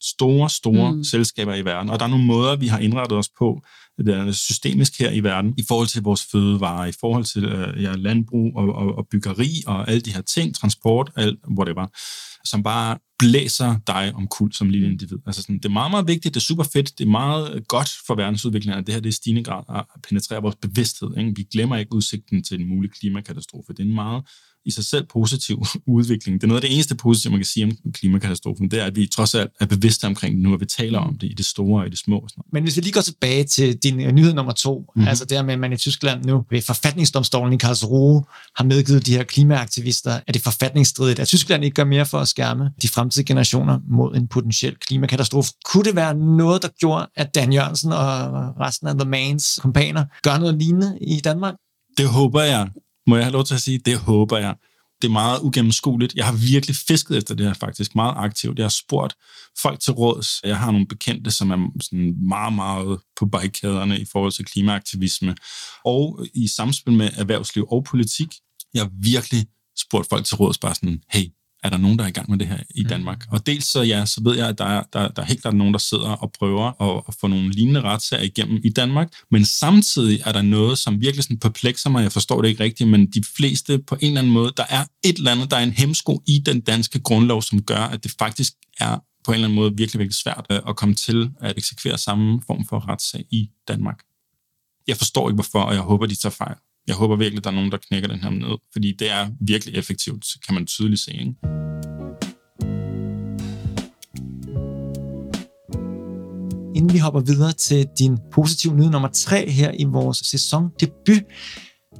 store, 0.04 0.50
store 0.50 0.92
Mm. 0.92 0.98
mm. 0.98 1.04
selskaber 1.04 1.56
i 1.56 1.66
verden, 1.66 1.90
og 1.90 2.00
der 2.00 2.06
er 2.06 2.10
nogle 2.10 2.26
måder, 2.26 2.56
vi 2.56 2.68
har 2.68 2.80
indrettet 2.80 3.18
os 3.18 3.30
på, 3.40 3.62
der 4.06 4.24
er 4.24 4.32
systemisk 4.32 5.00
her 5.00 5.12
i 5.12 5.20
verden, 5.20 5.54
i 5.58 5.64
forhold 5.68 5.88
til 5.88 6.04
vores 6.04 6.26
fødevarer, 6.32 6.86
i 6.86 6.92
forhold 7.00 7.24
til 7.24 7.46
øh, 7.46 7.84
ja, 7.84 7.94
landbrug 7.96 8.58
og, 8.58 8.76
og, 8.76 8.98
og 8.98 9.08
byggeri 9.12 9.64
og 9.68 9.90
alle 9.90 10.02
de 10.02 10.14
her 10.14 10.22
ting, 10.22 10.56
transport, 10.56 11.12
alt, 11.16 11.40
whatever, 11.58 11.88
som 12.46 12.64
bare 12.64 12.98
blæser 13.20 13.76
dig 13.88 14.12
om 14.16 14.28
kul 14.28 14.54
som 14.54 14.70
lille 14.70 14.88
individ. 14.92 15.18
Altså 15.26 15.42
sådan, 15.42 15.56
det 15.58 15.66
er 15.66 15.70
meget, 15.70 15.92
meget 15.92 16.08
vigtigt, 16.08 16.34
det 16.34 16.40
er 16.40 16.44
super 16.44 16.64
fedt, 16.64 16.98
det 16.98 17.06
er 17.06 17.10
meget 17.10 17.68
godt 17.68 17.90
for 18.08 18.16
verdensudviklingen, 18.16 18.80
at 18.80 18.88
det 18.88 18.94
her 18.96 19.02
det 19.02 19.10
er 19.10 19.14
stigende 19.14 19.44
grad 19.44 19.64
at 19.76 19.86
penetrere 20.10 20.42
vores 20.42 20.56
bevidsthed. 20.62 21.10
Ikke? 21.18 21.34
Vi 21.36 21.44
glemmer 21.52 21.76
ikke 21.78 21.94
udsigten 21.94 22.44
til 22.44 22.62
en 22.62 22.70
mulig 22.70 22.92
klimakatastrofe. 22.92 23.74
Det 23.74 23.80
er 23.80 23.84
en 23.84 23.96
meget 23.96 24.24
i 24.66 24.72
sig 24.72 24.86
selv 24.86 25.06
positiv 25.14 25.64
udvikling. 25.88 26.42
Det 26.42 26.44
er 26.44 26.48
noget 26.48 26.62
af 26.64 26.68
det 26.70 26.74
eneste 26.76 26.96
positive, 26.96 27.32
man 27.32 27.40
kan 27.40 27.46
sige 27.46 27.66
om 27.66 27.92
klimakatastrofen, 27.94 28.72
det 28.72 28.80
er, 28.80 28.86
at 28.86 28.96
vi 28.96 29.08
trods 29.08 29.36
alt 29.36 29.52
er 29.60 29.66
bevidste 29.66 30.06
omkring 30.06 30.36
det 30.36 30.44
nu, 30.44 30.54
at 30.54 30.60
vi 30.60 30.66
taler 30.66 31.00
om 31.00 31.18
det 31.18 31.28
i 31.32 31.34
det 31.34 31.46
store 31.46 31.82
og 31.82 31.88
i 31.88 31.90
det 31.90 31.98
små. 32.00 32.18
og 32.20 32.30
Sådan 32.30 32.40
noget. 32.42 32.54
Men 32.54 32.64
hvis 32.64 32.76
vi 32.78 32.82
lige 32.82 32.94
går 32.94 33.02
tilbage 33.02 33.44
til 33.44 33.78
din 33.78 34.02
øh, 34.02 34.12
nyhed 34.12 34.34
nummer 34.34 34.52
to, 34.54 34.80
Mhm. 34.80 34.86
mm-hmm. 34.96 35.08
altså 35.08 35.26
det 35.26 35.38
her 35.38 35.44
med, 35.44 35.54
at 35.54 35.60
man 35.60 35.74
i 35.74 35.78
Tyskland 35.78 36.26
nu 36.26 36.46
ved 36.50 36.62
forfatningsdomstolen 36.62 37.54
i 37.54 37.58
Karlsruhe 37.58 38.24
har 38.56 38.64
medgivet 38.64 39.06
de 39.06 39.12
her 39.12 39.24
klimaaktivister, 39.24 40.12
at 40.12 40.34
det 40.34 40.36
er 40.40 40.44
forfatningsstridigt, 40.44 41.20
at 41.20 41.28
Tyskland 41.28 41.64
ikke 41.64 41.76
gør 41.76 41.84
mere 41.84 42.06
for 42.06 42.20
at 42.20 42.28
skærme 42.28 42.70
de 42.82 42.88
fremtidige 43.10 43.28
generationer 43.28 43.80
mod 43.88 44.16
en 44.16 44.28
potentiel 44.28 44.76
klimakatastrofe. 44.76 45.52
Kunne 45.66 45.84
det 45.84 45.96
være 45.96 46.16
noget, 46.16 46.62
der 46.62 46.68
gjorde, 46.80 47.08
at 47.16 47.36
Dan 47.36 47.54
Jørgensen 47.54 47.92
og 47.92 48.10
resten 48.60 48.88
af 48.88 48.96
The 48.96 49.10
Mans 49.10 49.60
kompaner 49.62 50.06
gør 50.24 50.38
noget 50.38 50.56
lignende 50.56 50.98
i 51.02 51.20
Danmark? 51.20 51.56
Det 51.98 52.08
håber 52.08 52.42
jeg. 52.42 52.70
Må 53.08 53.16
jeg 53.16 53.26
have 53.26 53.34
lov 53.34 53.44
til 53.44 53.56
at 53.56 53.62
sige, 53.62 53.80
det 53.86 53.98
håber 53.98 54.38
jeg. 54.38 54.56
Det 55.02 55.08
er 55.08 55.12
meget 55.12 55.40
ugennemskueligt. 55.40 56.14
Jeg 56.16 56.26
har 56.26 56.34
virkelig 56.34 56.76
fisket 56.88 57.18
efter 57.18 57.36
det 57.36 57.46
her 57.46 57.54
faktisk, 57.54 57.96
meget 57.96 58.14
aktivt. 58.18 58.58
Jeg 58.58 58.64
har 58.64 58.70
spurgt 58.86 59.14
folk 59.62 59.80
til 59.80 59.94
råds. 59.94 60.28
Jeg 60.44 60.58
har 60.58 60.72
nogle 60.72 60.88
bekendte, 60.88 61.32
som 61.32 61.52
er 61.52 61.58
sådan 61.82 62.28
meget, 62.28 62.54
meget 62.54 63.00
på 63.20 63.26
bikekæderne 63.26 64.00
i 64.00 64.06
forhold 64.12 64.32
til 64.32 64.46
klimaaktivisme. 64.46 65.36
Og 65.86 66.26
i 66.34 66.48
samspil 66.48 66.94
med 66.94 67.10
erhvervsliv 67.18 67.66
og 67.72 67.84
politik. 67.84 68.28
Jeg 68.74 68.82
har 68.82 68.92
virkelig 69.02 69.46
spurgt 69.78 70.10
folk 70.10 70.26
til 70.26 70.36
råds, 70.36 70.58
bare 70.58 70.76
sådan, 70.76 71.02
hey, 71.10 71.26
er 71.64 71.70
der 71.70 71.78
nogen, 71.78 71.98
der 71.98 72.04
er 72.04 72.10
i 72.10 72.12
gang 72.12 72.30
med 72.30 72.38
det 72.38 72.48
her 72.48 72.58
i 72.76 72.84
Danmark? 72.84 73.26
Og 73.32 73.46
dels 73.46 73.66
så, 73.66 73.82
ja, 73.82 74.06
så 74.06 74.22
ved 74.24 74.38
jeg, 74.38 74.48
at 74.48 74.58
der 74.58 74.66
er, 74.66 74.84
der, 74.94 75.08
der 75.08 75.22
er 75.22 75.26
helt 75.26 75.42
klart 75.42 75.56
nogen, 75.56 75.74
der 75.74 75.80
sidder 75.80 76.10
og 76.10 76.32
prøver 76.32 76.82
at, 76.82 77.04
at 77.08 77.16
få 77.22 77.28
nogle 77.28 77.52
lignende 77.52 77.82
retssager 77.82 78.24
igennem 78.24 78.60
i 78.64 78.70
Danmark, 78.70 79.14
men 79.32 79.46
samtidig 79.46 80.22
er 80.26 80.32
der 80.32 80.42
noget, 80.42 80.78
som 80.78 81.02
virkelig 81.02 81.24
sådan 81.24 81.40
perplekser 81.40 81.90
mig, 81.90 82.04
jeg 82.04 82.12
forstår 82.12 82.42
det 82.42 82.50
ikke 82.50 82.64
rigtigt, 82.64 82.90
men 82.90 83.12
de 83.12 83.24
fleste 83.38 83.80
på 83.80 83.96
en 83.96 84.08
eller 84.08 84.22
anden 84.22 84.34
måde, 84.34 84.54
der 84.58 84.66
er 84.70 84.86
et 85.04 85.18
eller 85.18 85.32
andet, 85.32 85.52
der 85.52 85.58
er 85.58 85.64
en 85.64 85.72
hemsko 85.72 86.22
i 86.28 86.40
den 86.46 86.62
danske 86.62 87.00
grundlov, 87.00 87.42
som 87.42 87.62
gør, 87.62 87.82
at 87.82 88.04
det 88.04 88.12
faktisk 88.20 88.54
er 88.80 88.98
på 89.24 89.32
en 89.32 89.36
eller 89.36 89.48
anden 89.48 89.56
måde 89.56 89.72
virkelig, 89.78 90.00
virkelig 90.00 90.16
svært 90.16 90.46
øh, 90.52 90.60
at 90.68 90.76
komme 90.76 90.96
til 90.96 91.32
at 91.42 91.58
eksekvere 91.58 91.98
samme 91.98 92.42
form 92.48 92.66
for 92.66 92.90
retssag 92.90 93.26
i 93.32 93.50
Danmark. 93.68 94.00
Jeg 94.88 94.98
forstår 94.98 95.30
ikke, 95.30 95.36
hvorfor, 95.36 95.60
og 95.60 95.74
jeg 95.74 95.82
håber, 95.82 96.06
de 96.06 96.16
tager 96.16 96.32
fejl. 96.32 96.56
Jeg 96.90 96.98
håber 96.98 97.16
virkelig, 97.16 97.44
der 97.44 97.50
er 97.50 97.54
nogen, 97.54 97.72
der 97.72 97.78
knækker 97.78 98.10
den 98.10 98.20
her 98.20 98.30
ned, 98.30 98.58
fordi 98.74 98.96
det 99.00 99.12
er 99.12 99.30
virkelig 99.42 99.76
effektivt, 99.76 100.26
kan 100.46 100.54
man 100.56 100.66
tydeligt 100.66 101.02
se. 101.02 101.12
Ikke? 101.12 101.34
Inden 106.76 106.94
vi 106.94 106.98
hopper 106.98 107.20
videre 107.20 107.54
til 107.54 107.88
din 108.00 108.18
positive 108.32 108.76
nyhed 108.76 108.92
nummer 108.92 109.08
3 109.08 109.50
her 109.50 109.72
i 109.80 109.84
vores 109.84 110.18
sæsondebut, 110.18 111.24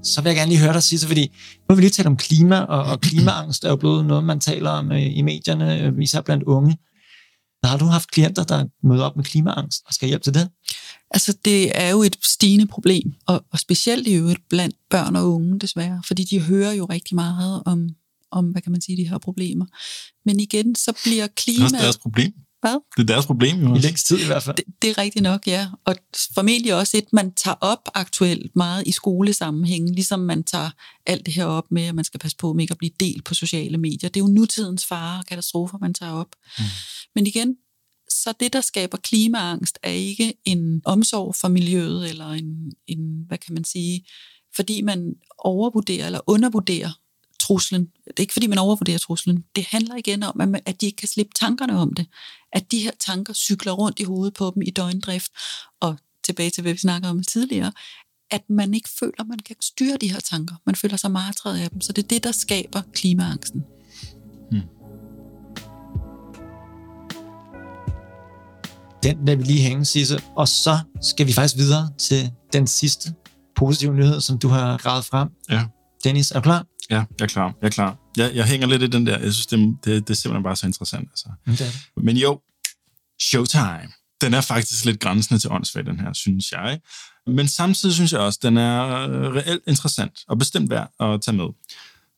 så 0.04 0.22
vil 0.22 0.30
jeg 0.30 0.36
gerne 0.36 0.52
lige 0.52 0.62
høre 0.62 0.74
dig 0.74 0.84
sige, 0.84 1.00
så 1.00 1.08
fordi 1.08 1.28
nu 1.28 1.66
har 1.70 1.76
vi 1.76 1.82
lige 1.82 1.92
talt 1.92 2.08
om 2.08 2.18
klima, 2.18 2.60
og, 2.60 2.84
og 2.84 3.02
klimaangst 3.02 3.64
er 3.64 3.70
jo 3.70 3.76
blevet 3.76 4.06
noget, 4.06 4.24
man 4.24 4.40
taler 4.40 4.70
om 4.70 4.92
øh, 4.92 5.18
i 5.18 5.22
medierne, 5.22 5.82
øh, 5.82 5.94
især 6.02 6.22
blandt 6.22 6.44
unge. 6.44 6.78
Har 7.64 7.78
du 7.78 7.86
haft 7.86 8.12
klienter, 8.12 8.44
der 8.44 8.66
møder 8.84 9.04
op 9.04 9.16
med 9.16 9.24
klimaangst 9.24 9.84
og 9.88 9.94
skal 9.94 10.08
hjælpe 10.08 10.24
til 10.24 10.34
det? 10.34 10.50
Altså, 11.12 11.38
det 11.46 11.72
er 11.78 11.90
jo 11.90 12.04
et 12.04 12.18
stigende 12.24 12.68
problem, 12.68 13.14
og, 13.28 13.46
og 13.52 13.60
specielt 13.60 14.08
i 14.08 14.14
øvrigt 14.14 14.50
blandt 14.50 14.76
børn 14.90 15.16
og 15.16 15.34
unge, 15.34 15.60
desværre, 15.60 16.02
fordi 16.08 16.24
de 16.24 16.42
hører 16.42 16.72
jo 16.72 16.86
rigtig 16.86 17.16
meget 17.16 17.64
om, 17.66 17.90
om 18.32 18.46
hvad 18.46 18.62
kan 18.62 18.72
man 18.72 18.82
sige, 18.82 18.98
de 18.98 19.10
her 19.10 19.18
problemer. 19.18 19.66
Men 20.26 20.40
igen, 20.40 20.76
så 20.76 20.94
bliver 21.04 21.28
Det 21.28 21.32
er 21.32 21.42
klimaet... 21.42 21.64
også 21.64 21.78
deres 21.78 21.98
problem. 21.98 22.34
Hvad? 22.62 22.80
Det 22.98 23.04
er 23.04 23.14
deres 23.14 23.26
problem, 23.26 23.62
jo 23.62 23.76
I 23.76 23.80
længst 23.80 24.08
tid 24.08 24.20
i 24.20 24.26
hvert 24.26 24.44
fald. 24.44 24.56
Det, 24.56 24.66
det 24.82 24.90
er 24.90 24.98
rigtigt 24.98 25.24
nok, 25.24 25.48
ja. 25.48 25.68
Og 25.86 25.96
formentlig 26.34 26.76
også 26.76 26.98
et, 26.98 27.14
man 27.14 27.32
tager 27.32 27.56
op 27.62 27.90
aktuelt 27.94 28.56
meget 28.56 28.88
i 28.88 28.92
skolesammenhængen, 28.92 29.96
ligesom 29.96 30.20
man 30.20 30.44
tager 30.44 30.70
alt 31.06 31.26
det 31.26 31.34
her 31.34 31.46
op 31.46 31.72
med, 31.72 31.84
at 31.84 31.96
man 31.96 32.06
skal 32.06 32.20
passe 32.20 32.38
på 32.38 32.54
med 32.54 32.64
ikke 32.64 32.72
at 32.72 32.78
blive 32.78 32.92
delt 33.00 33.24
på 33.24 33.34
sociale 33.34 33.78
medier. 33.78 34.10
Det 34.10 34.20
er 34.20 34.24
jo 34.24 34.28
nutidens 34.28 34.86
fare 34.86 35.20
og 35.20 35.26
katastrofer, 35.26 35.78
man 35.82 35.94
tager 35.94 36.12
op. 36.12 36.36
Mm. 36.60 36.64
Men 37.16 37.28
igen, 37.28 37.56
så 38.10 38.34
det, 38.40 38.54
der 38.54 38.62
skaber 38.62 38.98
klimaangst, 38.98 39.80
er 39.84 39.92
ikke 39.92 40.34
en 40.46 40.82
omsorg 40.86 41.36
for 41.36 41.48
miljøet, 41.48 42.10
eller 42.10 42.30
en, 42.30 42.72
en 42.88 43.24
hvad 43.28 43.38
kan 43.38 43.54
man 43.54 43.64
sige, 43.64 44.06
fordi 44.56 44.82
man 44.82 45.16
overvurderer 45.38 46.06
eller 46.06 46.20
undervurderer 46.28 46.92
truslen. 47.40 47.82
Det 48.08 48.14
er 48.18 48.22
ikke, 48.22 48.34
fordi 48.34 48.48
man 48.48 48.58
overvurderer 48.58 48.98
truslen. 48.98 49.46
Det 49.56 49.66
handler 49.66 49.96
igen 49.96 50.24
om, 50.24 50.42
at, 50.42 50.50
man, 50.50 50.62
at 50.66 50.82
de 50.82 50.86
ikke 50.86 50.96
kan 50.96 51.08
slippe 51.08 51.32
tankerne 51.36 51.78
om 51.78 51.94
det. 51.94 52.08
At 52.52 52.72
de 52.72 52.80
her 52.80 52.92
tanker 53.00 53.34
cykler 53.34 53.72
rundt 53.72 54.00
i 54.00 54.04
hovedet 54.04 54.34
på 54.34 54.52
dem 54.56 54.62
i 54.62 54.70
døgndrift. 54.70 55.32
Og 55.80 55.98
tilbage 56.24 56.50
til, 56.50 56.62
hvad 56.62 56.74
vi 56.74 56.80
snakker 56.80 57.10
om 57.10 57.24
tidligere, 57.24 57.72
at 58.32 58.50
man 58.50 58.74
ikke 58.74 58.90
føler, 59.00 59.20
at 59.20 59.28
man 59.28 59.40
kan 59.40 59.56
styre 59.62 59.98
de 59.98 60.12
her 60.12 60.20
tanker. 60.20 60.56
Man 60.66 60.76
føler 60.76 60.98
sig 60.98 61.12
martret 61.12 61.60
af 61.60 61.70
dem. 61.70 61.82
Så 61.82 61.94
det 61.94 62.04
er 62.04 62.08
det, 62.08 62.24
der 62.24 62.32
skaber 62.32 62.82
klimaangsten. 62.94 63.66
Den 69.04 69.26
lader 69.26 69.38
vi 69.38 69.44
lige 69.44 69.62
hænge, 69.62 69.86
Sisse. 69.86 70.22
Og 70.36 70.48
så 70.48 70.80
skal 71.02 71.28
vi 71.28 71.34
faktisk 71.34 71.58
videre 71.58 71.90
til 71.98 72.32
den 72.54 72.68
sidste 72.68 73.14
positive 73.56 73.96
nyhed, 73.96 74.22
som 74.22 74.40
du 74.40 74.48
har 74.48 74.78
gravet 74.78 75.06
frem. 75.06 75.30
Ja. 75.50 75.66
Dennis, 76.04 76.32
er 76.32 76.36
du 76.36 76.42
klar? 76.42 76.66
Ja, 76.90 76.96
jeg 76.96 77.06
er 77.22 77.28
klar. 77.28 77.54
Jeg 77.62 77.68
er 77.68 77.72
klar. 77.72 77.98
Jeg, 78.18 78.36
jeg 78.36 78.46
hænger 78.46 78.68
lidt 78.68 78.82
i 78.82 78.88
den 78.88 79.06
der. 79.08 79.20
Jeg 79.20 79.34
synes, 79.34 79.46
det, 79.46 79.78
det, 79.86 80.08
det 80.08 80.14
er 80.14 80.18
simpelthen 80.18 80.44
bare 80.44 80.56
så 80.56 80.66
interessant. 80.66 81.10
Altså. 81.10 81.30
Mm, 81.46 81.56
det 81.56 81.60
det. 81.96 82.04
Men 82.04 82.18
jo, 82.18 82.42
Showtime. 83.20 83.90
Den 84.22 84.34
er 84.34 84.42
faktisk 84.42 84.86
lidt 84.86 85.00
grænsende 85.00 85.40
til 85.40 85.52
åndssvagt, 85.52 85.88
den 85.88 86.00
her, 86.00 86.14
synes 86.14 86.52
jeg. 86.52 86.80
Men 87.28 87.48
samtidig 87.48 87.96
synes 87.96 88.12
jeg 88.14 88.22
også, 88.22 88.40
den 88.42 88.58
er 88.58 88.84
reelt 89.36 89.64
interessant 89.68 90.20
og 90.28 90.38
bestemt 90.38 90.70
værd 90.70 90.92
at 91.00 91.22
tage 91.22 91.38
med. 91.38 91.46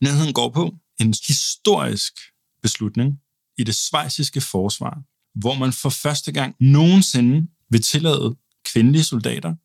Nyheden 0.04 0.34
går 0.34 0.50
på 0.50 0.76
en 1.00 1.14
historisk 1.28 2.14
beslutning 2.62 3.20
i 3.58 3.64
det 3.64 3.76
svejsiske 3.76 4.42
forsvar, 4.42 4.98
hvor 5.36 5.56
man 5.56 5.74
for 5.74 5.90
første 5.90 6.32
gang 6.32 6.56
nogensinde 6.60 7.48
vil 7.70 7.82
tillade 7.82 8.36
kvindelige 8.66 9.04
soldater 9.04 9.56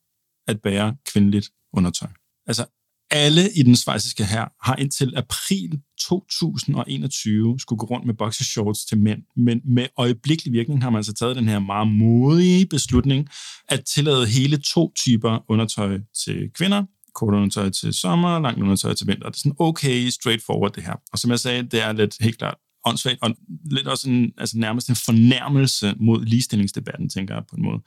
at 0.47 0.61
bære 0.63 0.97
kvindeligt 1.07 1.51
undertøj. 1.73 2.09
Altså 2.47 2.67
alle 3.11 3.43
i 3.57 3.63
den 3.63 3.77
svejsiske 3.77 4.25
her 4.25 4.45
har 4.63 4.77
indtil 4.77 5.17
april 5.17 5.81
2021 6.01 7.59
skulle 7.61 7.79
gå 7.79 7.87
rundt 7.87 8.07
med 8.07 8.15
boxershorts 8.15 8.85
til 8.85 8.99
mænd, 8.99 9.23
men 9.37 9.61
med 9.65 9.87
øjeblikkelig 9.97 10.53
virkning 10.53 10.83
har 10.83 10.91
man 10.91 10.99
altså 10.99 11.15
taget 11.15 11.37
den 11.37 11.49
her 11.49 11.59
meget 11.59 11.89
modige 11.89 12.67
beslutning 12.67 13.29
at 13.69 13.85
tillade 13.85 14.27
hele 14.27 14.57
to 14.57 14.93
typer 14.97 15.45
undertøj 15.49 15.99
til 16.25 16.51
kvinder, 16.55 16.85
kort 17.15 17.35
undertøj 17.35 17.71
til 17.71 17.93
sommer, 17.93 18.39
langt 18.39 18.63
undertøj 18.63 18.95
til 18.95 19.07
vinter. 19.07 19.29
Det 19.29 19.37
er 19.37 19.39
sådan 19.39 19.57
okay, 19.59 20.09
straightforward 20.09 20.73
det 20.73 20.83
her. 20.83 20.95
Og 21.13 21.19
som 21.19 21.31
jeg 21.31 21.41
sagde, 21.41 21.63
det 21.63 21.83
er 21.83 21.93
lidt 21.93 22.17
helt 22.21 22.39
klart 22.39 22.57
åndssvagt, 22.87 23.19
og 23.23 23.37
lidt 23.71 23.87
også 23.87 24.11
en, 24.11 24.33
altså 24.39 24.59
nærmest 24.59 24.89
en 24.89 24.97
fornærmelse 24.97 25.95
mod 26.01 26.25
ligestillingsdebatten, 26.25 27.09
tænker 27.09 27.35
jeg 27.35 27.45
på 27.51 27.57
en 27.57 27.63
måde. 27.63 27.81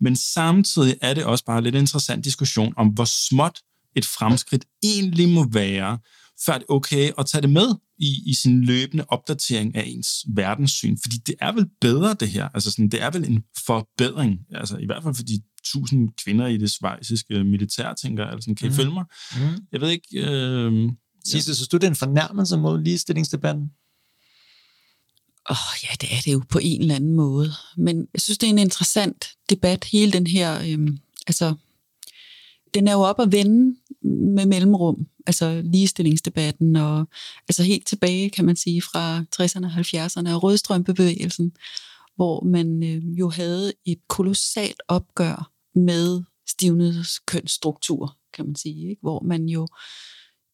Men 0.00 0.16
samtidig 0.16 0.96
er 1.00 1.14
det 1.14 1.24
også 1.24 1.44
bare 1.44 1.62
lidt 1.62 1.74
interessant 1.74 2.24
diskussion 2.24 2.74
om, 2.76 2.88
hvor 2.88 3.04
småt 3.04 3.58
et 3.96 4.04
fremskridt 4.04 4.64
egentlig 4.82 5.28
må 5.28 5.48
være, 5.52 5.98
før 6.46 6.52
det 6.52 6.62
er 6.68 6.72
okay 6.72 7.10
at 7.18 7.26
tage 7.26 7.42
det 7.42 7.50
med 7.50 7.74
i, 7.98 8.22
i 8.26 8.34
sin 8.34 8.64
løbende 8.64 9.04
opdatering 9.08 9.76
af 9.76 9.84
ens 9.86 10.08
verdenssyn. 10.34 10.96
Fordi 11.02 11.16
det 11.26 11.34
er 11.40 11.52
vel 11.52 11.66
bedre, 11.80 12.14
det 12.14 12.28
her. 12.28 12.48
Altså 12.54 12.70
sådan, 12.70 12.88
det 12.88 13.02
er 13.02 13.10
vel 13.10 13.24
en 13.24 13.42
forbedring. 13.66 14.38
Altså 14.50 14.76
i 14.76 14.86
hvert 14.86 15.02
fald 15.02 15.14
for 15.14 15.22
de 15.22 15.42
tusind 15.64 16.08
kvinder 16.24 16.46
i 16.46 16.56
det 16.56 16.70
svejsiske 16.70 17.44
militær, 17.44 17.94
tænker 17.94 18.24
jeg. 18.24 18.32
Altså, 18.32 18.54
kan 18.58 18.66
I 18.66 18.68
mm. 18.68 18.74
følge 18.74 18.92
mig? 18.92 19.04
Mm. 19.36 19.56
Jeg 19.72 19.80
ved 19.80 19.90
ikke... 19.90 20.08
Øh, 20.12 20.90
Sidste, 21.24 21.50
ja. 21.50 21.54
synes 21.54 21.68
du, 21.68 21.76
det 21.76 21.84
er 21.84 21.88
en 21.88 21.96
fornærmelse 21.96 22.56
mod 22.56 22.82
ligestillingsdebatten? 22.82 23.64
Åh, 25.50 25.56
oh, 25.56 25.84
ja, 25.84 25.88
det 26.00 26.12
er 26.12 26.20
det 26.24 26.32
jo 26.32 26.42
på 26.48 26.58
en 26.62 26.80
eller 26.80 26.94
anden 26.94 27.14
måde. 27.14 27.52
Men 27.76 28.08
jeg 28.14 28.20
synes, 28.20 28.38
det 28.38 28.46
er 28.46 28.50
en 28.50 28.58
interessant 28.58 29.30
debat, 29.50 29.84
hele 29.84 30.12
den 30.12 30.26
her, 30.26 30.62
øhm, 30.68 30.98
altså, 31.26 31.54
den 32.74 32.88
er 32.88 32.92
jo 32.92 33.00
op 33.00 33.20
at 33.20 33.32
vende 33.32 33.76
med 34.34 34.46
mellemrum, 34.46 35.06
altså 35.26 35.62
ligestillingsdebatten, 35.64 36.76
og 36.76 37.08
altså 37.48 37.62
helt 37.62 37.86
tilbage, 37.86 38.30
kan 38.30 38.44
man 38.44 38.56
sige, 38.56 38.82
fra 38.82 39.20
60'erne 39.20 39.64
og 39.64 39.72
70'erne, 39.72 40.34
og 40.34 40.42
rødstrømpebevægelsen, 40.42 41.52
hvor 42.16 42.44
man 42.44 42.82
øh, 42.82 43.18
jo 43.18 43.28
havde 43.28 43.72
et 43.84 43.98
kolossalt 44.08 44.82
opgør 44.88 45.50
med 45.74 46.22
stivnets 46.48 47.18
kønsstruktur, 47.18 48.16
kan 48.32 48.46
man 48.46 48.56
sige, 48.56 48.90
ikke? 48.90 49.00
hvor 49.00 49.20
man 49.20 49.48
jo 49.48 49.68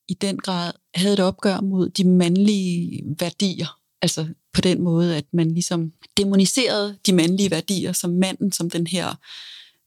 i 0.08 0.14
den 0.14 0.38
grad 0.38 0.72
havde 0.94 1.14
et 1.14 1.20
opgør 1.20 1.60
mod 1.60 1.88
de 1.88 2.04
mandlige 2.04 3.02
værdier, 3.18 3.77
altså 4.02 4.26
på 4.52 4.60
den 4.60 4.82
måde, 4.82 5.16
at 5.16 5.24
man 5.32 5.50
ligesom 5.50 5.92
demoniserede 6.16 6.98
de 7.06 7.12
mandlige 7.12 7.50
værdier 7.50 7.92
som 7.92 8.10
manden, 8.10 8.52
som 8.52 8.70
den 8.70 8.86
her 8.86 9.14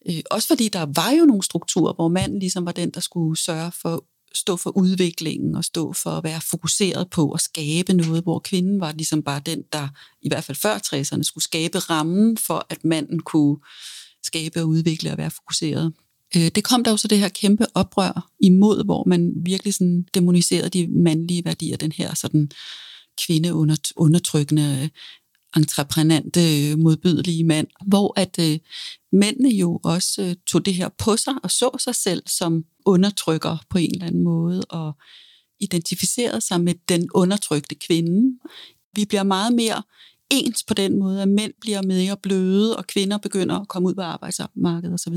Øh, 0.10 0.22
også 0.32 0.48
fordi 0.48 0.68
der 0.68 0.86
var 0.96 1.12
jo 1.12 1.26
nogle 1.26 1.44
strukturer, 1.44 1.94
hvor 1.94 2.08
manden 2.08 2.40
ligesom 2.40 2.66
var 2.66 2.72
den, 2.72 2.90
der 2.90 3.00
skulle 3.00 3.38
sørge 3.38 3.72
for 3.82 4.06
stå 4.34 4.58
for 4.58 4.78
udviklingen 4.78 5.56
og 5.56 5.64
stå 5.64 5.94
for 5.94 6.10
at 6.10 6.24
være 6.24 6.42
fokuseret 6.42 7.10
på 7.10 7.32
at 7.32 7.42
skabe 7.42 7.94
noget, 7.94 8.24
hvor 8.24 8.40
kvinden 8.40 8.80
var 8.80 8.92
ligesom 8.92 9.24
bare 9.24 9.42
den, 9.46 9.64
der 9.74 9.88
i 10.22 10.30
hvert 10.30 10.44
fald 10.44 10.58
før 10.58 10.78
60'erne 10.78 11.24
skulle 11.24 11.44
skabe 11.44 11.80
rammen 11.80 12.38
for, 12.38 12.66
at 12.70 12.86
manden 12.86 13.20
kunne 13.20 13.58
skabe 14.24 14.62
og 14.62 14.68
udvikle 14.68 15.12
og 15.12 15.18
være 15.18 15.32
fokuseret. 15.32 15.94
Øh, 16.36 16.48
det 16.56 16.64
kom 16.64 16.84
der 16.84 16.92
jo 16.92 16.98
så 16.98 17.08
det 17.08 17.20
her 17.20 17.30
kæmpe 17.30 17.66
oprør 17.74 18.30
imod, 18.40 18.86
hvor 18.86 19.04
man 19.08 19.32
virkelig 19.36 19.74
sådan 19.74 20.06
demoniserede 20.14 20.70
de 20.70 20.88
mandlige 20.88 21.46
værdier, 21.46 21.78
den 21.78 21.92
her 21.92 22.16
sådan 22.16 22.52
kvindeundertrykkende 23.26 24.80
øh, 24.84 24.90
entreprenante, 25.56 26.72
øh, 26.72 26.80
modbydelige 26.80 27.44
mand, 27.44 27.68
hvor 27.86 28.20
at 28.20 28.40
øh, 28.40 28.60
mændene 29.12 29.50
jo 29.50 29.80
også 29.84 30.22
øh, 30.22 30.36
tog 30.48 30.66
det 30.66 30.74
her 30.74 30.90
på 30.90 31.18
sig 31.18 31.34
og 31.44 31.52
så 31.52 31.70
sig 31.80 31.96
selv 31.96 32.24
som 32.28 32.66
undertrykker 32.86 33.58
på 33.70 33.78
en 33.78 33.92
eller 33.94 34.08
anden 34.08 34.24
måde, 34.24 34.66
og 34.70 34.94
identificerede 35.60 36.42
sig 36.42 36.62
med 36.62 36.74
den 36.90 37.10
undertrykte 37.14 37.76
kvinde. 37.76 38.40
Vi 38.96 39.06
bliver 39.06 39.24
meget 39.24 39.54
mere 39.54 39.84
ens 40.32 40.64
på 40.64 40.74
den 40.74 41.00
måde, 41.00 41.22
at 41.22 41.28
mænd 41.28 41.54
bliver 41.62 41.82
mere 41.82 42.18
bløde, 42.18 42.78
og 42.78 42.88
kvinder 42.88 43.18
begynder 43.18 43.60
at 43.60 43.68
komme 43.68 43.90
ud 43.90 43.94
på 43.94 44.02
arbejdsmarkedet 44.02 44.94
osv. 44.94 45.14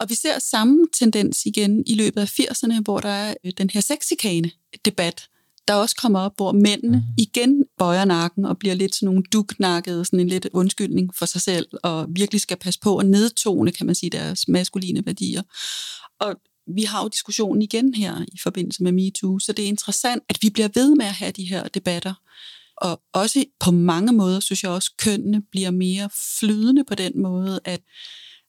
Og 0.00 0.08
vi 0.08 0.14
ser 0.14 0.38
samme 0.38 0.86
tendens 0.98 1.46
igen 1.46 1.82
i 1.86 1.94
løbet 1.94 2.20
af 2.20 2.40
80'erne, 2.40 2.80
hvor 2.82 2.98
der 2.98 3.08
er 3.08 3.34
øh, 3.44 3.52
den 3.58 3.70
her 3.70 3.80
sexikane 3.80 4.50
debat, 4.84 5.28
der 5.68 5.74
også 5.74 5.96
kommer 5.96 6.20
op, 6.20 6.32
hvor 6.36 6.52
mændene 6.52 6.96
mm. 6.96 7.14
igen 7.18 7.64
bøjer 7.78 8.04
nakken 8.04 8.44
og 8.44 8.58
bliver 8.58 8.74
lidt 8.74 8.94
sådan 8.94 9.06
nogle 9.06 9.22
duknakkede, 9.32 10.04
sådan 10.04 10.20
en 10.20 10.28
lidt 10.28 10.48
undskyldning 10.52 11.14
for 11.14 11.26
sig 11.26 11.40
selv, 11.40 11.66
og 11.82 12.06
virkelig 12.10 12.40
skal 12.40 12.56
passe 12.56 12.80
på 12.80 12.96
at 12.96 13.06
nedtone, 13.06 13.72
kan 13.72 13.86
man 13.86 13.94
sige, 13.94 14.10
deres 14.10 14.48
maskuline 14.48 15.06
værdier. 15.06 15.42
Og 16.20 16.34
vi 16.74 16.82
har 16.82 17.02
jo 17.02 17.08
diskussionen 17.08 17.62
igen 17.62 17.94
her 17.94 18.24
i 18.28 18.38
forbindelse 18.42 18.82
med 18.82 18.92
MeToo, 18.92 19.38
så 19.38 19.52
det 19.52 19.64
er 19.64 19.68
interessant, 19.68 20.22
at 20.28 20.38
vi 20.42 20.50
bliver 20.50 20.68
ved 20.74 20.94
med 20.94 21.06
at 21.06 21.12
have 21.12 21.32
de 21.32 21.44
her 21.44 21.68
debatter. 21.68 22.14
Og 22.76 23.02
også 23.12 23.44
på 23.60 23.70
mange 23.70 24.12
måder, 24.12 24.40
synes 24.40 24.62
jeg 24.62 24.70
også, 24.70 24.90
kønnene 24.98 25.42
bliver 25.50 25.70
mere 25.70 26.10
flydende 26.40 26.84
på 26.84 26.94
den 26.94 27.22
måde, 27.22 27.60
at 27.64 27.80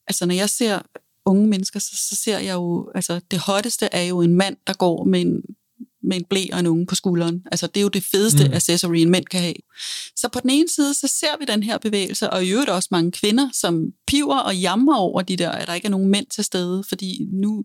altså 0.08 0.26
når 0.26 0.36
jeg 0.36 0.50
ser 0.50 0.80
unge 1.26 1.48
mennesker, 1.48 1.80
så, 1.80 1.96
så 2.10 2.16
ser 2.16 2.40
jeg 2.40 2.54
jo, 2.54 2.92
altså 2.96 3.22
det 3.32 3.40
hotteste 3.40 3.86
er 3.92 4.04
jo 4.04 4.22
en 4.22 4.34
mand, 4.34 4.58
der 4.68 4.74
går 4.74 5.04
med 5.04 5.22
en 5.22 5.42
med 6.04 6.18
en 6.18 6.24
blæ 6.30 6.46
og 6.54 6.60
en 6.60 6.68
unge 6.68 6.86
på 6.86 6.96
skulderen. 6.96 7.42
Altså, 7.52 7.68
det 7.68 7.78
er 7.78 7.82
jo 7.82 7.88
det 7.88 8.04
fedeste 8.04 8.48
mm. 8.48 8.54
accessory, 8.54 8.96
en 8.96 9.10
mænd 9.10 9.26
kan 9.26 9.42
have. 9.42 9.54
Så 10.16 10.30
på 10.34 10.40
den 10.40 10.50
ene 10.50 10.70
side, 10.70 10.94
så 10.94 11.08
ser 11.08 11.38
vi 11.40 11.46
den 11.46 11.64
her 11.64 11.78
bevægelse, 11.78 12.30
og 12.30 12.46
i 12.46 12.50
øvrigt 12.50 12.70
også 12.70 12.90
mange 12.92 13.12
kvinder, 13.12 13.50
som 13.54 13.86
piver 14.08 14.38
og 14.38 14.58
jammer 14.58 14.98
over 14.98 15.22
de 15.22 15.38
der, 15.38 15.52
at 15.52 15.68
der 15.68 15.74
ikke 15.74 15.86
er 15.86 15.92
nogen 15.92 16.10
mænd 16.10 16.26
til 16.26 16.44
stede, 16.44 16.84
fordi 16.90 17.28
nu, 17.32 17.64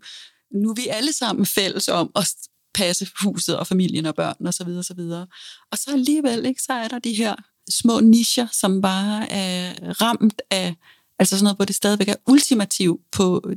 nu 0.55 0.71
er 0.71 0.75
vi 0.75 0.87
alle 0.87 1.13
sammen 1.13 1.47
fælles 1.47 1.89
om 1.89 2.11
at 2.17 2.29
passe 2.75 3.09
huset 3.23 3.57
og 3.57 3.67
familien 3.67 4.07
og 4.07 4.15
børn 4.15 4.47
og 4.47 4.55
så 4.55 4.65
videre, 4.65 4.79
og 4.79 4.85
så 4.85 4.95
videre. 4.95 5.27
Og 5.73 5.79
så 5.79 5.91
alligevel, 5.93 6.47
ikke, 6.47 6.63
så 6.63 6.73
er 6.73 6.89
der 6.89 6.99
de 6.99 7.13
her 7.15 7.35
små 7.71 8.01
nischer, 8.01 8.47
som 8.53 8.83
bare 8.83 9.33
er 9.33 9.73
ramt 10.03 10.43
af, 10.51 10.75
altså 11.19 11.37
sådan 11.37 11.45
noget, 11.45 11.57
hvor 11.57 11.65
det 11.65 11.77
stadigvæk 11.77 12.09
er 12.09 12.15
ultimativ 12.27 13.01
på 13.13 13.51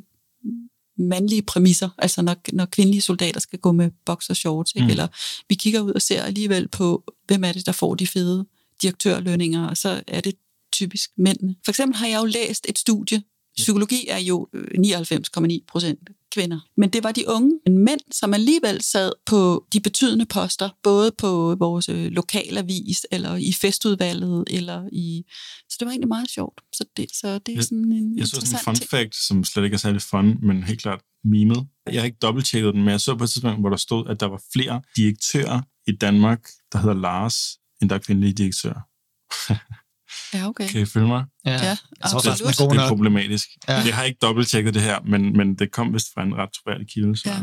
mandlige 0.98 1.42
præmisser, 1.42 1.90
altså 1.98 2.22
når, 2.22 2.36
når 2.54 2.66
kvindelige 2.66 3.02
soldater 3.02 3.40
skal 3.40 3.60
gå 3.60 3.72
med 3.72 3.92
boxershorts, 4.06 4.72
ikke? 4.76 4.86
Mm. 4.86 4.90
eller 4.90 5.08
vi 5.50 5.56
kigger 5.56 5.82
ud 5.82 5.92
og 5.92 6.02
ser 6.02 6.24
alligevel 6.24 6.68
på, 6.68 7.14
hvem 7.28 7.44
er 7.44 7.52
det, 7.52 7.66
der 7.66 7.72
får 7.72 7.96
de 7.96 8.08
fede 8.08 8.46
direktørlønninger, 8.82 9.68
og 9.68 9.78
så 9.78 10.04
er 10.08 10.22
det 10.22 10.36
typisk 10.72 11.12
mændene. 11.18 11.56
For 11.66 11.72
eksempel 11.72 11.98
har 11.98 12.08
jeg 12.08 12.20
jo 12.20 12.26
læst 12.26 12.66
et 12.70 12.80
studie, 12.80 13.24
psykologi 13.58 14.08
er 14.10 14.18
jo 14.18 14.48
99,9 14.54 15.54
øh, 15.54 15.60
procent 15.68 16.10
kvinder. 16.32 16.60
Men 16.78 16.90
det 16.90 17.04
var 17.04 17.12
de 17.12 17.24
unge 17.28 17.60
mænd, 17.70 18.00
som 18.12 18.34
alligevel 18.34 18.82
sad 18.82 19.12
på 19.26 19.66
de 19.74 19.80
betydende 19.80 20.26
poster, 20.26 20.70
både 20.84 21.12
på 21.18 21.56
vores 21.60 21.90
øh, 21.90 22.12
lokalavis, 22.12 23.06
eller 23.12 23.36
i 23.36 23.54
festudvalget, 23.62 24.44
eller 24.50 24.90
i... 24.92 25.24
Så 25.70 25.78
det 25.80 25.86
var 25.86 25.92
egentlig 25.92 26.08
meget 26.08 26.30
sjovt. 26.30 26.62
Så 26.74 26.86
det, 26.98 27.06
så 27.22 27.40
det 27.40 27.58
er 27.58 27.62
sådan 27.62 27.92
en 27.92 28.18
Jeg 28.18 28.28
så 28.28 28.32
sådan 28.32 28.54
en 28.54 28.64
fun 28.64 28.76
ting. 28.76 28.90
fact, 28.90 29.16
som 29.16 29.44
slet 29.44 29.64
ikke 29.64 29.74
er 29.74 29.78
særlig 29.78 30.02
fun, 30.02 30.38
men 30.48 30.64
helt 30.64 30.82
klart 30.82 31.02
mimet. 31.24 31.68
Jeg 31.92 32.02
har 32.02 32.06
ikke 32.06 32.18
dobbelttjekket 32.22 32.74
den, 32.74 32.84
men 32.84 32.92
jeg 32.92 33.02
så 33.02 33.16
på 33.16 33.24
et 33.24 33.30
tidspunkt, 33.30 33.60
hvor 33.60 33.70
der 33.70 33.78
stod, 33.78 34.10
at 34.10 34.20
der 34.20 34.26
var 34.26 34.42
flere 34.54 34.82
direktører 34.96 35.62
i 35.88 35.92
Danmark, 35.92 36.48
der 36.72 36.80
hedder 36.80 36.96
Lars, 36.96 37.36
end 37.82 37.90
der 37.90 37.96
er 37.96 38.00
kvindelige 38.00 38.34
direktører. 38.34 38.82
Ja, 40.34 40.48
okay. 40.48 40.68
Kan 40.68 40.82
I 40.82 40.86
følge 40.86 41.08
mig? 41.08 41.26
Ja, 41.46 41.52
jeg 41.52 41.78
tror 42.10 42.18
absolut. 42.18 42.24
faktisk, 42.24 42.60
den 42.60 42.68
er 42.68 42.74
Det 42.74 42.80
er 42.80 42.88
problematisk. 42.88 43.48
Ja. 43.68 43.74
Ja. 43.74 43.86
Jeg 43.86 43.96
har 43.96 44.04
ikke 44.04 44.18
dobbelttjekket 44.22 44.74
det 44.74 44.82
her, 44.82 45.00
men, 45.06 45.38
men 45.38 45.56
det 45.56 45.72
kom 45.72 45.94
vist 45.94 46.08
fra 46.14 46.24
en 46.24 46.36
ret 46.36 46.50
troværdig 46.54 46.88
kilde. 46.90 47.18
Så. 47.18 47.30
Ja. 47.30 47.38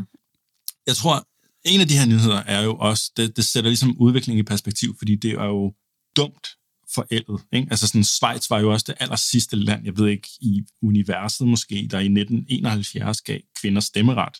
Jeg 0.86 0.96
tror, 0.96 1.26
en 1.64 1.80
af 1.80 1.88
de 1.88 1.98
her 1.98 2.06
nyheder 2.06 2.42
er 2.42 2.62
jo 2.62 2.76
også, 2.76 3.12
det, 3.16 3.36
det 3.36 3.44
sætter 3.44 3.70
ligesom 3.70 3.96
udviklingen 3.98 4.40
i 4.40 4.42
perspektiv, 4.42 4.94
fordi 4.98 5.16
det 5.16 5.30
er 5.30 5.44
jo 5.44 5.74
dumt 6.16 6.48
forældet. 6.94 7.40
Ikke? 7.52 7.68
Altså 7.70 7.86
sådan, 7.86 8.04
Schweiz 8.04 8.50
var 8.50 8.58
jo 8.60 8.72
også 8.72 8.84
det 8.88 8.94
aller 9.00 9.16
sidste 9.16 9.56
land, 9.56 9.84
jeg 9.84 9.98
ved 9.98 10.08
ikke, 10.08 10.28
i 10.40 10.62
universet 10.82 11.48
måske, 11.48 11.88
der 11.90 11.98
i 11.98 12.04
1971 12.04 13.20
gav 13.20 13.40
kvinder 13.60 13.80
stemmeret. 13.80 14.36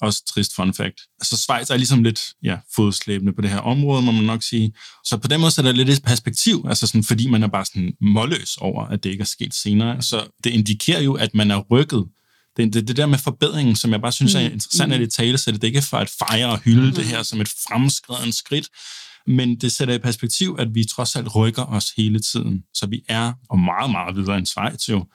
Også 0.00 0.24
trist 0.34 0.54
fun 0.54 0.74
fact. 0.74 1.00
Så 1.22 1.36
Schweiz 1.36 1.70
er 1.70 1.76
ligesom 1.76 2.02
lidt 2.02 2.20
ja, 2.42 2.58
fodslæbende 2.74 3.32
på 3.32 3.42
det 3.42 3.50
her 3.50 3.58
område, 3.58 4.02
må 4.02 4.12
man 4.12 4.24
nok 4.24 4.42
sige. 4.42 4.72
Så 5.04 5.16
på 5.16 5.28
den 5.28 5.40
måde 5.40 5.50
sætter 5.50 5.72
det 5.72 5.76
lidt 5.76 5.98
et 5.98 6.02
perspektiv, 6.04 6.64
altså 6.68 6.86
sådan, 6.86 7.04
fordi 7.04 7.30
man 7.30 7.42
er 7.42 7.48
bare 7.48 7.64
sådan 7.64 7.92
målløs 8.00 8.56
over, 8.56 8.84
at 8.84 9.04
det 9.04 9.10
ikke 9.10 9.22
er 9.22 9.26
sket 9.26 9.54
senere. 9.54 10.02
Så 10.02 10.26
det 10.44 10.50
indikerer 10.50 11.00
jo, 11.00 11.14
at 11.14 11.34
man 11.34 11.50
er 11.50 11.58
rykket. 11.58 12.06
Det, 12.56 12.74
det, 12.74 12.88
det 12.88 12.96
der 12.96 13.06
med 13.06 13.18
forbedringen, 13.18 13.76
som 13.76 13.92
jeg 13.92 14.00
bare 14.00 14.12
synes 14.12 14.34
er 14.34 14.48
Mm, 14.48 14.52
interessant, 14.54 14.88
mm. 14.88 14.92
at 14.94 15.00
det 15.00 15.12
tale 15.12 15.38
så 15.38 15.50
det 15.52 15.64
er 15.64 15.68
ikke 15.68 15.82
for 15.82 15.96
at 15.96 16.10
fejre 16.18 16.50
og 16.50 16.58
hylde 16.58 16.96
det 16.96 17.04
her 17.04 17.22
som 17.22 17.40
et 17.40 17.48
fremskreden 17.48 18.32
skridt, 18.32 18.68
men 19.26 19.56
det 19.56 19.72
sætter 19.72 19.94
i 19.94 19.98
perspektiv, 19.98 20.56
at 20.58 20.74
vi 20.74 20.84
trods 20.84 21.16
alt 21.16 21.36
rykker 21.36 21.62
os 21.62 21.90
hele 21.96 22.20
tiden. 22.20 22.62
Så 22.74 22.86
vi 22.86 23.02
er, 23.08 23.32
og 23.50 23.58
meget, 23.58 23.90
meget 23.90 24.16
videre 24.16 24.38
end 24.38 24.46
Schweiz 24.46 24.88
jo. 24.88 25.06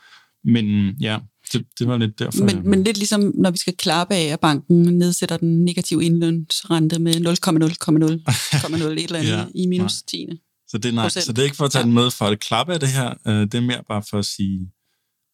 Men 0.44 0.96
ja, 1.02 1.20
det, 1.54 1.66
det 1.80 1.88
var 1.88 1.98
lidt 1.98 2.20
derfor. 2.20 2.46
jeg- 2.46 2.56
Men, 2.56 2.70
men 2.70 2.84
lidt 2.84 2.98
ligesom, 2.98 3.32
når 3.36 3.52
vi 3.52 3.58
skal 3.58 3.74
klappe 3.78 4.16
af, 4.16 4.24
at 4.26 4.40
banken 4.40 4.82
nedsætter 4.98 5.38
den 5.38 5.66
negative 5.66 6.04
indlønsrente 6.06 7.00
med 7.00 7.14
0,0,0,0 7.16 8.86
et 8.86 9.04
eller 9.04 9.20
andet 9.20 9.32
Ja, 9.38 9.46
i 9.56 9.68
minus 9.68 9.94
10. 10.02 10.28
så, 10.68 10.78
det 10.78 10.90
er, 10.90 10.94
nej, 10.94 11.06
procent. 11.06 11.26
så 11.26 11.34
det 11.34 11.40
er 11.42 11.44
ikke 11.44 11.56
for 11.56 11.66
at 11.66 11.72
tage 11.72 11.80
Ja. 11.82 11.86
den 11.86 11.94
med 11.94 12.12
for 12.12 12.26
at 12.26 12.40
klappe 12.40 12.74
af 12.74 12.80
det 12.80 12.90
her. 12.90 13.14
øh, 13.28 13.42
Det 13.42 13.54
er 13.56 13.62
mere 13.62 13.84
bare 13.88 14.04
for 14.10 14.20
at 14.20 14.26
sige, 14.26 14.72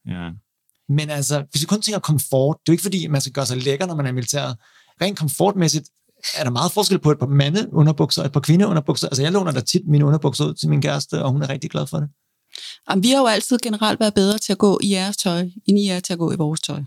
ja, 0.08 0.30
Men 0.90 1.10
altså, 1.10 1.44
hvis 1.52 1.62
vi 1.62 1.66
kun 1.66 1.82
tænker 1.82 2.00
komfort, 2.00 2.58
det 2.66 2.70
er 2.70 2.74
jo 2.74 2.74
ikke 2.74 2.82
fordi, 2.84 3.08
man 3.08 3.22
skal 3.22 3.34
gøre 3.34 3.46
sig 3.46 3.58
lækker, 3.64 3.86
når 3.86 3.96
man 3.96 4.06
er 4.06 4.10
i 4.10 4.14
militæret. 4.14 4.56
Rent 5.02 5.18
komfortmæssigt 5.20 5.86
er 6.38 6.44
der 6.44 6.52
meget 6.52 6.72
forskel 6.72 7.00
på 7.00 7.12
et 7.12 7.20
par 7.20 7.28
mandeunderbukser 7.28 8.22
og 8.22 8.26
et 8.26 8.32
par 8.32 8.40
kvindeunderbukser. 8.40 9.08
Altså, 9.08 9.22
jeg 9.22 9.32
låner 9.32 9.52
da 9.52 9.60
tit 9.60 9.82
mine 9.88 10.06
underbukser 10.06 10.46
ud 10.46 10.54
til 10.54 10.70
min 10.70 10.82
kæreste, 10.82 11.24
og 11.24 11.32
hun 11.32 11.42
er 11.42 11.50
rigtig 11.50 11.70
glad 11.72 11.88
for 11.88 11.98
det. 11.98 12.10
Jamen, 12.90 13.04
vi 13.04 13.10
har 13.10 13.18
jo 13.20 13.26
altid 13.26 13.58
generelt 13.64 14.00
været 14.00 14.14
bedre 14.14 14.38
til 14.38 14.52
at 14.52 14.58
gå 14.58 14.80
i 14.84 14.92
jeres 14.92 15.18
tøj, 15.18 15.40
end 15.66 15.80
I 15.80 15.88
er 15.88 16.00
til 16.00 16.14
at 16.14 16.20
gå 16.20 16.32
i 16.32 16.36
vores 16.36 16.62
tøj. 16.62 16.82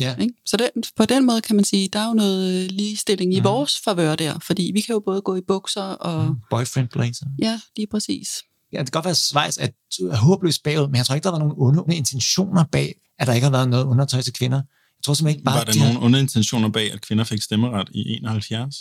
Ja. 0.00 0.16
Ikke? 0.16 0.34
Så 0.46 0.56
den, 0.56 0.82
på 0.96 1.04
den 1.04 1.26
måde 1.26 1.40
kan 1.40 1.56
man 1.56 1.64
sige, 1.64 1.88
der 1.92 1.98
er 1.98 2.08
jo 2.08 2.14
noget 2.14 2.72
ligestilling 2.72 3.34
i 3.34 3.36
Mhm. 3.36 3.44
vores 3.44 3.80
favør 3.84 4.14
der, 4.16 4.38
fordi 4.38 4.70
vi 4.74 4.80
kan 4.80 4.92
jo 4.92 5.00
både 5.06 5.20
gå 5.20 5.36
i 5.36 5.40
bukser 5.48 5.82
og... 5.82 6.26
Mm. 6.28 6.34
Boyfriend 6.50 6.88
blazer. 6.88 7.26
Ja, 7.42 7.60
lige 7.76 7.86
præcis. 7.90 8.28
Ja, 8.72 8.78
det 8.78 8.86
kan 8.86 8.90
godt 8.92 9.04
være, 9.04 9.10
at 9.10 9.16
Schweiz 9.16 9.58
er 9.58 10.16
håbløst 10.16 10.62
bagud, 10.62 10.86
men 10.86 10.96
jeg 10.96 11.06
tror 11.06 11.14
ikke, 11.14 11.24
der 11.24 11.30
var 11.30 11.38
nogen 11.38 11.54
onde 11.58 11.96
intentioner 11.96 12.64
bag, 12.72 12.94
at 13.18 13.26
der 13.26 13.32
ikke 13.32 13.44
har 13.44 13.50
været 13.52 13.68
noget 13.68 13.84
undertøj 13.84 14.20
til 14.20 14.32
kvinder. 14.32 14.56
Jeg 14.56 15.02
tror 15.04 15.14
simpelthen 15.14 15.38
ikke 15.38 15.44
bare, 15.44 15.58
var 15.58 15.64
der 15.64 15.72
de 15.72 15.78
har- 15.78 15.86
nogle 15.92 16.06
onde 16.06 16.20
intentioner 16.20 16.68
bag, 16.68 16.92
at 16.92 17.00
kvinder 17.00 17.24
fik 17.24 17.42
stemmeret 17.42 17.88
i 17.94 18.00
71? 18.12 18.76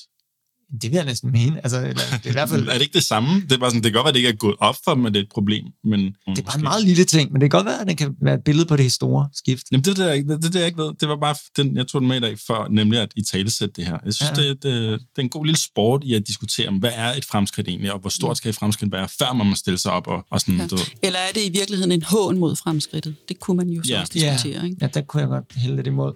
Det 0.81 0.91
vil 0.91 0.95
jeg 0.97 1.05
næsten 1.05 1.31
mene. 1.31 1.57
Altså, 1.63 1.77
eller, 1.77 1.93
det 1.93 2.25
er 2.25 2.29
i 2.29 2.31
hvert 2.31 2.49
fald 2.49 2.67
Er 2.69 2.73
det 2.73 2.81
ikke 2.81 2.93
det 2.93 3.03
samme? 3.03 3.41
Det 3.41 3.51
er 3.51 3.57
bare 3.57 3.69
sådan, 3.69 3.83
det 3.83 3.91
kan 3.91 3.97
godt 3.97 4.03
være, 4.05 4.09
at 4.09 4.13
det 4.13 4.19
ikke 4.19 4.29
er 4.29 4.33
gået 4.33 4.55
op 4.59 4.75
for 4.83 4.93
dem, 4.95 5.05
at 5.05 5.13
det 5.13 5.19
er 5.19 5.23
et 5.23 5.29
problem, 5.33 5.65
men... 5.83 5.99
det 5.99 6.13
er 6.27 6.41
bare 6.41 6.55
en 6.57 6.63
meget 6.63 6.83
lille 6.85 7.03
ting, 7.05 7.31
men 7.31 7.41
det 7.41 7.51
kan 7.51 7.57
godt 7.57 7.65
være, 7.65 7.81
at 7.81 7.87
det 7.87 7.97
kan 7.97 8.15
være 8.21 8.33
et 8.35 8.43
billede 8.45 8.65
på 8.67 8.75
det 8.75 8.91
store 8.91 9.29
skift. 9.33 9.63
Jamen, 9.71 9.83
det, 9.83 9.97
der, 9.97 10.13
det, 10.13 10.27
det, 10.43 10.53
det, 10.53 10.59
jeg 10.59 10.65
ikke 10.67 10.77
ved, 10.77 10.91
det 10.99 11.09
var 11.09 11.15
bare, 11.21 11.35
den, 11.57 11.77
jeg 11.77 11.87
tog 11.87 12.01
den 12.01 12.07
med 12.07 12.17
i 12.17 12.19
dag 12.19 12.37
for, 12.47 12.67
nemlig 12.71 12.99
at 12.99 13.11
i 13.15 13.23
talesætte 13.23 13.73
det 13.75 13.85
her. 13.85 13.97
Jeg 14.05 14.13
synes, 14.13 14.31
Ja. 14.37 14.43
ja. 14.43 14.49
det, 14.49 14.63
det, 14.63 14.91
det 14.91 15.17
er 15.17 15.21
en 15.21 15.29
god 15.29 15.45
lille 15.45 15.59
sport 15.59 16.03
i 16.03 16.13
at 16.13 16.27
diskutere, 16.27 16.67
om, 16.67 16.75
hvad 16.75 16.91
er 16.95 17.13
et 17.13 17.25
fremskridt 17.25 17.67
egentlig, 17.67 17.93
og 17.93 17.99
hvor 17.99 18.09
stort 18.09 18.37
skal 18.37 18.49
et 18.49 18.55
fremskridt 18.55 18.91
være, 18.91 19.07
før 19.19 19.33
man 19.33 19.47
må 19.47 19.55
stille 19.55 19.77
sig 19.77 19.91
op 19.91 20.07
og, 20.07 20.25
og 20.31 20.41
sådan, 20.41 20.55
Ja. 20.57 20.63
ja. 20.71 20.77
Eller 21.03 21.19
er 21.19 21.31
det 21.35 21.41
i 21.45 21.51
virkeligheden 21.59 21.91
en 21.91 22.03
hån 22.03 22.37
mod 22.37 22.55
fremskridtet? 22.55 23.15
Det 23.29 23.39
kunne 23.39 23.57
man 23.57 23.69
jo 23.69 23.83
så 23.83 23.89
Ja. 23.93 24.01
også 24.01 24.13
diskutere, 24.13 24.65
ikke? 24.65 24.77
Ja, 24.81 24.87
der 24.87 25.01
kunne 25.01 25.21
jeg 25.21 25.29
godt 25.29 25.45
hælde 25.55 25.75
lidt 25.75 25.87
imod. 25.87 26.13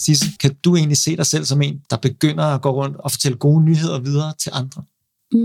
Sisse, 0.00 0.26
kan 0.40 0.54
du 0.64 0.76
egentlig 0.76 0.96
se 0.96 1.16
dig 1.16 1.26
selv 1.26 1.44
som 1.44 1.62
en, 1.62 1.80
der 1.90 1.96
begynder 1.96 2.44
at 2.44 2.62
gå 2.62 2.70
rundt 2.70 2.96
og 2.96 3.10
fortælle 3.10 3.38
gode 3.38 3.64
nyheder 3.64 3.98
videre 3.98 4.32
til 4.38 4.52
andre? 4.54 4.82
Mm, 5.32 5.38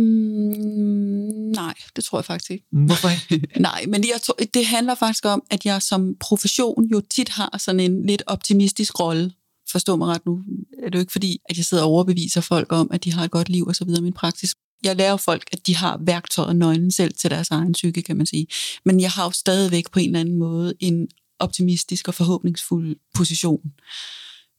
nej, 1.55 1.73
det 1.95 2.03
tror 2.03 2.17
jeg 2.17 2.25
faktisk 2.25 2.51
ikke. 2.51 2.65
Hvorfor 2.71 3.09
ikke? 3.09 3.47
Nej, 3.59 3.85
men 3.87 4.03
jeg 4.03 4.21
tror, 4.23 4.35
det 4.53 4.65
handler 4.65 4.95
faktisk 4.95 5.25
om, 5.25 5.43
at 5.49 5.65
jeg 5.65 5.81
som 5.81 6.15
profession 6.19 6.85
jo 6.85 7.01
tit 7.15 7.29
har 7.29 7.57
sådan 7.57 7.79
en 7.79 8.05
lidt 8.05 8.23
optimistisk 8.27 8.99
rolle. 8.99 9.31
Forstå 9.71 9.95
mig 9.95 10.07
ret 10.07 10.25
nu. 10.25 10.39
Er 10.83 10.89
det 10.89 10.95
jo 10.95 10.99
ikke 10.99 11.11
fordi, 11.11 11.39
at 11.49 11.57
jeg 11.57 11.65
sidder 11.65 11.83
og 11.83 11.89
overbeviser 11.89 12.41
folk 12.41 12.71
om, 12.71 12.89
at 12.91 13.03
de 13.03 13.13
har 13.13 13.23
et 13.23 13.31
godt 13.31 13.49
liv 13.49 13.65
og 13.65 13.75
så 13.75 13.85
videre. 13.85 14.01
Min 14.01 14.13
praksis. 14.13 14.55
Jeg 14.83 14.95
lærer 14.95 15.17
folk, 15.17 15.43
at 15.51 15.67
de 15.67 15.75
har 15.75 15.99
værktøjet 16.01 16.49
og 16.49 16.55
nøglen 16.55 16.91
selv 16.91 17.13
til 17.13 17.29
deres 17.29 17.51
egen 17.51 17.73
psyke, 17.73 18.01
kan 18.01 18.17
man 18.17 18.25
sige. 18.25 18.47
Men 18.85 18.99
jeg 18.99 19.11
har 19.11 19.23
jo 19.23 19.31
stadigvæk 19.31 19.91
på 19.91 19.99
en 19.99 20.05
eller 20.05 20.19
anden 20.19 20.35
måde 20.35 20.73
en 20.79 21.07
optimistisk 21.39 22.07
og 22.07 22.13
forhåbningsfuld 22.13 22.95
position. 23.13 23.61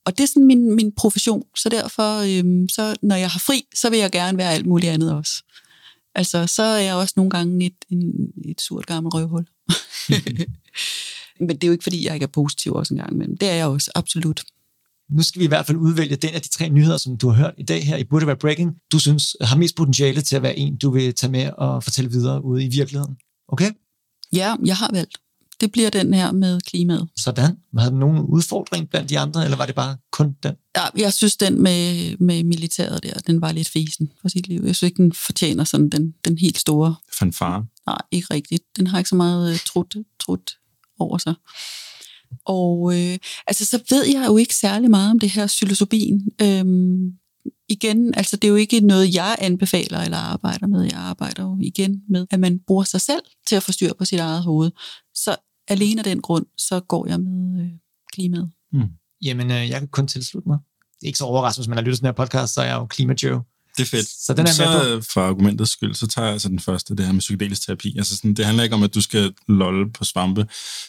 Og 0.06 0.18
det 0.18 0.24
er 0.24 0.28
sådan 0.28 0.46
min, 0.46 0.76
min 0.76 0.92
profession, 0.96 1.42
så 1.56 1.68
derfor, 1.68 2.38
øhm, 2.38 2.68
så 2.68 2.96
når 3.02 3.16
jeg 3.16 3.30
har 3.30 3.38
fri, 3.38 3.64
så 3.74 3.90
vil 3.90 3.98
jeg 3.98 4.10
gerne 4.10 4.38
være 4.38 4.52
alt 4.52 4.66
muligt 4.66 4.92
andet 4.92 5.12
også. 5.12 5.42
Altså, 6.14 6.46
så 6.46 6.62
er 6.62 6.80
jeg 6.80 6.94
også 6.94 7.14
nogle 7.16 7.30
gange 7.30 7.66
et, 7.66 7.84
en, 7.90 8.32
et 8.44 8.60
surt 8.60 8.86
gammelt 8.86 9.14
røvhul. 9.14 9.46
Men 11.40 11.48
det 11.48 11.64
er 11.64 11.68
jo 11.68 11.72
ikke, 11.72 11.82
fordi 11.82 12.06
jeg 12.06 12.14
ikke 12.14 12.24
er 12.24 12.30
positiv 12.40 12.72
også 12.72 12.94
en 12.94 13.00
gang 13.00 13.12
imellem. 13.12 13.36
Det 13.36 13.48
er 13.48 13.54
jeg 13.54 13.66
også, 13.66 13.90
absolut. 13.94 14.44
Nu 15.10 15.22
skal 15.22 15.40
vi 15.40 15.44
i 15.44 15.48
hvert 15.48 15.66
fald 15.66 15.76
udvælge 15.78 16.16
den 16.16 16.34
af 16.34 16.42
de 16.42 16.48
tre 16.48 16.68
nyheder, 16.68 16.96
som 16.96 17.16
du 17.16 17.28
har 17.28 17.36
hørt 17.36 17.54
i 17.58 17.62
dag 17.62 17.86
her 17.86 17.96
i 17.96 18.04
Burde 18.04 18.26
Være 18.26 18.36
Breaking, 18.36 18.74
du 18.92 18.98
synes 18.98 19.36
har 19.40 19.56
mest 19.56 19.76
potentiale 19.76 20.20
til 20.20 20.36
at 20.36 20.42
være 20.42 20.58
en, 20.58 20.76
du 20.76 20.90
vil 20.90 21.14
tage 21.14 21.30
med 21.30 21.50
og 21.58 21.84
fortælle 21.84 22.10
videre 22.10 22.44
ude 22.44 22.64
i 22.64 22.68
virkeligheden. 22.68 23.16
Okay? 23.48 23.70
Ja, 24.32 24.56
jeg 24.64 24.76
har 24.76 24.90
valgt. 24.92 25.18
Det 25.60 25.72
bliver 25.72 25.90
den 25.90 26.14
her 26.14 26.32
med 26.32 26.60
klimaet. 26.60 27.08
Sådan. 27.16 27.56
Havde 27.78 27.90
du 27.90 27.96
nogen 27.96 28.18
udfordring 28.18 28.90
blandt 28.90 29.10
de 29.10 29.18
andre, 29.18 29.44
eller 29.44 29.56
var 29.56 29.66
det 29.66 29.74
bare 29.74 29.96
kun 30.12 30.36
den? 30.42 30.54
Ja, 30.76 30.84
jeg 30.96 31.12
synes, 31.12 31.36
den 31.36 31.62
med, 31.62 32.16
med 32.18 32.44
militæret 32.44 33.02
der, 33.02 33.12
den 33.26 33.40
var 33.40 33.52
lidt 33.52 33.68
fesen 33.68 34.10
for 34.20 34.28
sit 34.28 34.48
liv. 34.48 34.62
Jeg 34.64 34.76
synes 34.76 34.90
ikke, 34.90 35.02
den 35.02 35.12
fortjener 35.12 35.64
sådan 35.64 35.88
den, 35.88 36.14
den 36.24 36.38
helt 36.38 36.58
store. 36.58 36.94
fanfare. 37.18 37.64
Nej, 37.86 37.98
ikke 38.10 38.34
rigtigt. 38.34 38.62
Den 38.76 38.86
har 38.86 38.98
ikke 38.98 39.10
så 39.10 39.16
meget 39.16 39.50
uh, 39.52 39.58
trut, 39.58 39.96
trut 40.20 40.50
over 40.98 41.18
sig. 41.18 41.34
Og 42.44 42.92
øh, 42.94 43.18
altså, 43.46 43.64
så 43.64 43.80
ved 43.90 44.04
jeg 44.06 44.24
jo 44.26 44.36
ikke 44.36 44.54
særlig 44.54 44.90
meget 44.90 45.10
om 45.10 45.18
det 45.18 45.30
her 45.30 45.46
psilocybin. 45.46 46.20
Øhm, 46.42 47.12
igen, 47.68 48.14
altså 48.14 48.36
det 48.36 48.44
er 48.44 48.48
jo 48.48 48.54
ikke 48.54 48.80
noget, 48.80 49.14
jeg 49.14 49.36
anbefaler 49.38 50.00
eller 50.00 50.16
arbejder 50.16 50.66
med. 50.66 50.82
Jeg 50.82 50.98
arbejder 50.98 51.42
jo 51.42 51.58
igen 51.60 52.02
med, 52.08 52.26
at 52.30 52.40
man 52.40 52.60
bruger 52.66 52.84
sig 52.84 53.00
selv 53.00 53.22
til 53.46 53.56
at 53.56 53.62
få 53.62 53.72
styr 53.72 53.92
på 53.98 54.04
sit 54.04 54.20
eget 54.20 54.42
hoved. 54.42 54.70
Så 55.26 55.36
alene 55.68 56.00
af 56.00 56.04
den 56.04 56.20
grund, 56.22 56.46
så 56.68 56.80
går 56.80 57.06
jeg 57.06 57.20
med 57.20 57.62
øh, 57.64 57.70
klimaet. 58.12 58.50
Jamen, 59.22 59.50
øh, 59.50 59.68
jeg 59.70 59.78
kan 59.80 59.88
kun 59.88 60.08
tilslutte 60.08 60.48
mig. 60.48 60.58
Det 61.00 61.02
er 61.02 61.06
ikke 61.06 61.18
så 61.18 61.24
overraskende, 61.24 61.62
hvis 61.62 61.68
man 61.68 61.78
har 61.78 61.82
lyttet 61.82 61.98
til 61.98 62.02
den 62.02 62.08
her 62.08 62.24
podcast, 62.24 62.54
så 62.54 62.60
er 62.60 62.66
jeg 62.66 62.74
jo 62.74 62.86
klima-joe. 62.86 63.40
Det 63.76 63.82
er 63.82 63.86
fedt. 63.86 64.08
Så 64.26 64.34
den 64.34 64.46
er 64.46 64.50
så 64.50 65.06
for 65.12 65.20
argumentets 65.20 65.72
skyld, 65.72 65.94
så 65.94 66.06
tager 66.06 66.26
jeg 66.26 66.32
altså 66.32 66.48
den 66.48 66.58
første, 66.58 66.96
det 66.96 67.06
her 67.06 67.12
med 67.12 67.20
psykedelisk 67.20 67.66
terapi. 67.66 67.94
Altså 67.96 68.16
sådan, 68.16 68.34
det 68.34 68.44
handler 68.44 68.64
ikke 68.64 68.74
om, 68.74 68.82
at 68.82 68.94
du 68.94 69.00
skal 69.00 69.34
lolle 69.48 69.92
på 69.92 70.04
svampe. 70.04 70.46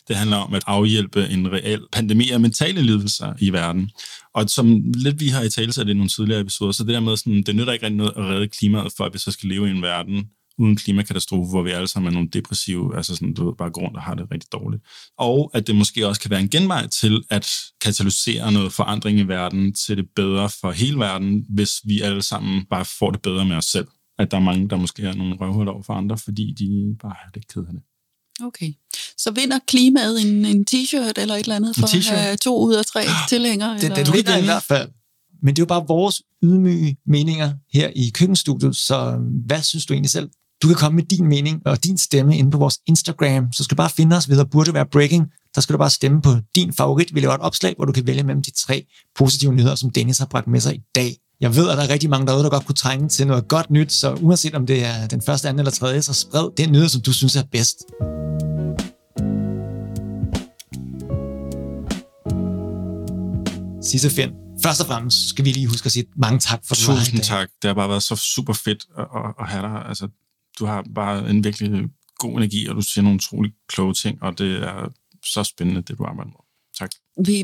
Det 0.08 0.16
handler 0.16 0.38
om 0.38 0.54
at 0.54 0.64
afhjælpe 0.68 1.28
en 1.28 1.52
reel 1.52 1.82
pandemi 1.92 2.30
af 2.30 2.40
mentale 2.40 2.82
lidelser 2.82 3.34
i 3.40 3.50
verden. 3.50 3.92
Og 4.34 4.50
som 4.50 4.92
lidt 4.96 5.20
vi 5.20 5.28
har 5.28 5.42
i 5.42 5.50
tale 5.50 5.92
i 5.92 5.94
nogle 5.94 6.10
tidligere 6.10 6.42
episoder, 6.42 6.72
så 6.72 6.84
det 6.84 6.94
der 6.94 7.00
med, 7.00 7.18
sådan, 7.18 7.44
det 7.44 7.56
nytter 7.56 7.74
ikke 7.74 7.86
rigtig 7.86 7.98
noget 7.98 8.14
at 8.16 8.24
redde 8.24 8.48
klimaet, 8.48 8.94
for 8.98 9.04
at 9.04 9.14
vi 9.14 9.20
så 9.20 9.32
skal 9.32 9.50
leve 9.50 9.68
i 9.68 9.72
en 9.72 9.82
verden 9.82 10.26
uden 10.58 10.76
klimakatastrofe, 10.76 11.50
hvor 11.50 11.62
vi 11.62 11.72
alle 11.72 11.88
sammen 11.88 12.08
er 12.08 12.14
nogle 12.14 12.30
depressive, 12.30 12.98
altså 12.98 13.16
sådan, 13.16 13.34
du 13.34 13.46
ved, 13.46 13.56
bare 13.58 13.70
går 13.70 13.82
rundt 13.82 13.98
og 13.98 14.04
har 14.04 14.14
det 14.14 14.28
rigtig 14.32 14.52
dårligt. 14.52 14.84
Og 15.18 15.52
at 15.54 15.68
det 15.68 15.76
måske 15.76 16.08
også 16.08 16.22
kan 16.22 16.32
være 16.32 16.40
en 16.40 16.50
genvej 16.50 16.88
til 16.88 17.24
at 17.30 17.50
katalysere 17.82 18.52
noget 18.52 18.74
forandring 18.74 19.20
i 19.20 19.24
verden 19.24 19.74
til 19.74 19.98
det 19.98 20.06
bedre 20.16 20.50
for 20.50 20.72
hele 20.72 21.00
verden, 21.00 21.46
hvis 21.50 21.82
vi 21.84 22.02
alle 22.02 22.22
sammen 22.22 22.66
bare 22.70 22.86
får 22.86 23.12
det 23.12 23.22
bedre 23.22 23.46
med 23.46 23.56
os 23.56 23.66
selv. 23.66 23.88
At 24.20 24.32
der 24.32 24.38
er 24.38 24.42
mange, 24.42 24.70
der 24.70 24.76
måske 24.76 25.04
har 25.04 25.14
nogle 25.14 25.36
røvhuller 25.36 25.72
over 25.72 25.84
for 25.84 25.94
andre, 25.94 26.18
fordi 26.18 26.54
de 26.60 26.96
bare 27.02 27.16
er 27.26 27.30
lidt 27.36 27.48
ked 27.48 27.62
af 27.62 27.74
det. 27.74 27.82
Okay. 28.42 28.74
Så 29.18 29.32
vinder 29.32 29.60
klimaet 29.68 30.22
en, 30.22 30.46
en 30.46 30.66
t-shirt 30.72 31.22
eller 31.22 31.36
et 31.36 31.40
eller 31.40 31.56
andet 31.56 31.76
for 31.76 32.14
at 32.14 32.20
have 32.20 32.38
to 32.38 32.60
ud 32.60 32.74
af 32.74 32.86
tre 32.86 33.04
tilhængere? 33.30 33.78
Den, 33.78 33.92
eller? 33.92 34.04
den 34.04 34.14
vinder 34.14 34.38
i 34.38 34.44
hvert 34.44 34.64
fald. 34.64 34.90
Men 35.42 35.56
det 35.56 35.62
er 35.62 35.64
jo 35.64 35.68
bare 35.68 35.88
vores 35.88 36.22
ydmyge 36.44 36.98
meninger 37.06 37.54
her 37.74 37.90
i 37.96 38.12
køkkenstudiet, 38.14 38.76
så 38.76 39.20
hvad 39.46 39.62
synes 39.62 39.86
du 39.86 39.94
egentlig 39.94 40.10
selv? 40.10 40.30
Du 40.62 40.68
kan 40.68 40.76
komme 40.76 40.96
med 40.96 41.04
din 41.04 41.28
mening 41.28 41.62
og 41.66 41.84
din 41.84 41.98
stemme 41.98 42.38
inde 42.38 42.52
på 42.52 42.58
vores 42.58 42.80
Instagram, 42.88 43.52
så 43.52 43.64
skal 43.64 43.78
du 43.78 43.78
bare 43.78 43.90
finde 43.90 44.16
os 44.16 44.30
ved 44.30 44.40
at 44.40 44.50
burde 44.50 44.74
være 44.74 44.86
breaking. 44.86 45.26
Der 45.56 45.62
skal 45.62 45.74
du 45.74 45.78
bare 45.78 45.90
stemme 45.90 46.22
på 46.22 46.30
din 46.56 46.74
favorit. 46.74 47.16
Vi 47.16 47.20
laver 47.20 47.34
et 47.34 47.42
opslag, 47.42 47.74
hvor 47.78 47.86
du 47.86 47.92
kan 47.92 48.08
vælge 48.08 48.24
mellem 48.24 48.44
de 48.44 48.52
tre 48.52 48.86
positive 49.16 49.54
nyheder, 49.54 49.76
som 49.76 49.90
Dennis 49.90 50.18
har 50.18 50.26
bragt 50.26 50.48
med 50.48 50.60
sig 50.60 50.76
i 50.76 50.82
dag. 50.96 51.18
Jeg 51.42 51.56
ved, 51.56 51.70
at 51.70 51.78
der 51.78 51.84
er 51.84 51.90
rigtig 51.90 52.10
mange 52.10 52.28
derude, 52.28 52.44
der 52.44 52.50
godt 52.50 52.66
kunne 52.66 52.76
trænge 52.76 53.10
til 53.10 53.28
noget 53.28 53.48
godt 53.48 53.72
nyt, 53.72 53.92
så 53.92 54.14
uanset 54.14 54.56
om 54.56 54.66
det 54.66 54.86
er 54.86 55.08
den 55.08 55.22
første, 55.22 55.50
anden 55.50 55.60
eller 55.60 55.72
tredje, 55.72 56.02
så 56.02 56.14
spred 56.14 56.50
den 56.58 56.72
nyhed, 56.72 56.90
som 56.90 57.02
du 57.02 57.14
synes 57.14 57.36
er 57.36 57.44
bedst. 57.52 57.78
Sisse 63.92 64.10
Finn, 64.10 64.32
først 64.64 64.82
og 64.82 64.88
fremmest 64.88 65.30
skal 65.30 65.46
vi 65.46 65.52
lige 65.52 65.68
huske 65.68 65.86
at 65.86 65.92
sige 65.92 66.06
mange 66.18 66.40
tak 66.40 66.60
for, 66.68 66.76
Tusind 66.76 67.18
dag. 67.18 67.26
tak. 67.26 67.48
Det 67.62 67.68
har 67.68 67.74
bare 67.74 67.90
været 67.90 68.04
så 68.04 68.16
super 68.16 68.54
fedt 68.54 68.86
at, 68.98 69.06
at, 69.16 69.34
at 69.40 69.48
have 69.50 69.62
dig. 69.62 69.86
Altså, 69.90 70.08
du 70.60 70.66
har 70.66 70.86
bare 70.96 71.30
en 71.30 71.44
virkelig 71.44 71.84
god 72.18 72.38
energi, 72.38 72.68
og 72.68 72.76
du 72.76 72.82
siger 72.82 73.04
nogle 73.04 73.16
utrolig 73.16 73.52
kloge 73.68 73.94
ting, 73.94 74.24
og 74.24 74.38
det 74.38 74.64
er 74.64 74.94
så 75.26 75.44
spændende, 75.44 75.82
det 75.82 75.98
du 75.98 76.06
arbejder 76.06 76.32
med. 76.32 76.40
Tak. 76.80 76.92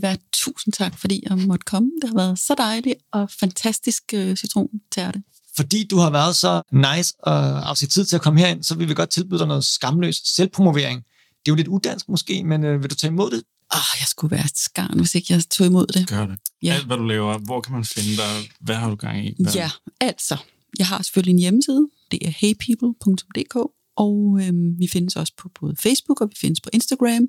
Være 0.01 0.18
tusind 0.34 0.74
tak, 0.74 0.99
fordi 0.99 1.24
jeg 1.30 1.38
måtte 1.38 1.64
komme. 1.66 1.91
Det 2.01 2.09
har 2.09 2.16
været 2.16 2.39
så 2.39 2.55
dejligt 2.57 2.99
og 3.11 3.32
fantastisk 3.39 4.03
øh, 4.14 4.36
citrontærte. 4.36 5.24
Fordi 5.55 5.88
du 5.88 5.97
har 5.97 6.09
været 6.09 6.36
så 6.36 6.61
nice 6.72 7.14
og 7.20 7.70
afsat 7.70 7.89
tid 7.89 8.05
til 8.05 8.16
at 8.16 8.22
komme 8.22 8.39
herind, 8.39 8.64
så 8.64 8.76
vil 8.76 8.89
vi 8.89 8.93
godt 8.93 9.09
tilbyde 9.09 9.39
dig 9.39 9.47
noget 9.47 9.66
skamløs 9.66 10.22
selvpromovering. 10.26 11.03
Det 11.05 11.51
er 11.51 11.51
jo 11.51 11.55
lidt 11.55 11.68
udansk 11.68 12.09
måske, 12.09 12.43
men 12.43 12.64
øh, 12.64 12.82
vil 12.82 12.89
du 12.89 12.95
tage 12.95 13.11
imod 13.11 13.32
det? 13.32 13.43
Ah, 13.72 13.99
jeg 13.99 14.07
skulle 14.07 14.32
være 14.32 14.45
et 14.45 14.57
skarn, 14.57 14.97
hvis 14.97 15.16
ikke 15.16 15.34
jeg 15.34 15.43
tog 15.49 15.68
imod 15.68 15.88
det. 15.88 16.07
Gør 16.07 16.26
det. 16.26 16.39
Ja. 16.64 16.74
Alt, 16.74 16.86
hvad 16.86 16.97
du 16.97 17.03
laver, 17.03 17.38
hvor 17.38 17.61
kan 17.61 17.74
man 17.74 17.86
finde 17.86 18.18
dig? 18.18 18.51
Hvad 18.59 18.76
har 18.76 18.89
du 18.89 18.95
gang 18.95 19.26
i? 19.26 19.36
Hvad? 19.39 19.53
Ja, 19.53 19.70
altså, 19.99 20.38
jeg 20.80 20.88
har 20.88 21.01
selvfølgelig 21.01 21.34
en 21.34 21.39
hjemmeside. 21.39 21.89
Det 22.11 22.28
er 22.28 22.34
heypeople.dk, 22.41 23.55
og 23.95 24.39
øhm, 24.41 24.80
vi 24.80 24.88
findes 24.88 25.15
også 25.15 25.34
på 25.38 25.49
både 25.59 25.76
Facebook, 25.76 26.21
og 26.21 26.30
vi 26.30 26.36
findes 26.41 26.61
på 26.61 26.69
Instagram. 26.74 27.28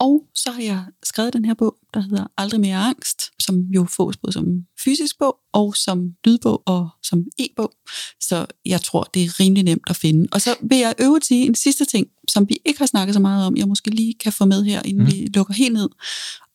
Og 0.00 0.26
så 0.34 0.50
har 0.50 0.62
jeg 0.62 0.84
skrevet 1.02 1.32
den 1.32 1.44
her 1.44 1.54
bog, 1.54 1.76
der 1.94 2.00
hedder 2.00 2.26
Aldrig 2.36 2.60
mere 2.60 2.76
angst, 2.76 3.22
som 3.38 3.60
jo 3.60 3.86
fås 3.96 4.16
både 4.16 4.32
som 4.32 4.44
fysisk 4.84 5.18
bog, 5.18 5.36
og 5.52 5.76
som 5.76 6.10
lydbog, 6.24 6.62
og 6.66 6.88
som 7.02 7.24
e-bog. 7.38 7.72
Så 8.20 8.46
jeg 8.66 8.82
tror, 8.82 9.02
det 9.14 9.24
er 9.24 9.40
rimelig 9.40 9.64
nemt 9.64 9.90
at 9.90 9.96
finde. 9.96 10.28
Og 10.32 10.40
så 10.40 10.54
vil 10.62 10.78
jeg 10.78 10.94
øve 10.98 11.20
sige 11.22 11.46
en 11.46 11.54
sidste 11.54 11.84
ting, 11.84 12.06
som 12.28 12.48
vi 12.48 12.56
ikke 12.64 12.78
har 12.78 12.86
snakket 12.86 13.14
så 13.14 13.20
meget 13.20 13.46
om, 13.46 13.56
jeg 13.56 13.68
måske 13.68 13.90
lige 13.90 14.14
kan 14.14 14.32
få 14.32 14.44
med 14.44 14.64
her, 14.64 14.82
inden 14.84 15.04
mm. 15.04 15.12
vi 15.12 15.28
lukker 15.34 15.54
helt 15.54 15.72
ned. 15.72 15.88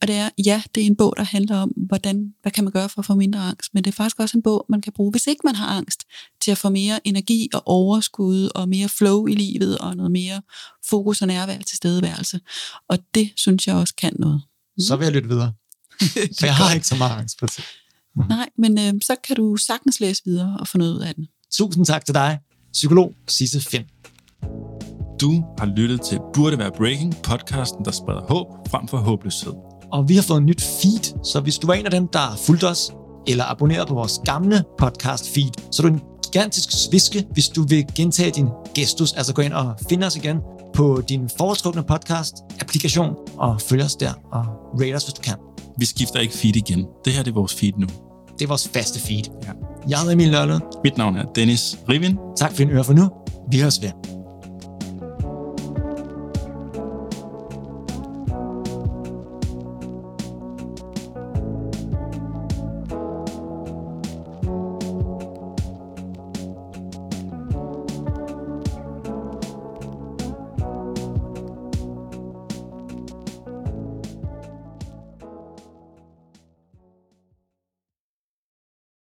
Og 0.01 0.07
det 0.07 0.15
er, 0.15 0.29
ja, 0.45 0.61
det 0.75 0.83
er 0.83 0.87
en 0.87 0.95
bog, 0.95 1.13
der 1.17 1.23
handler 1.23 1.57
om, 1.57 1.69
hvordan, 1.69 2.33
hvad 2.41 2.51
kan 2.51 2.63
man 2.63 2.73
gøre 2.73 2.89
for 2.89 2.99
at 2.99 3.05
få 3.05 3.15
mindre 3.15 3.39
angst, 3.39 3.73
men 3.73 3.83
det 3.83 3.91
er 3.91 3.95
faktisk 3.95 4.19
også 4.19 4.37
en 4.37 4.43
bog, 4.43 4.65
man 4.69 4.81
kan 4.81 4.93
bruge, 4.93 5.11
hvis 5.11 5.27
ikke 5.27 5.41
man 5.43 5.55
har 5.55 5.67
angst, 5.67 6.03
til 6.41 6.51
at 6.51 6.57
få 6.57 6.69
mere 6.69 7.07
energi 7.07 7.49
og 7.53 7.61
overskud 7.65 8.49
og 8.55 8.69
mere 8.69 8.89
flow 8.89 9.27
i 9.27 9.35
livet 9.35 9.77
og 9.77 9.95
noget 9.95 10.11
mere 10.11 10.41
fokus 10.89 11.21
og 11.21 11.27
nærvær 11.27 11.57
til 11.57 11.77
stedeværelse. 11.77 12.39
Og 12.89 12.97
det 13.15 13.31
synes 13.35 13.67
jeg 13.67 13.75
også 13.75 13.95
kan 13.95 14.13
noget. 14.19 14.41
Så 14.79 14.95
vil 14.95 15.05
jeg 15.05 15.13
lytte 15.13 15.29
videre. 15.29 15.53
For 16.39 16.45
jeg 16.45 16.55
har 16.55 16.73
ikke 16.73 16.87
så 16.87 16.95
meget 16.95 17.19
angst 17.19 17.39
på 17.39 17.45
det. 17.45 17.65
Nej, 18.29 18.49
men 18.57 18.79
øh, 18.79 18.93
så 19.01 19.15
kan 19.27 19.35
du 19.35 19.55
sagtens 19.55 19.99
læse 19.99 20.21
videre 20.25 20.57
og 20.59 20.67
få 20.67 20.77
noget 20.77 20.93
ud 20.93 20.99
af 20.99 21.15
den. 21.15 21.27
Tusind 21.51 21.85
tak 21.85 22.05
til 22.05 22.13
dig, 22.13 22.39
psykolog 22.73 23.13
Sisse 23.27 23.61
Finn. 23.61 23.85
Du 25.21 25.45
har 25.59 25.65
lyttet 25.77 26.01
til 26.01 26.19
Burde 26.33 26.57
Være 26.57 26.71
Breaking, 26.71 27.15
podcasten, 27.23 27.85
der 27.85 27.91
spreder 27.91 28.21
håb 28.21 28.47
frem 28.69 28.87
for 28.87 28.97
håbløshed. 28.97 29.53
Og 29.91 30.09
vi 30.09 30.15
har 30.15 30.23
fået 30.23 30.37
en 30.37 30.45
nyt 30.45 30.61
feed, 30.61 31.23
så 31.25 31.39
hvis 31.39 31.57
du 31.57 31.67
var 31.67 31.73
en 31.73 31.85
af 31.85 31.91
dem, 31.91 32.07
der 32.07 32.35
fulgte 32.45 32.67
os, 32.67 32.91
eller 33.27 33.43
abonneret 33.45 33.87
på 33.87 33.93
vores 33.93 34.19
gamle 34.25 34.63
podcast 34.77 35.33
feed, 35.33 35.71
så 35.71 35.83
er 35.83 35.87
du 35.87 35.93
en 35.93 36.01
gigantisk 36.35 36.71
sviske, 36.71 37.25
hvis 37.31 37.49
du 37.49 37.65
vil 37.67 37.85
gentage 37.95 38.31
din 38.31 38.47
gestus, 38.73 39.13
altså 39.13 39.33
gå 39.33 39.41
ind 39.41 39.53
og 39.53 39.75
finde 39.89 40.07
os 40.07 40.15
igen 40.15 40.37
på 40.73 41.01
din 41.09 41.29
foretrukne 41.37 41.83
podcast-applikation, 41.91 43.15
og 43.37 43.61
følg 43.61 43.83
os 43.83 43.95
der, 43.95 44.13
og 44.31 44.45
rate 44.81 44.95
os, 44.95 45.03
hvis 45.03 45.13
du 45.13 45.21
kan. 45.21 45.35
Vi 45.77 45.85
skifter 45.85 46.19
ikke 46.19 46.33
feed 46.33 46.55
igen. 46.55 46.85
Det 47.05 47.13
her 47.13 47.23
det 47.23 47.31
er 47.31 47.35
vores 47.35 47.55
feed 47.55 47.73
nu. 47.77 47.87
Det 48.39 48.43
er 48.43 48.47
vores 48.47 48.67
faste 48.67 48.99
feed. 48.99 49.23
Ja. 49.43 49.51
Jeg 49.89 49.99
hedder 49.99 50.13
Emil 50.13 50.31
Nørlund. 50.31 50.63
Mit 50.83 50.97
navn 50.97 51.17
er 51.17 51.23
Dennis 51.35 51.77
Rivin. 51.89 52.17
Tak 52.37 52.51
for 52.51 52.57
din 52.57 52.69
øre 52.69 52.83
for 52.83 52.93
nu. 52.93 53.09
Vi 53.51 53.59
høres 53.59 53.81
ved. 53.81 54.14